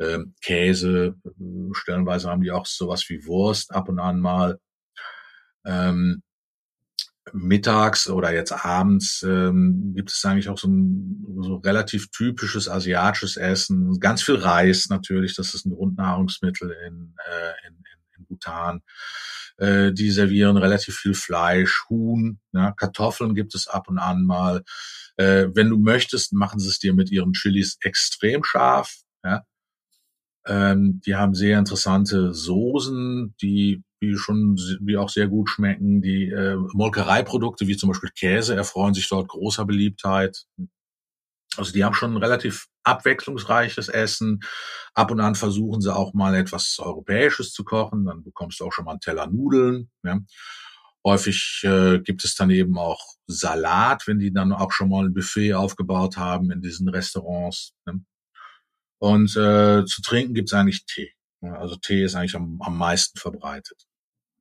ähm, 0.00 0.34
Käse. 0.42 1.16
Stellenweise 1.72 2.30
haben 2.30 2.42
die 2.42 2.52
auch 2.52 2.66
sowas 2.66 3.04
wie 3.08 3.24
Wurst 3.26 3.74
ab 3.74 3.88
und 3.88 3.98
an 3.98 4.20
mal. 4.20 4.58
Ähm, 5.64 6.22
mittags 7.34 8.08
oder 8.08 8.32
jetzt 8.32 8.52
abends 8.52 9.22
ähm, 9.22 9.92
gibt 9.94 10.10
es 10.10 10.24
eigentlich 10.24 10.48
auch 10.48 10.58
so 10.58 10.68
ein 10.68 11.24
so 11.40 11.56
relativ 11.56 12.10
typisches 12.10 12.68
asiatisches 12.68 13.36
Essen. 13.36 13.98
Ganz 14.00 14.22
viel 14.22 14.36
Reis 14.36 14.88
natürlich, 14.88 15.34
das 15.34 15.54
ist 15.54 15.66
ein 15.66 15.74
Grundnahrungsmittel 15.74 16.70
in, 16.86 17.14
äh, 17.26 17.68
in, 17.68 17.74
in 18.16 18.26
Bhutan. 18.26 18.82
Äh, 19.56 19.92
die 19.92 20.10
servieren 20.10 20.56
relativ 20.56 20.96
viel 20.96 21.14
Fleisch, 21.14 21.84
Huhn, 21.88 22.40
ja, 22.52 22.72
Kartoffeln 22.72 23.34
gibt 23.34 23.54
es 23.54 23.66
ab 23.66 23.88
und 23.88 23.98
an 23.98 24.24
mal. 24.24 24.62
Äh, 25.16 25.48
wenn 25.54 25.68
du 25.68 25.78
möchtest, 25.78 26.32
machen 26.32 26.60
sie 26.60 26.68
es 26.68 26.78
dir 26.78 26.94
mit 26.94 27.10
ihren 27.10 27.32
Chilis 27.32 27.76
extrem 27.80 28.44
scharf. 28.44 28.94
Ja. 29.24 29.42
Ähm, 30.46 31.00
die 31.04 31.16
haben 31.16 31.34
sehr 31.34 31.58
interessante 31.58 32.32
Soßen, 32.32 33.34
die, 33.40 33.82
die 34.00 34.16
schon, 34.16 34.56
die 34.80 34.96
auch 34.96 35.10
sehr 35.10 35.28
gut 35.28 35.50
schmecken. 35.50 36.00
Die 36.00 36.28
äh, 36.28 36.56
Molkereiprodukte, 36.72 37.66
wie 37.66 37.76
zum 37.76 37.90
Beispiel 37.90 38.10
Käse, 38.10 38.54
erfreuen 38.54 38.94
sich 38.94 39.08
dort 39.08 39.28
großer 39.28 39.64
Beliebtheit. 39.64 40.46
Also 41.56 41.72
die 41.72 41.84
haben 41.84 41.94
schon 41.94 42.12
ein 42.14 42.22
relativ 42.22 42.68
abwechslungsreiches 42.84 43.88
Essen. 43.88 44.40
Ab 44.94 45.10
und 45.10 45.20
an 45.20 45.34
versuchen 45.34 45.80
sie 45.80 45.94
auch 45.94 46.14
mal 46.14 46.34
etwas 46.34 46.78
Europäisches 46.78 47.52
zu 47.52 47.64
kochen. 47.64 48.06
Dann 48.06 48.22
bekommst 48.22 48.60
du 48.60 48.64
auch 48.64 48.72
schon 48.72 48.84
mal 48.84 48.92
einen 48.92 49.00
Teller 49.00 49.26
Nudeln. 49.26 49.90
Ja. 50.04 50.20
Häufig 51.04 51.62
äh, 51.64 52.00
gibt 52.00 52.24
es 52.24 52.34
dann 52.34 52.50
eben 52.50 52.76
auch 52.78 53.00
Salat, 53.26 54.06
wenn 54.06 54.18
die 54.18 54.32
dann 54.32 54.52
auch 54.52 54.72
schon 54.72 54.88
mal 54.88 55.04
ein 55.04 55.14
Buffet 55.14 55.54
aufgebaut 55.54 56.16
haben 56.16 56.50
in 56.50 56.60
diesen 56.60 56.88
Restaurants. 56.88 57.74
Ne. 57.86 58.04
Und 58.98 59.36
äh, 59.36 59.84
zu 59.84 60.02
trinken 60.02 60.34
gibt 60.34 60.48
es 60.48 60.54
eigentlich 60.54 60.86
Tee. 60.86 61.12
Also 61.40 61.76
Tee 61.76 62.02
ist 62.02 62.14
eigentlich 62.14 62.34
am, 62.34 62.60
am 62.60 62.76
meisten 62.76 63.18
verbreitet. 63.18 63.86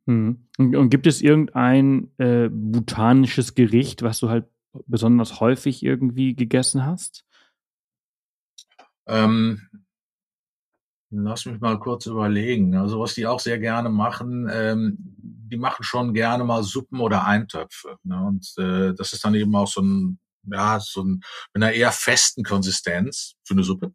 Hm. 0.05 0.47
Und, 0.57 0.75
und, 0.75 0.89
gibt 0.89 1.05
es 1.05 1.21
irgendein 1.21 2.11
äh, 2.17 2.49
botanisches 2.49 3.55
Gericht, 3.55 4.01
was 4.01 4.19
du 4.19 4.29
halt 4.29 4.45
besonders 4.85 5.39
häufig 5.39 5.83
irgendwie 5.83 6.35
gegessen 6.35 6.85
hast? 6.85 7.25
Ähm, 9.05 9.67
lass 11.09 11.45
mich 11.45 11.59
mal 11.59 11.79
kurz 11.79 12.05
überlegen. 12.05 12.75
Also 12.75 12.99
was 12.99 13.13
die 13.13 13.27
auch 13.27 13.39
sehr 13.39 13.59
gerne 13.59 13.89
machen, 13.89 14.49
ähm, 14.51 14.97
die 14.99 15.57
machen 15.57 15.83
schon 15.83 16.13
gerne 16.13 16.43
mal 16.43 16.63
Suppen 16.63 16.99
oder 16.99 17.25
Eintöpfe. 17.25 17.97
Ne? 18.03 18.25
Und 18.25 18.53
äh, 18.57 18.93
das 18.93 19.13
ist 19.13 19.23
dann 19.23 19.35
eben 19.35 19.55
auch 19.55 19.67
so 19.67 19.81
ein, 19.81 20.19
ja, 20.43 20.79
so 20.79 21.03
ein 21.03 21.21
mit 21.53 21.63
einer 21.63 21.71
eher 21.71 21.91
festen 21.91 22.43
Konsistenz 22.43 23.35
für 23.43 23.53
eine 23.53 23.63
Suppe. 23.63 23.93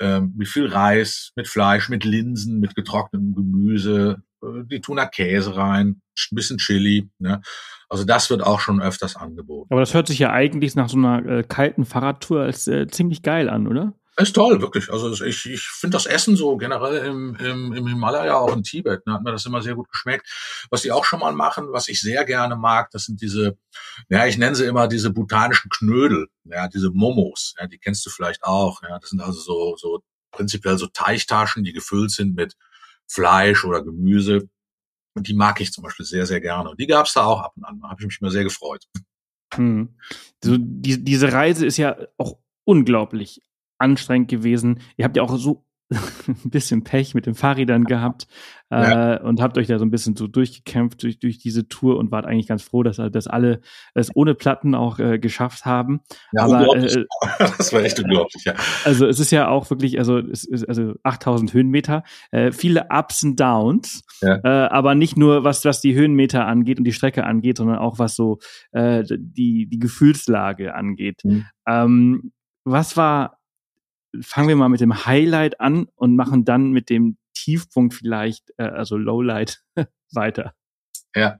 Ähm, 0.00 0.34
mit 0.36 0.48
viel 0.48 0.66
Reis, 0.66 1.32
mit 1.36 1.46
Fleisch, 1.46 1.88
mit 1.88 2.04
Linsen, 2.04 2.58
mit 2.58 2.74
getrocknetem 2.74 3.34
Gemüse. 3.34 4.22
Äh, 4.42 4.64
die 4.64 4.80
tun 4.80 4.96
da 4.96 5.06
Käse 5.06 5.56
rein, 5.56 6.00
ein 6.32 6.34
bisschen 6.34 6.58
Chili. 6.58 7.10
Ne? 7.18 7.42
Also 7.88 8.04
das 8.04 8.30
wird 8.30 8.42
auch 8.42 8.60
schon 8.60 8.80
öfters 8.80 9.16
angeboten. 9.16 9.72
Aber 9.72 9.80
das 9.80 9.94
hört 9.94 10.06
sich 10.06 10.18
ja 10.18 10.32
eigentlich 10.32 10.74
nach 10.74 10.88
so 10.88 10.96
einer 10.96 11.26
äh, 11.26 11.42
kalten 11.42 11.84
Fahrradtour 11.84 12.42
als 12.42 12.66
äh, 12.66 12.86
ziemlich 12.86 13.22
geil 13.22 13.50
an, 13.50 13.66
oder? 13.66 13.94
Ist 14.16 14.34
toll, 14.34 14.60
wirklich. 14.60 14.90
Also 14.90 15.24
ich, 15.24 15.46
ich 15.46 15.62
finde 15.62 15.96
das 15.96 16.06
Essen 16.06 16.36
so 16.36 16.56
generell 16.56 17.06
im, 17.06 17.36
im, 17.36 17.72
im 17.72 17.86
Himalaya, 17.86 18.36
auch 18.36 18.54
in 18.54 18.62
Tibet, 18.62 19.06
ne, 19.06 19.14
hat 19.14 19.22
mir 19.22 19.32
das 19.32 19.46
immer 19.46 19.62
sehr 19.62 19.74
gut 19.74 19.88
geschmeckt. 19.88 20.28
Was 20.68 20.82
die 20.82 20.92
auch 20.92 21.04
schon 21.04 21.20
mal 21.20 21.32
machen, 21.32 21.72
was 21.72 21.88
ich 21.88 22.00
sehr 22.00 22.24
gerne 22.24 22.56
mag, 22.56 22.90
das 22.90 23.04
sind 23.04 23.22
diese, 23.22 23.56
ja, 24.08 24.26
ich 24.26 24.36
nenne 24.36 24.56
sie 24.56 24.66
immer 24.66 24.88
diese 24.88 25.10
botanischen 25.10 25.70
Knödel, 25.70 26.28
ja, 26.44 26.68
diese 26.68 26.90
Momos, 26.90 27.54
ja, 27.58 27.66
die 27.66 27.78
kennst 27.78 28.04
du 28.04 28.10
vielleicht 28.10 28.44
auch. 28.44 28.82
Ja, 28.82 28.98
das 28.98 29.10
sind 29.10 29.20
also 29.20 29.40
so, 29.40 29.76
so 29.76 30.02
prinzipiell 30.32 30.76
so 30.76 30.86
Teichtaschen, 30.86 31.64
die 31.64 31.72
gefüllt 31.72 32.10
sind 32.10 32.34
mit 32.34 32.56
Fleisch 33.06 33.64
oder 33.64 33.82
Gemüse. 33.82 34.48
Und 35.14 35.26
die 35.26 35.34
mag 35.34 35.60
ich 35.60 35.72
zum 35.72 35.82
Beispiel 35.82 36.06
sehr, 36.06 36.26
sehr 36.26 36.40
gerne. 36.40 36.70
Und 36.70 36.80
die 36.80 36.86
gab's 36.86 37.14
da 37.14 37.24
auch 37.24 37.40
ab 37.40 37.52
und 37.56 37.64
an. 37.64 37.80
Da 37.80 37.88
habe 37.88 38.00
ich 38.00 38.06
mich 38.06 38.18
immer 38.20 38.30
sehr 38.30 38.44
gefreut. 38.44 38.86
Hm. 39.54 39.96
So, 40.42 40.56
die, 40.58 41.02
diese 41.02 41.32
Reise 41.32 41.66
ist 41.66 41.76
ja 41.76 41.96
auch 42.16 42.38
unglaublich 42.64 43.42
anstrengend 43.80 44.28
gewesen. 44.28 44.80
Ihr 44.96 45.04
habt 45.04 45.16
ja 45.16 45.22
auch 45.22 45.36
so 45.36 45.64
ein 46.28 46.50
bisschen 46.50 46.84
Pech 46.84 47.14
mit 47.14 47.26
den 47.26 47.34
Fahrrädern 47.34 47.84
gehabt 47.84 48.28
ja. 48.70 49.16
äh, 49.16 49.22
und 49.22 49.40
habt 49.40 49.58
euch 49.58 49.66
da 49.66 49.78
so 49.78 49.84
ein 49.84 49.90
bisschen 49.90 50.14
so 50.14 50.28
durchgekämpft 50.28 51.02
durch, 51.02 51.18
durch 51.18 51.38
diese 51.38 51.66
Tour 51.66 51.98
und 51.98 52.12
wart 52.12 52.26
eigentlich 52.26 52.46
ganz 52.46 52.62
froh, 52.62 52.84
dass, 52.84 52.96
dass 52.96 53.26
alle 53.26 53.60
es 53.94 54.14
ohne 54.14 54.36
Platten 54.36 54.76
auch 54.76 55.00
äh, 55.00 55.18
geschafft 55.18 55.64
haben. 55.64 56.00
Ja, 56.32 56.44
Aber 56.44 56.76
äh, 56.76 57.04
das 57.58 57.72
war 57.72 57.82
echt 57.82 57.98
unglaublich, 57.98 58.44
ja. 58.44 58.54
Also 58.84 59.06
es 59.06 59.18
ist 59.18 59.32
ja 59.32 59.48
auch 59.48 59.68
wirklich, 59.70 59.98
also 59.98 60.18
es 60.18 60.44
ist 60.44 60.68
also 60.68 60.94
8000 61.02 61.52
Höhenmeter, 61.52 62.04
äh, 62.30 62.52
viele 62.52 62.86
Ups 62.88 63.24
und 63.24 63.40
Downs, 63.40 64.04
ja. 64.22 64.36
äh, 64.44 64.68
aber 64.68 64.94
nicht 64.94 65.16
nur 65.16 65.42
was, 65.42 65.64
was 65.64 65.80
die 65.80 65.94
Höhenmeter 65.94 66.46
angeht 66.46 66.78
und 66.78 66.84
die 66.84 66.92
Strecke 66.92 67.24
angeht, 67.24 67.56
sondern 67.56 67.78
auch 67.78 67.98
was 67.98 68.14
so 68.14 68.38
äh, 68.70 69.02
die, 69.08 69.66
die 69.68 69.78
Gefühlslage 69.80 70.72
angeht. 70.76 71.22
Mhm. 71.24 71.46
Ähm, 71.66 72.32
was 72.64 72.96
war 72.96 73.39
fangen 74.20 74.48
wir 74.48 74.56
mal 74.56 74.68
mit 74.68 74.80
dem 74.80 75.06
Highlight 75.06 75.60
an 75.60 75.86
und 75.94 76.16
machen 76.16 76.44
dann 76.44 76.70
mit 76.70 76.90
dem 76.90 77.18
Tiefpunkt 77.34 77.94
vielleicht, 77.94 78.52
äh, 78.56 78.64
also 78.64 78.96
Lowlight, 78.96 79.62
weiter. 80.12 80.54
Ja. 81.14 81.38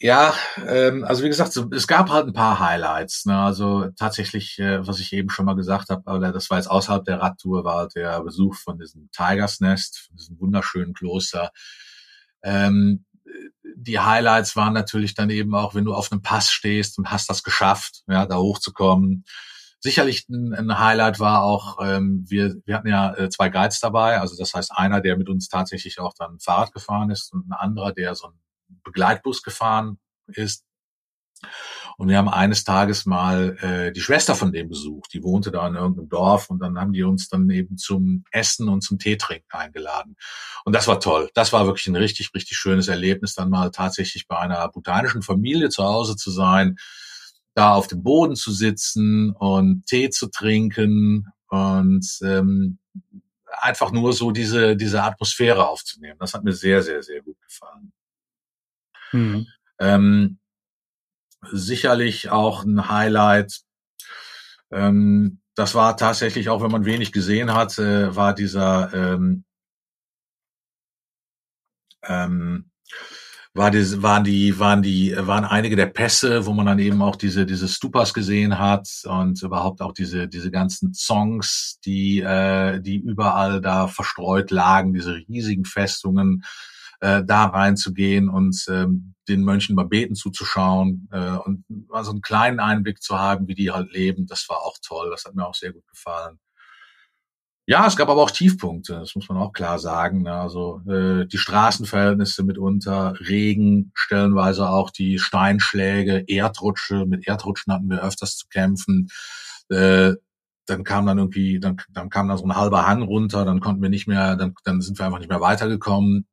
Ja, 0.00 0.34
ähm, 0.66 1.04
also 1.04 1.22
wie 1.22 1.28
gesagt, 1.28 1.56
es 1.56 1.86
gab 1.86 2.10
halt 2.10 2.26
ein 2.26 2.34
paar 2.34 2.58
Highlights. 2.58 3.24
Ne? 3.24 3.38
Also 3.38 3.88
tatsächlich, 3.96 4.58
äh, 4.58 4.86
was 4.86 5.00
ich 5.00 5.12
eben 5.14 5.30
schon 5.30 5.46
mal 5.46 5.56
gesagt 5.56 5.88
habe, 5.88 6.02
aber 6.04 6.30
das 6.30 6.50
war 6.50 6.58
jetzt 6.58 6.66
außerhalb 6.66 7.04
der 7.04 7.20
Radtour, 7.20 7.64
war 7.64 7.76
halt 7.76 7.94
der 7.94 8.20
Besuch 8.22 8.56
von 8.56 8.78
diesem 8.78 9.08
Tigers 9.12 9.60
Nest, 9.60 9.98
von 10.00 10.16
diesem 10.16 10.38
wunderschönen 10.40 10.92
Kloster. 10.92 11.52
Ähm, 12.42 13.06
die 13.76 13.98
Highlights 13.98 14.56
waren 14.56 14.74
natürlich 14.74 15.14
dann 15.14 15.30
eben 15.30 15.54
auch, 15.54 15.74
wenn 15.74 15.86
du 15.86 15.94
auf 15.94 16.12
einem 16.12 16.22
Pass 16.22 16.50
stehst 16.52 16.98
und 16.98 17.10
hast 17.10 17.30
das 17.30 17.42
geschafft, 17.42 18.02
ja, 18.06 18.26
da 18.26 18.36
hochzukommen 18.36 19.24
Sicherlich 19.84 20.26
ein, 20.30 20.54
ein 20.54 20.78
Highlight 20.78 21.20
war 21.20 21.42
auch, 21.42 21.76
ähm, 21.82 22.24
wir, 22.26 22.56
wir 22.64 22.74
hatten 22.74 22.88
ja 22.88 23.14
äh, 23.16 23.28
zwei 23.28 23.50
Guides 23.50 23.80
dabei, 23.80 24.18
also 24.18 24.34
das 24.34 24.54
heißt 24.54 24.72
einer, 24.74 25.02
der 25.02 25.18
mit 25.18 25.28
uns 25.28 25.50
tatsächlich 25.50 26.00
auch 26.00 26.14
dann 26.14 26.40
Fahrrad 26.40 26.72
gefahren 26.72 27.10
ist 27.10 27.34
und 27.34 27.46
ein 27.46 27.52
anderer, 27.52 27.92
der 27.92 28.14
so 28.14 28.28
ein 28.28 28.40
Begleitbus 28.82 29.42
gefahren 29.42 29.98
ist. 30.26 30.64
Und 31.98 32.08
wir 32.08 32.16
haben 32.16 32.30
eines 32.30 32.64
Tages 32.64 33.04
mal 33.04 33.58
äh, 33.60 33.92
die 33.92 34.00
Schwester 34.00 34.34
von 34.34 34.52
dem 34.52 34.70
besucht. 34.70 35.12
Die 35.12 35.22
wohnte 35.22 35.50
da 35.50 35.68
in 35.68 35.74
irgendeinem 35.74 36.08
Dorf 36.08 36.48
und 36.48 36.60
dann 36.60 36.78
haben 36.78 36.94
die 36.94 37.02
uns 37.02 37.28
dann 37.28 37.50
eben 37.50 37.76
zum 37.76 38.24
Essen 38.30 38.70
und 38.70 38.80
zum 38.80 38.98
Teetrinken 38.98 39.52
eingeladen. 39.52 40.16
Und 40.64 40.74
das 40.74 40.88
war 40.88 40.98
toll. 40.98 41.28
Das 41.34 41.52
war 41.52 41.66
wirklich 41.66 41.88
ein 41.88 41.96
richtig, 41.96 42.30
richtig 42.34 42.56
schönes 42.56 42.88
Erlebnis, 42.88 43.34
dann 43.34 43.50
mal 43.50 43.70
tatsächlich 43.70 44.28
bei 44.28 44.38
einer 44.38 44.66
botanischen 44.66 45.20
Familie 45.20 45.68
zu 45.68 45.84
Hause 45.84 46.16
zu 46.16 46.30
sein 46.30 46.76
da 47.54 47.74
auf 47.74 47.86
dem 47.86 48.02
Boden 48.02 48.36
zu 48.36 48.52
sitzen 48.52 49.30
und 49.30 49.86
Tee 49.86 50.10
zu 50.10 50.28
trinken 50.28 51.28
und 51.48 52.18
ähm, 52.22 52.78
einfach 53.60 53.92
nur 53.92 54.12
so 54.12 54.30
diese, 54.32 54.76
diese 54.76 55.02
Atmosphäre 55.02 55.68
aufzunehmen. 55.68 56.18
Das 56.18 56.34
hat 56.34 56.44
mir 56.44 56.52
sehr, 56.52 56.82
sehr, 56.82 57.02
sehr 57.02 57.22
gut 57.22 57.40
gefallen. 57.40 57.92
Mhm. 59.12 59.46
Ähm, 59.78 60.38
sicherlich 61.52 62.30
auch 62.30 62.64
ein 62.64 62.88
Highlight. 62.88 63.60
Ähm, 64.70 65.40
das 65.54 65.74
war 65.74 65.96
tatsächlich, 65.96 66.48
auch 66.48 66.62
wenn 66.62 66.72
man 66.72 66.84
wenig 66.84 67.12
gesehen 67.12 67.54
hat, 67.54 67.78
äh, 67.78 68.14
war 68.16 68.34
dieser 68.34 68.92
ähm, 68.92 69.44
ähm, 72.02 72.70
war 73.54 73.70
die, 73.70 74.02
waren 74.02 74.24
die, 74.24 74.58
waren 74.58 74.82
die, 74.82 75.14
waren 75.16 75.44
einige 75.44 75.76
der 75.76 75.86
Pässe, 75.86 76.44
wo 76.44 76.52
man 76.52 76.66
dann 76.66 76.80
eben 76.80 77.00
auch 77.02 77.14
diese, 77.14 77.46
diese 77.46 77.68
Stupas 77.68 78.12
gesehen 78.12 78.58
hat 78.58 78.88
und 79.04 79.40
überhaupt 79.42 79.80
auch 79.80 79.92
diese, 79.92 80.26
diese 80.26 80.50
ganzen 80.50 80.92
Songs, 80.92 81.78
die, 81.84 82.20
äh, 82.20 82.80
die 82.80 82.96
überall 82.96 83.60
da 83.60 83.86
verstreut 83.86 84.50
lagen, 84.50 84.92
diese 84.92 85.14
riesigen 85.14 85.64
Festungen, 85.64 86.42
äh, 87.00 87.22
da 87.24 87.44
reinzugehen 87.44 88.28
und 88.28 88.64
ähm, 88.68 89.14
den 89.28 89.44
Mönchen 89.44 89.76
mal 89.76 89.86
beten 89.86 90.16
zuzuschauen 90.16 91.08
äh, 91.12 91.36
und 91.36 91.64
mal 91.88 92.04
so 92.04 92.10
einen 92.10 92.22
kleinen 92.22 92.58
Einblick 92.58 93.02
zu 93.02 93.18
haben, 93.18 93.46
wie 93.46 93.54
die 93.54 93.70
halt 93.70 93.92
leben, 93.92 94.26
das 94.26 94.48
war 94.48 94.58
auch 94.58 94.78
toll. 94.84 95.10
Das 95.10 95.24
hat 95.24 95.34
mir 95.34 95.46
auch 95.46 95.54
sehr 95.54 95.72
gut 95.72 95.86
gefallen. 95.86 96.40
Ja, 97.66 97.86
es 97.86 97.96
gab 97.96 98.10
aber 98.10 98.22
auch 98.22 98.30
Tiefpunkte, 98.30 98.94
das 98.94 99.14
muss 99.14 99.28
man 99.30 99.38
auch 99.38 99.52
klar 99.52 99.78
sagen. 99.78 100.22
Ne? 100.22 100.34
Also 100.34 100.82
äh, 100.86 101.26
die 101.26 101.38
Straßenverhältnisse 101.38 102.44
mitunter, 102.44 103.14
Regen, 103.20 103.90
stellenweise 103.94 104.68
auch 104.68 104.90
die 104.90 105.18
Steinschläge, 105.18 106.24
Erdrutsche. 106.26 107.06
Mit 107.06 107.26
Erdrutschen 107.26 107.72
hatten 107.72 107.88
wir 107.88 108.02
öfters 108.02 108.36
zu 108.36 108.48
kämpfen. 108.48 109.08
Äh, 109.70 110.12
dann 110.66 110.84
kam 110.84 111.06
dann 111.06 111.18
irgendwie, 111.18 111.58
dann, 111.58 111.78
dann 111.90 112.10
kam 112.10 112.28
dann 112.28 112.38
so 112.38 112.44
ein 112.44 112.56
halber 112.56 112.86
Hang 112.86 113.02
runter, 113.02 113.44
dann 113.46 113.60
konnten 113.60 113.82
wir 113.82 113.90
nicht 113.90 114.06
mehr, 114.06 114.36
dann, 114.36 114.54
dann 114.64 114.82
sind 114.82 114.98
wir 114.98 115.06
einfach 115.06 115.18
nicht 115.18 115.30
mehr 115.30 115.40
weitergekommen 115.40 116.26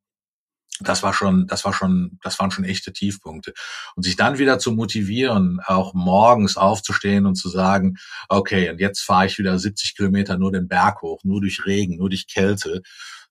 das 0.83 1.03
war 1.03 1.13
schon, 1.13 1.47
das 1.47 1.65
war 1.65 1.73
schon, 1.73 2.19
das 2.21 2.39
waren 2.39 2.51
schon 2.51 2.63
echte 2.63 2.93
Tiefpunkte. 2.93 3.53
Und 3.95 4.03
sich 4.03 4.15
dann 4.15 4.37
wieder 4.37 4.59
zu 4.59 4.71
motivieren, 4.71 5.59
auch 5.65 5.93
morgens 5.93 6.57
aufzustehen 6.57 7.25
und 7.25 7.35
zu 7.35 7.49
sagen, 7.49 7.97
okay, 8.29 8.69
und 8.69 8.79
jetzt 8.79 9.01
fahre 9.01 9.25
ich 9.25 9.37
wieder 9.37 9.57
70 9.57 9.95
Kilometer 9.95 10.37
nur 10.37 10.51
den 10.51 10.67
Berg 10.67 11.01
hoch, 11.01 11.23
nur 11.23 11.41
durch 11.41 11.65
Regen, 11.65 11.97
nur 11.97 12.09
durch 12.09 12.27
Kälte. 12.27 12.81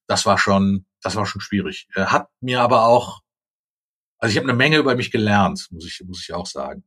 Das 0.07 0.27
war 0.27 0.39
schon, 0.39 0.87
das 1.03 1.17
war 1.17 1.27
schon 1.27 1.41
schwierig. 1.41 1.89
Hat 1.95 2.29
mir 2.41 2.61
aber 2.61 2.87
auch, 2.87 3.21
also 4.19 4.33
ich 4.33 4.37
habe 4.39 4.49
eine 4.49 4.57
Menge 4.57 4.79
über 4.79 4.95
mich 4.95 5.11
gelernt, 5.11 5.67
muss 5.71 5.87
ich, 5.87 6.03
muss 6.07 6.23
ich 6.23 6.35
auch 6.35 6.47
sagen. 6.47 6.85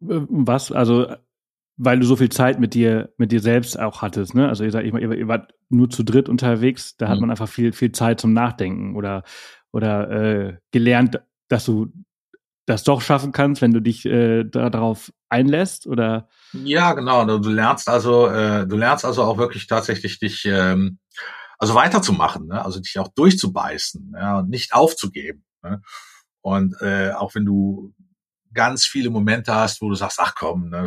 Was? 0.00 0.72
Also 0.72 1.16
weil 1.78 2.00
du 2.00 2.06
so 2.06 2.16
viel 2.16 2.28
Zeit 2.28 2.58
mit 2.58 2.74
dir, 2.74 3.12
mit 3.16 3.30
dir 3.30 3.40
selbst 3.40 3.78
auch 3.78 4.02
hattest, 4.02 4.34
ne? 4.34 4.48
Also 4.48 4.64
ihr, 4.64 4.72
seid, 4.72 4.84
ihr, 4.84 4.94
ihr 4.94 5.28
wart 5.28 5.54
nur 5.68 5.88
zu 5.88 6.02
dritt 6.02 6.28
unterwegs, 6.28 6.96
da 6.96 7.08
hat 7.08 7.16
mhm. 7.16 7.22
man 7.22 7.30
einfach 7.30 7.48
viel, 7.48 7.72
viel 7.72 7.92
Zeit 7.92 8.20
zum 8.20 8.32
Nachdenken 8.32 8.96
oder, 8.96 9.22
oder 9.70 10.10
äh, 10.10 10.56
gelernt, 10.72 11.20
dass 11.48 11.64
du 11.64 11.92
das 12.66 12.82
doch 12.82 13.00
schaffen 13.00 13.32
kannst, 13.32 13.62
wenn 13.62 13.72
du 13.72 13.80
dich 13.80 14.04
äh, 14.04 14.44
darauf 14.44 15.12
einlässt 15.28 15.86
oder? 15.86 16.28
Ja, 16.52 16.92
genau. 16.92 17.24
Du 17.38 17.48
lernst 17.48 17.88
also, 17.88 18.26
äh, 18.26 18.66
du 18.66 18.76
lernst 18.76 19.04
also 19.04 19.22
auch 19.22 19.38
wirklich 19.38 19.66
tatsächlich 19.68 20.18
dich, 20.18 20.44
ähm, 20.46 20.98
also 21.58 21.74
weiterzumachen, 21.74 22.48
ne? 22.48 22.62
also 22.64 22.80
dich 22.80 22.98
auch 22.98 23.08
durchzubeißen, 23.08 24.14
ja, 24.16 24.40
und 24.40 24.50
nicht 24.50 24.74
aufzugeben. 24.74 25.44
Ne? 25.62 25.80
Und 26.40 26.80
äh, 26.82 27.12
auch 27.12 27.34
wenn 27.34 27.46
du 27.46 27.94
ganz 28.52 28.84
viele 28.84 29.10
Momente 29.10 29.54
hast, 29.54 29.80
wo 29.80 29.88
du 29.88 29.94
sagst, 29.94 30.18
ach 30.20 30.34
komm, 30.34 30.70
ne, 30.70 30.86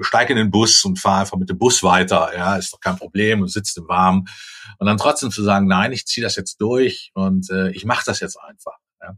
steig 0.00 0.30
in 0.30 0.36
den 0.36 0.50
Bus 0.50 0.84
und 0.84 0.98
fahr 0.98 1.20
einfach 1.20 1.38
mit 1.38 1.48
dem 1.48 1.58
Bus 1.58 1.82
weiter, 1.82 2.30
ja, 2.34 2.56
ist 2.56 2.72
doch 2.72 2.80
kein 2.80 2.96
Problem 2.96 3.42
und 3.42 3.48
sitzt 3.48 3.76
im 3.78 3.88
Warmen. 3.88 4.26
Und 4.78 4.86
dann 4.86 4.96
trotzdem 4.96 5.30
zu 5.30 5.42
sagen, 5.42 5.66
nein, 5.66 5.92
ich 5.92 6.06
ziehe 6.06 6.24
das 6.24 6.36
jetzt 6.36 6.60
durch 6.60 7.10
und 7.14 7.50
äh, 7.50 7.70
ich 7.70 7.84
mache 7.84 8.04
das 8.06 8.20
jetzt 8.20 8.38
einfach. 8.40 8.78
Ja. 9.00 9.16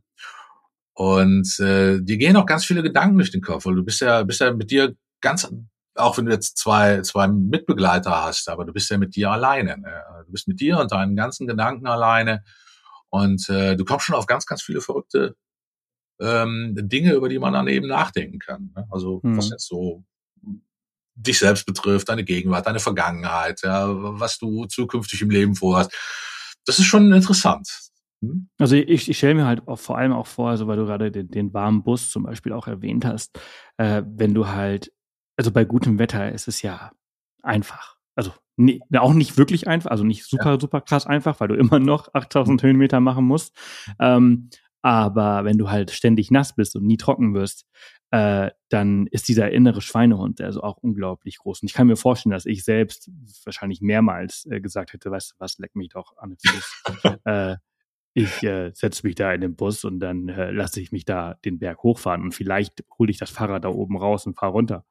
Und 0.95 1.59
äh, 1.61 2.01
dir 2.01 2.17
gehen 2.17 2.37
auch 2.37 2.47
ganz 2.47 2.65
viele 2.65 2.83
Gedanken 2.83 3.19
durch 3.19 3.31
den 3.31 3.43
Kopf, 3.43 3.67
weil 3.67 3.75
du 3.75 3.85
bist 3.85 4.01
ja, 4.01 4.23
bist 4.23 4.41
ja 4.41 4.53
mit 4.53 4.71
dir 4.71 4.95
ganz, 5.21 5.53
auch 5.95 6.19
wenn 6.19 6.27
du 6.27 6.33
jetzt 6.33 6.59
zwei, 6.59 7.01
zwei 7.03 7.29
Mitbegleiter 7.29 8.25
hast, 8.25 8.49
aber 8.49 8.65
du 8.65 8.73
bist 8.73 8.91
ja 8.91 8.99
mit 8.99 9.17
dir 9.17 9.31
alleine. 9.31 9.79
Ne? 9.79 10.03
Du 10.27 10.33
bist 10.33 10.49
mit 10.49 10.61
dir 10.61 10.79
und 10.79 10.93
deinen 10.93 11.17
ganzen 11.17 11.47
Gedanken 11.47 11.87
alleine. 11.87 12.45
Und 13.11 13.49
äh, 13.49 13.77
du 13.77 13.85
kommst 13.85 14.07
schon 14.07 14.17
auf 14.17 14.27
ganz, 14.27 14.45
ganz 14.45 14.63
viele 14.63 14.81
verrückte 14.81 15.37
ähm, 16.21 16.75
Dinge, 16.77 17.13
über 17.13 17.29
die 17.29 17.39
man 17.39 17.53
dann 17.53 17.69
eben 17.69 17.87
nachdenken 17.87 18.39
kann. 18.39 18.71
Ne? 18.75 18.87
Also 18.91 19.21
mhm. 19.23 19.37
was 19.37 19.51
jetzt 19.51 19.67
so 19.67 20.05
dich 21.15 21.39
selbst 21.39 21.67
betrifft, 21.67 22.09
deine 22.09 22.25
Gegenwart, 22.25 22.67
deine 22.67 22.81
Vergangenheit, 22.81 23.63
ja, 23.63 23.87
was 23.89 24.39
du 24.39 24.67
zukünftig 24.67 25.23
im 25.23 25.31
Leben 25.31 25.55
vorhast. 25.55 25.93
Das 26.67 26.79
ist 26.79 26.87
schon 26.87 27.13
interessant. 27.13 27.69
Hm? 28.23 28.49
Also 28.59 28.77
ich, 28.77 29.09
ich 29.09 29.19
stelle 29.19 29.35
mir 29.35 29.47
halt 29.47 29.67
auch 29.69 29.79
vor 29.79 29.99
allem 29.99 30.13
auch 30.13 30.27
vor, 30.27 30.51
also 30.51 30.67
weil 30.67 30.77
du 30.77 30.87
gerade 30.87 31.11
den, 31.11 31.29
den 31.29 31.55
warmen 31.55 31.83
Bus 31.83 32.11
zum 32.11 32.25
Beispiel 32.25 32.53
auch 32.53 32.67
erwähnt 32.67 33.05
hast, 33.05 33.39
äh, 33.77 34.03
wenn 34.07 34.35
du 34.35 34.49
halt, 34.49 34.93
also 35.37 35.51
bei 35.51 35.65
gutem 35.65 35.99
Wetter 35.99 36.33
ist 36.33 36.49
es 36.49 36.63
ja 36.63 36.93
einfach. 37.43 37.97
Also 38.17 38.33
nee, 38.57 38.81
auch 38.97 39.13
nicht 39.13 39.37
wirklich 39.37 39.69
einfach, 39.69 39.91
also 39.91 40.05
nicht 40.05 40.25
super, 40.25 40.53
ja. 40.53 40.61
super 40.61 40.81
krass 40.81 41.07
einfach, 41.07 41.41
weil 41.41 41.49
du 41.49 41.55
immer 41.55 41.79
noch 41.79 42.13
8000 42.15 42.63
Höhenmeter 42.63 43.01
machen 43.01 43.25
musst. 43.25 43.57
Ähm, 43.99 44.51
aber 44.83 45.47
wenn 45.47 45.57
du 45.57 45.71
halt 45.71 45.91
ständig 45.91 46.31
nass 46.31 46.55
bist 46.55 46.77
und 46.77 46.85
nie 46.85 46.99
trocken 46.99 47.33
wirst, 47.33 47.65
äh, 48.15 48.53
dann 48.69 49.09
ist 49.09 49.27
dieser 49.27 49.51
innere 49.51 49.81
Schweinehund 49.81 50.41
also 50.41 50.63
auch 50.63 50.77
unglaublich 50.77 51.39
groß. 51.39 51.63
Und 51.63 51.67
ich 51.67 51.75
kann 51.75 51.89
mir 51.89 51.97
vorstellen, 51.97 52.31
dass 52.31 52.47
ich 52.47 52.63
selbst 52.63 53.11
wahrscheinlich 53.45 53.81
mehrmals 53.81 54.47
äh, 54.49 54.61
gesagt 54.61 54.93
hätte, 54.93 55.11
weißt 55.11 55.33
du 55.33 55.35
was, 55.39 55.59
leck 55.59 55.75
mich 55.75 55.89
doch 55.89 56.17
an 56.19 56.31
den 56.31 56.39
Fuß. 56.39 57.19
äh, 57.25 57.57
ich 58.13 58.41
äh, 58.45 58.71
setze 58.73 59.05
mich 59.05 59.17
da 59.17 59.33
in 59.33 59.41
den 59.41 59.57
Bus 59.57 59.83
und 59.83 59.99
dann 59.99 60.29
äh, 60.29 60.53
lasse 60.53 60.81
ich 60.81 60.93
mich 60.93 61.05
da 61.05 61.35
den 61.45 61.59
Berg 61.59 61.83
hochfahren 61.83 62.23
und 62.23 62.37
vielleicht 62.37 62.85
hole 63.01 63.11
ich 63.11 63.19
das 63.19 63.31
Fahrrad 63.31 63.65
da 63.65 63.69
oben 63.71 63.97
raus 63.97 64.27
und 64.27 64.39
fahre 64.39 64.53
runter. 64.53 64.87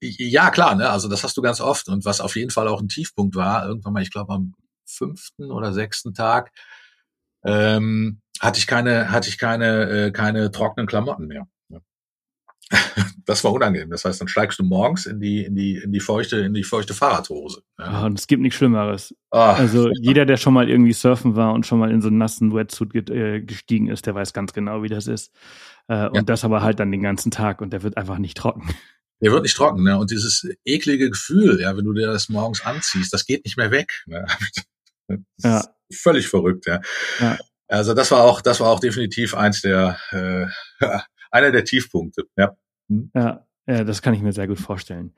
Ja, 0.00 0.50
klar, 0.50 0.74
ne? 0.74 0.90
also 0.90 1.08
das 1.08 1.22
hast 1.22 1.36
du 1.36 1.42
ganz 1.42 1.60
oft. 1.60 1.88
Und 1.88 2.04
was 2.04 2.20
auf 2.20 2.34
jeden 2.34 2.50
Fall 2.50 2.66
auch 2.66 2.80
ein 2.80 2.88
Tiefpunkt 2.88 3.36
war, 3.36 3.64
irgendwann 3.64 3.92
mal, 3.92 4.02
ich 4.02 4.10
glaube 4.10 4.32
am 4.32 4.54
fünften 4.84 5.52
oder 5.52 5.72
sechsten 5.72 6.14
Tag, 6.14 6.50
ähm, 7.44 8.22
hatte 8.40 8.58
ich 8.58 8.66
keine, 8.66 9.12
hatte 9.12 9.28
ich 9.28 9.38
keine, 9.38 10.06
äh, 10.06 10.10
keine 10.10 10.50
trockenen 10.50 10.88
Klamotten 10.88 11.28
mehr. 11.28 11.46
Das 13.26 13.42
war 13.42 13.54
unangenehm. 13.54 13.88
Das 13.88 14.04
heißt, 14.04 14.20
dann 14.20 14.28
steigst 14.28 14.58
du 14.58 14.64
morgens 14.64 15.06
in 15.06 15.18
die, 15.18 15.44
in 15.44 15.56
die, 15.56 15.76
in 15.78 15.92
die 15.92 16.00
feuchte, 16.00 16.40
in 16.40 16.52
die 16.52 16.62
feuchte 16.62 16.92
Fahrradhose. 16.92 17.62
Ja. 17.78 17.92
ja 17.92 18.04
und 18.04 18.18
es 18.18 18.26
gibt 18.26 18.42
nichts 18.42 18.58
Schlimmeres. 18.58 19.14
Ach, 19.30 19.58
also 19.58 19.90
jeder, 19.98 20.26
der 20.26 20.36
schon 20.36 20.52
mal 20.52 20.68
irgendwie 20.68 20.92
surfen 20.92 21.34
war 21.34 21.54
und 21.54 21.64
schon 21.66 21.78
mal 21.78 21.90
in 21.90 22.02
so 22.02 22.08
einen 22.08 22.18
nassen 22.18 22.54
Wetsuit 22.54 23.08
äh, 23.08 23.40
gestiegen 23.40 23.88
ist, 23.88 24.04
der 24.04 24.14
weiß 24.14 24.34
ganz 24.34 24.52
genau, 24.52 24.82
wie 24.82 24.88
das 24.88 25.06
ist. 25.06 25.32
Äh, 25.88 26.08
und 26.08 26.16
ja. 26.16 26.22
das 26.22 26.44
aber 26.44 26.62
halt 26.62 26.80
dann 26.80 26.92
den 26.92 27.00
ganzen 27.00 27.30
Tag 27.30 27.62
und 27.62 27.72
der 27.72 27.82
wird 27.82 27.96
einfach 27.96 28.18
nicht 28.18 28.36
trocken. 28.36 28.74
Der 29.20 29.32
wird 29.32 29.42
nicht 29.42 29.56
trocken, 29.56 29.82
ne? 29.84 29.98
Und 29.98 30.10
dieses 30.10 30.46
eklige 30.66 31.08
Gefühl, 31.08 31.58
ja, 31.60 31.74
wenn 31.76 31.84
du 31.84 31.94
dir 31.94 32.08
das 32.08 32.28
morgens 32.28 32.64
anziehst, 32.66 33.12
das 33.12 33.24
geht 33.24 33.46
nicht 33.46 33.56
mehr 33.56 33.70
weg. 33.70 34.02
Ne? 34.06 34.26
ja. 35.38 35.64
Völlig 35.90 36.28
verrückt, 36.28 36.66
ja. 36.66 36.80
ja. 37.20 37.38
Also 37.68 37.94
das 37.94 38.10
war 38.10 38.22
auch, 38.22 38.40
das 38.40 38.60
war 38.60 38.68
auch 38.68 38.80
definitiv 38.80 39.34
eins 39.34 39.62
der, 39.62 39.98
äh, 40.10 40.46
einer 41.34 41.50
der 41.50 41.64
Tiefpunkte. 41.64 42.24
Ja. 42.36 42.56
Hm? 42.88 43.10
Ja, 43.14 43.44
ja, 43.66 43.82
das 43.82 44.02
kann 44.02 44.14
ich 44.14 44.22
mir 44.22 44.32
sehr 44.32 44.46
gut 44.46 44.60
vorstellen. 44.60 45.14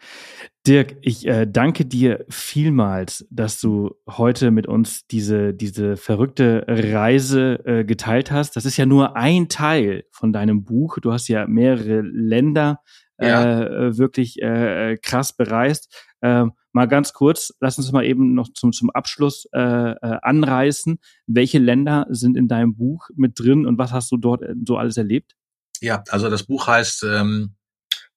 Dirk, 0.66 0.96
ich 1.02 1.26
äh, 1.26 1.46
danke 1.46 1.84
dir 1.84 2.24
vielmals, 2.28 3.26
dass 3.30 3.60
du 3.60 3.94
heute 4.08 4.50
mit 4.50 4.66
uns 4.66 5.06
diese, 5.08 5.52
diese 5.52 5.96
verrückte 5.96 6.64
Reise 6.68 7.60
äh, 7.66 7.84
geteilt 7.84 8.30
hast. 8.30 8.56
Das 8.56 8.64
ist 8.64 8.76
ja 8.76 8.86
nur 8.86 9.16
ein 9.16 9.48
Teil 9.48 10.04
von 10.10 10.32
deinem 10.32 10.64
Buch. 10.64 10.98
Du 11.00 11.12
hast 11.12 11.28
ja 11.28 11.46
mehrere 11.46 12.00
Länder 12.00 12.80
ja. 13.20 13.62
äh, 13.62 13.98
wirklich 13.98 14.40
äh, 14.40 14.96
krass 15.02 15.36
bereist. 15.36 15.94
Äh, 16.20 16.46
mal 16.72 16.86
ganz 16.86 17.12
kurz, 17.12 17.52
lass 17.60 17.78
uns 17.78 17.90
mal 17.90 18.04
eben 18.04 18.34
noch 18.34 18.48
zum, 18.52 18.72
zum 18.72 18.90
Abschluss 18.90 19.48
äh, 19.52 19.58
äh, 19.60 19.96
anreißen. 20.22 20.98
Welche 21.26 21.58
Länder 21.58 22.06
sind 22.10 22.36
in 22.36 22.48
deinem 22.48 22.76
Buch 22.76 23.08
mit 23.16 23.38
drin 23.38 23.66
und 23.66 23.76
was 23.76 23.92
hast 23.92 24.12
du 24.12 24.18
dort 24.18 24.42
äh, 24.42 24.54
so 24.64 24.76
alles 24.76 24.96
erlebt? 24.96 25.34
Ja, 25.80 26.02
also 26.10 26.30
das 26.30 26.44
Buch 26.44 26.66
heißt 26.66 27.04
ähm, 27.04 27.54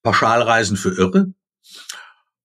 Pauschalreisen 0.03 0.77
für 0.77 0.97
Irre. 0.97 1.33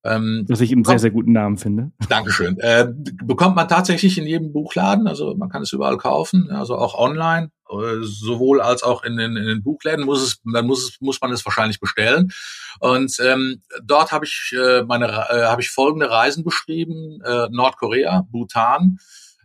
Ähm, 0.04 0.44
Was 0.48 0.60
ich 0.60 0.70
einen 0.70 0.84
sehr, 0.84 0.98
sehr 0.98 1.10
guten 1.10 1.32
Namen 1.32 1.56
finde. 1.56 1.90
Dankeschön. 2.10 2.58
Äh, 2.58 2.88
bekommt 3.24 3.56
man 3.56 3.68
tatsächlich 3.68 4.18
in 4.18 4.26
jedem 4.26 4.52
Buchladen, 4.52 5.06
also 5.06 5.34
man 5.34 5.48
kann 5.48 5.62
es 5.62 5.72
überall 5.72 5.96
kaufen, 5.96 6.50
also 6.50 6.76
auch 6.76 6.94
online, 6.94 7.50
äh, 7.70 8.02
sowohl 8.02 8.60
als 8.60 8.82
auch 8.82 9.02
in 9.02 9.16
den, 9.16 9.36
in 9.36 9.46
den 9.46 9.62
Buchläden 9.62 10.04
muss 10.04 10.22
es, 10.22 10.42
dann 10.44 10.66
muss 10.66 10.84
es, 10.84 11.00
muss 11.00 11.20
man 11.22 11.32
es 11.32 11.44
wahrscheinlich 11.46 11.80
bestellen. 11.80 12.32
Und 12.80 13.16
ähm, 13.24 13.62
dort 13.82 14.12
habe 14.12 14.26
ich 14.26 14.54
äh, 14.54 14.82
meine, 14.82 15.06
äh, 15.06 15.44
habe 15.44 15.62
ich 15.62 15.70
folgende 15.70 16.10
Reisen 16.10 16.44
beschrieben: 16.44 17.22
äh, 17.24 17.48
Nordkorea, 17.50 18.26
Bhutan, 18.30 18.98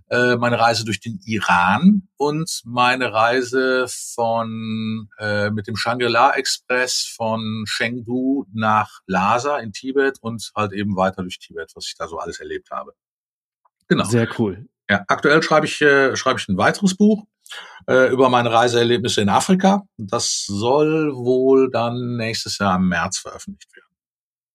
äh, 0.10 0.36
meine 0.36 0.60
Reise 0.60 0.86
durch 0.86 1.00
den 1.00 1.20
Iran 1.26 2.08
und 2.18 2.62
meine 2.66 3.14
Reise 3.14 3.86
von 3.88 5.10
äh, 5.20 5.50
mit 5.52 5.68
dem 5.68 5.76
Shangri-La 5.76 6.32
Express 6.32 7.14
von 7.16 7.66
Chengdu 7.68 8.46
nach 8.54 9.02
Lhasa 9.06 9.58
in 9.60 9.72
Tibet 9.72 10.18
und 10.22 10.52
halt 10.56 10.74
eben 10.74 10.96
weiter 10.96 11.22
durch 11.22 11.40
Tibet, 11.40 11.72
was 11.76 11.88
ich 11.88 11.96
da 11.96 12.08
so 12.08 12.18
alles 12.18 12.40
erlebt 12.40 12.72
habe. 12.72 12.94
Genau. 13.88 14.04
Sehr 14.06 14.28
cool. 14.40 14.68
Ja, 14.90 15.04
aktuell 15.08 15.44
schreibe 15.44 15.68
ich 15.68 15.80
äh, 15.82 16.16
schreibe 16.16 16.40
ich 16.40 16.48
ein 16.48 16.58
weiteres 16.58 16.96
Buch 16.96 17.26
äh, 17.88 18.12
über 18.12 18.30
meine 18.30 18.52
Reiseerlebnisse 18.52 19.22
in 19.22 19.30
Afrika. 19.30 19.84
Das 19.98 20.46
soll 20.48 21.14
wohl 21.16 21.70
dann 21.70 22.18
nächstes 22.18 22.58
Jahr 22.58 22.78
im 22.78 22.88
März 22.88 23.20
veröffentlicht 23.20 23.76
werden. 23.76 23.89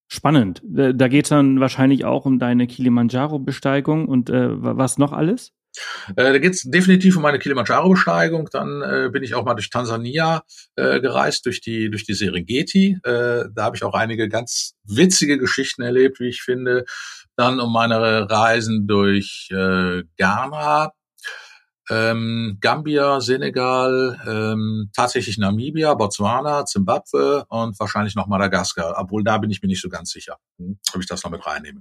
Spannend. 0.08 0.62
Da 0.64 1.08
geht 1.08 1.24
es 1.24 1.30
dann 1.30 1.60
wahrscheinlich 1.60 2.04
auch 2.04 2.26
um 2.26 2.38
deine 2.38 2.66
Kilimanjaro-Besteigung 2.66 4.06
und 4.06 4.30
äh, 4.30 4.48
was 4.50 4.98
noch 4.98 5.12
alles? 5.12 5.52
Äh, 6.10 6.32
da 6.32 6.38
geht 6.38 6.54
es 6.54 6.62
definitiv 6.62 7.16
um 7.16 7.22
meine 7.22 7.38
Kilimanjaro-Besteigung. 7.38 8.48
Dann 8.52 8.82
äh, 8.82 9.08
bin 9.10 9.22
ich 9.22 9.34
auch 9.34 9.44
mal 9.44 9.54
durch 9.54 9.70
Tansania 9.70 10.42
äh, 10.76 11.00
gereist, 11.00 11.46
durch 11.46 11.60
die, 11.60 11.90
durch 11.90 12.04
die 12.04 12.14
Serengeti. 12.14 12.98
Äh, 13.02 13.44
da 13.52 13.64
habe 13.64 13.76
ich 13.76 13.82
auch 13.82 13.94
einige 13.94 14.28
ganz 14.28 14.74
witzige 14.84 15.38
Geschichten 15.38 15.82
erlebt, 15.82 16.20
wie 16.20 16.28
ich 16.28 16.42
finde. 16.42 16.84
Dann 17.36 17.58
um 17.58 17.72
meine 17.72 18.30
Reisen 18.30 18.86
durch 18.86 19.48
äh, 19.50 20.02
Ghana, 20.16 20.92
ähm, 21.90 22.58
Gambia, 22.60 23.20
Senegal, 23.20 24.20
ähm, 24.26 24.90
tatsächlich 24.94 25.38
Namibia, 25.38 25.94
Botswana, 25.94 26.64
Zimbabwe 26.64 27.44
und 27.48 27.78
wahrscheinlich 27.78 28.14
noch 28.14 28.26
Madagaskar. 28.26 28.94
Obwohl 28.98 29.24
da 29.24 29.38
bin 29.38 29.50
ich 29.50 29.62
mir 29.62 29.68
nicht 29.68 29.82
so 29.82 29.88
ganz 29.88 30.10
sicher, 30.10 30.38
hm, 30.58 30.78
ob 30.94 31.00
ich 31.00 31.06
das 31.06 31.22
noch 31.24 31.30
mit 31.30 31.46
reinnehme. 31.46 31.80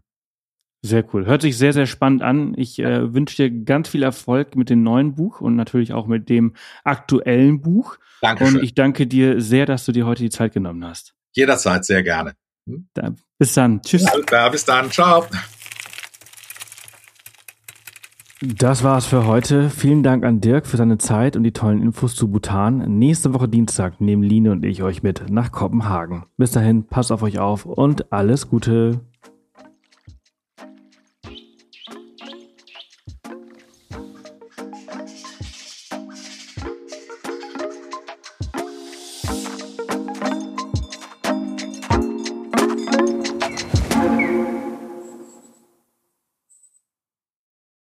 Sehr 0.86 1.06
cool. 1.14 1.26
Hört 1.26 1.42
sich 1.42 1.58
sehr, 1.58 1.72
sehr 1.72 1.86
spannend 1.86 2.22
an. 2.24 2.54
Ich 2.58 2.78
äh, 2.80 3.14
wünsche 3.14 3.38
dir 3.38 3.64
ganz 3.64 3.88
viel 3.88 4.04
Erfolg 4.04 4.58
mit 4.58 4.70
dem 4.70 4.84
neuen 4.84 5.16
Buch 5.16 5.40
und 5.40 5.56
natürlich 5.56 5.94
auch 5.94 6.08
mit 6.08 6.28
dem 6.28 6.56
aktuellen 6.84 7.62
Buch. 7.62 7.98
Dankeschön. 8.20 8.58
Und 8.58 8.64
ich 8.64 8.76
danke 8.76 9.08
dir 9.08 9.40
sehr, 9.40 9.66
dass 9.66 9.86
du 9.86 9.94
dir 9.94 10.06
heute 10.06 10.24
die 10.24 10.30
Zeit 10.30 10.54
genommen 10.54 10.84
hast. 10.86 11.14
Jederzeit 11.32 11.86
sehr 11.86 12.04
gerne. 12.04 12.34
Hm? 12.68 12.90
Da, 12.94 13.14
bis 13.38 13.54
dann. 13.54 13.82
Tschüss. 13.82 14.06
Ja, 14.30 14.50
bis 14.50 14.66
dann. 14.66 14.92
Ciao. 14.92 15.26
Das 18.46 18.84
war's 18.84 19.06
für 19.06 19.26
heute. 19.26 19.70
Vielen 19.70 20.04
Dank 20.04 20.26
an 20.26 20.42
Dirk 20.42 20.68
für 20.68 20.76
seine 20.76 20.98
Zeit 20.98 21.38
und 21.38 21.44
die 21.44 21.54
tollen 21.54 21.82
Infos 21.82 22.14
zu 22.14 22.28
Bhutan. 22.28 22.98
Nächste 23.00 23.34
Woche 23.34 23.48
Dienstag 23.48 24.02
nehmen 24.02 24.22
Line 24.22 24.52
und 24.52 24.66
ich 24.66 24.84
euch 24.84 25.02
mit 25.02 25.30
nach 25.30 25.54
Kopenhagen. 25.54 26.26
Bis 26.36 26.52
dahin, 26.52 26.86
passt 26.86 27.14
auf 27.14 27.24
euch 27.24 27.40
auf 27.40 27.66
und 27.66 28.12
alles 28.12 28.50
Gute. 28.50 29.00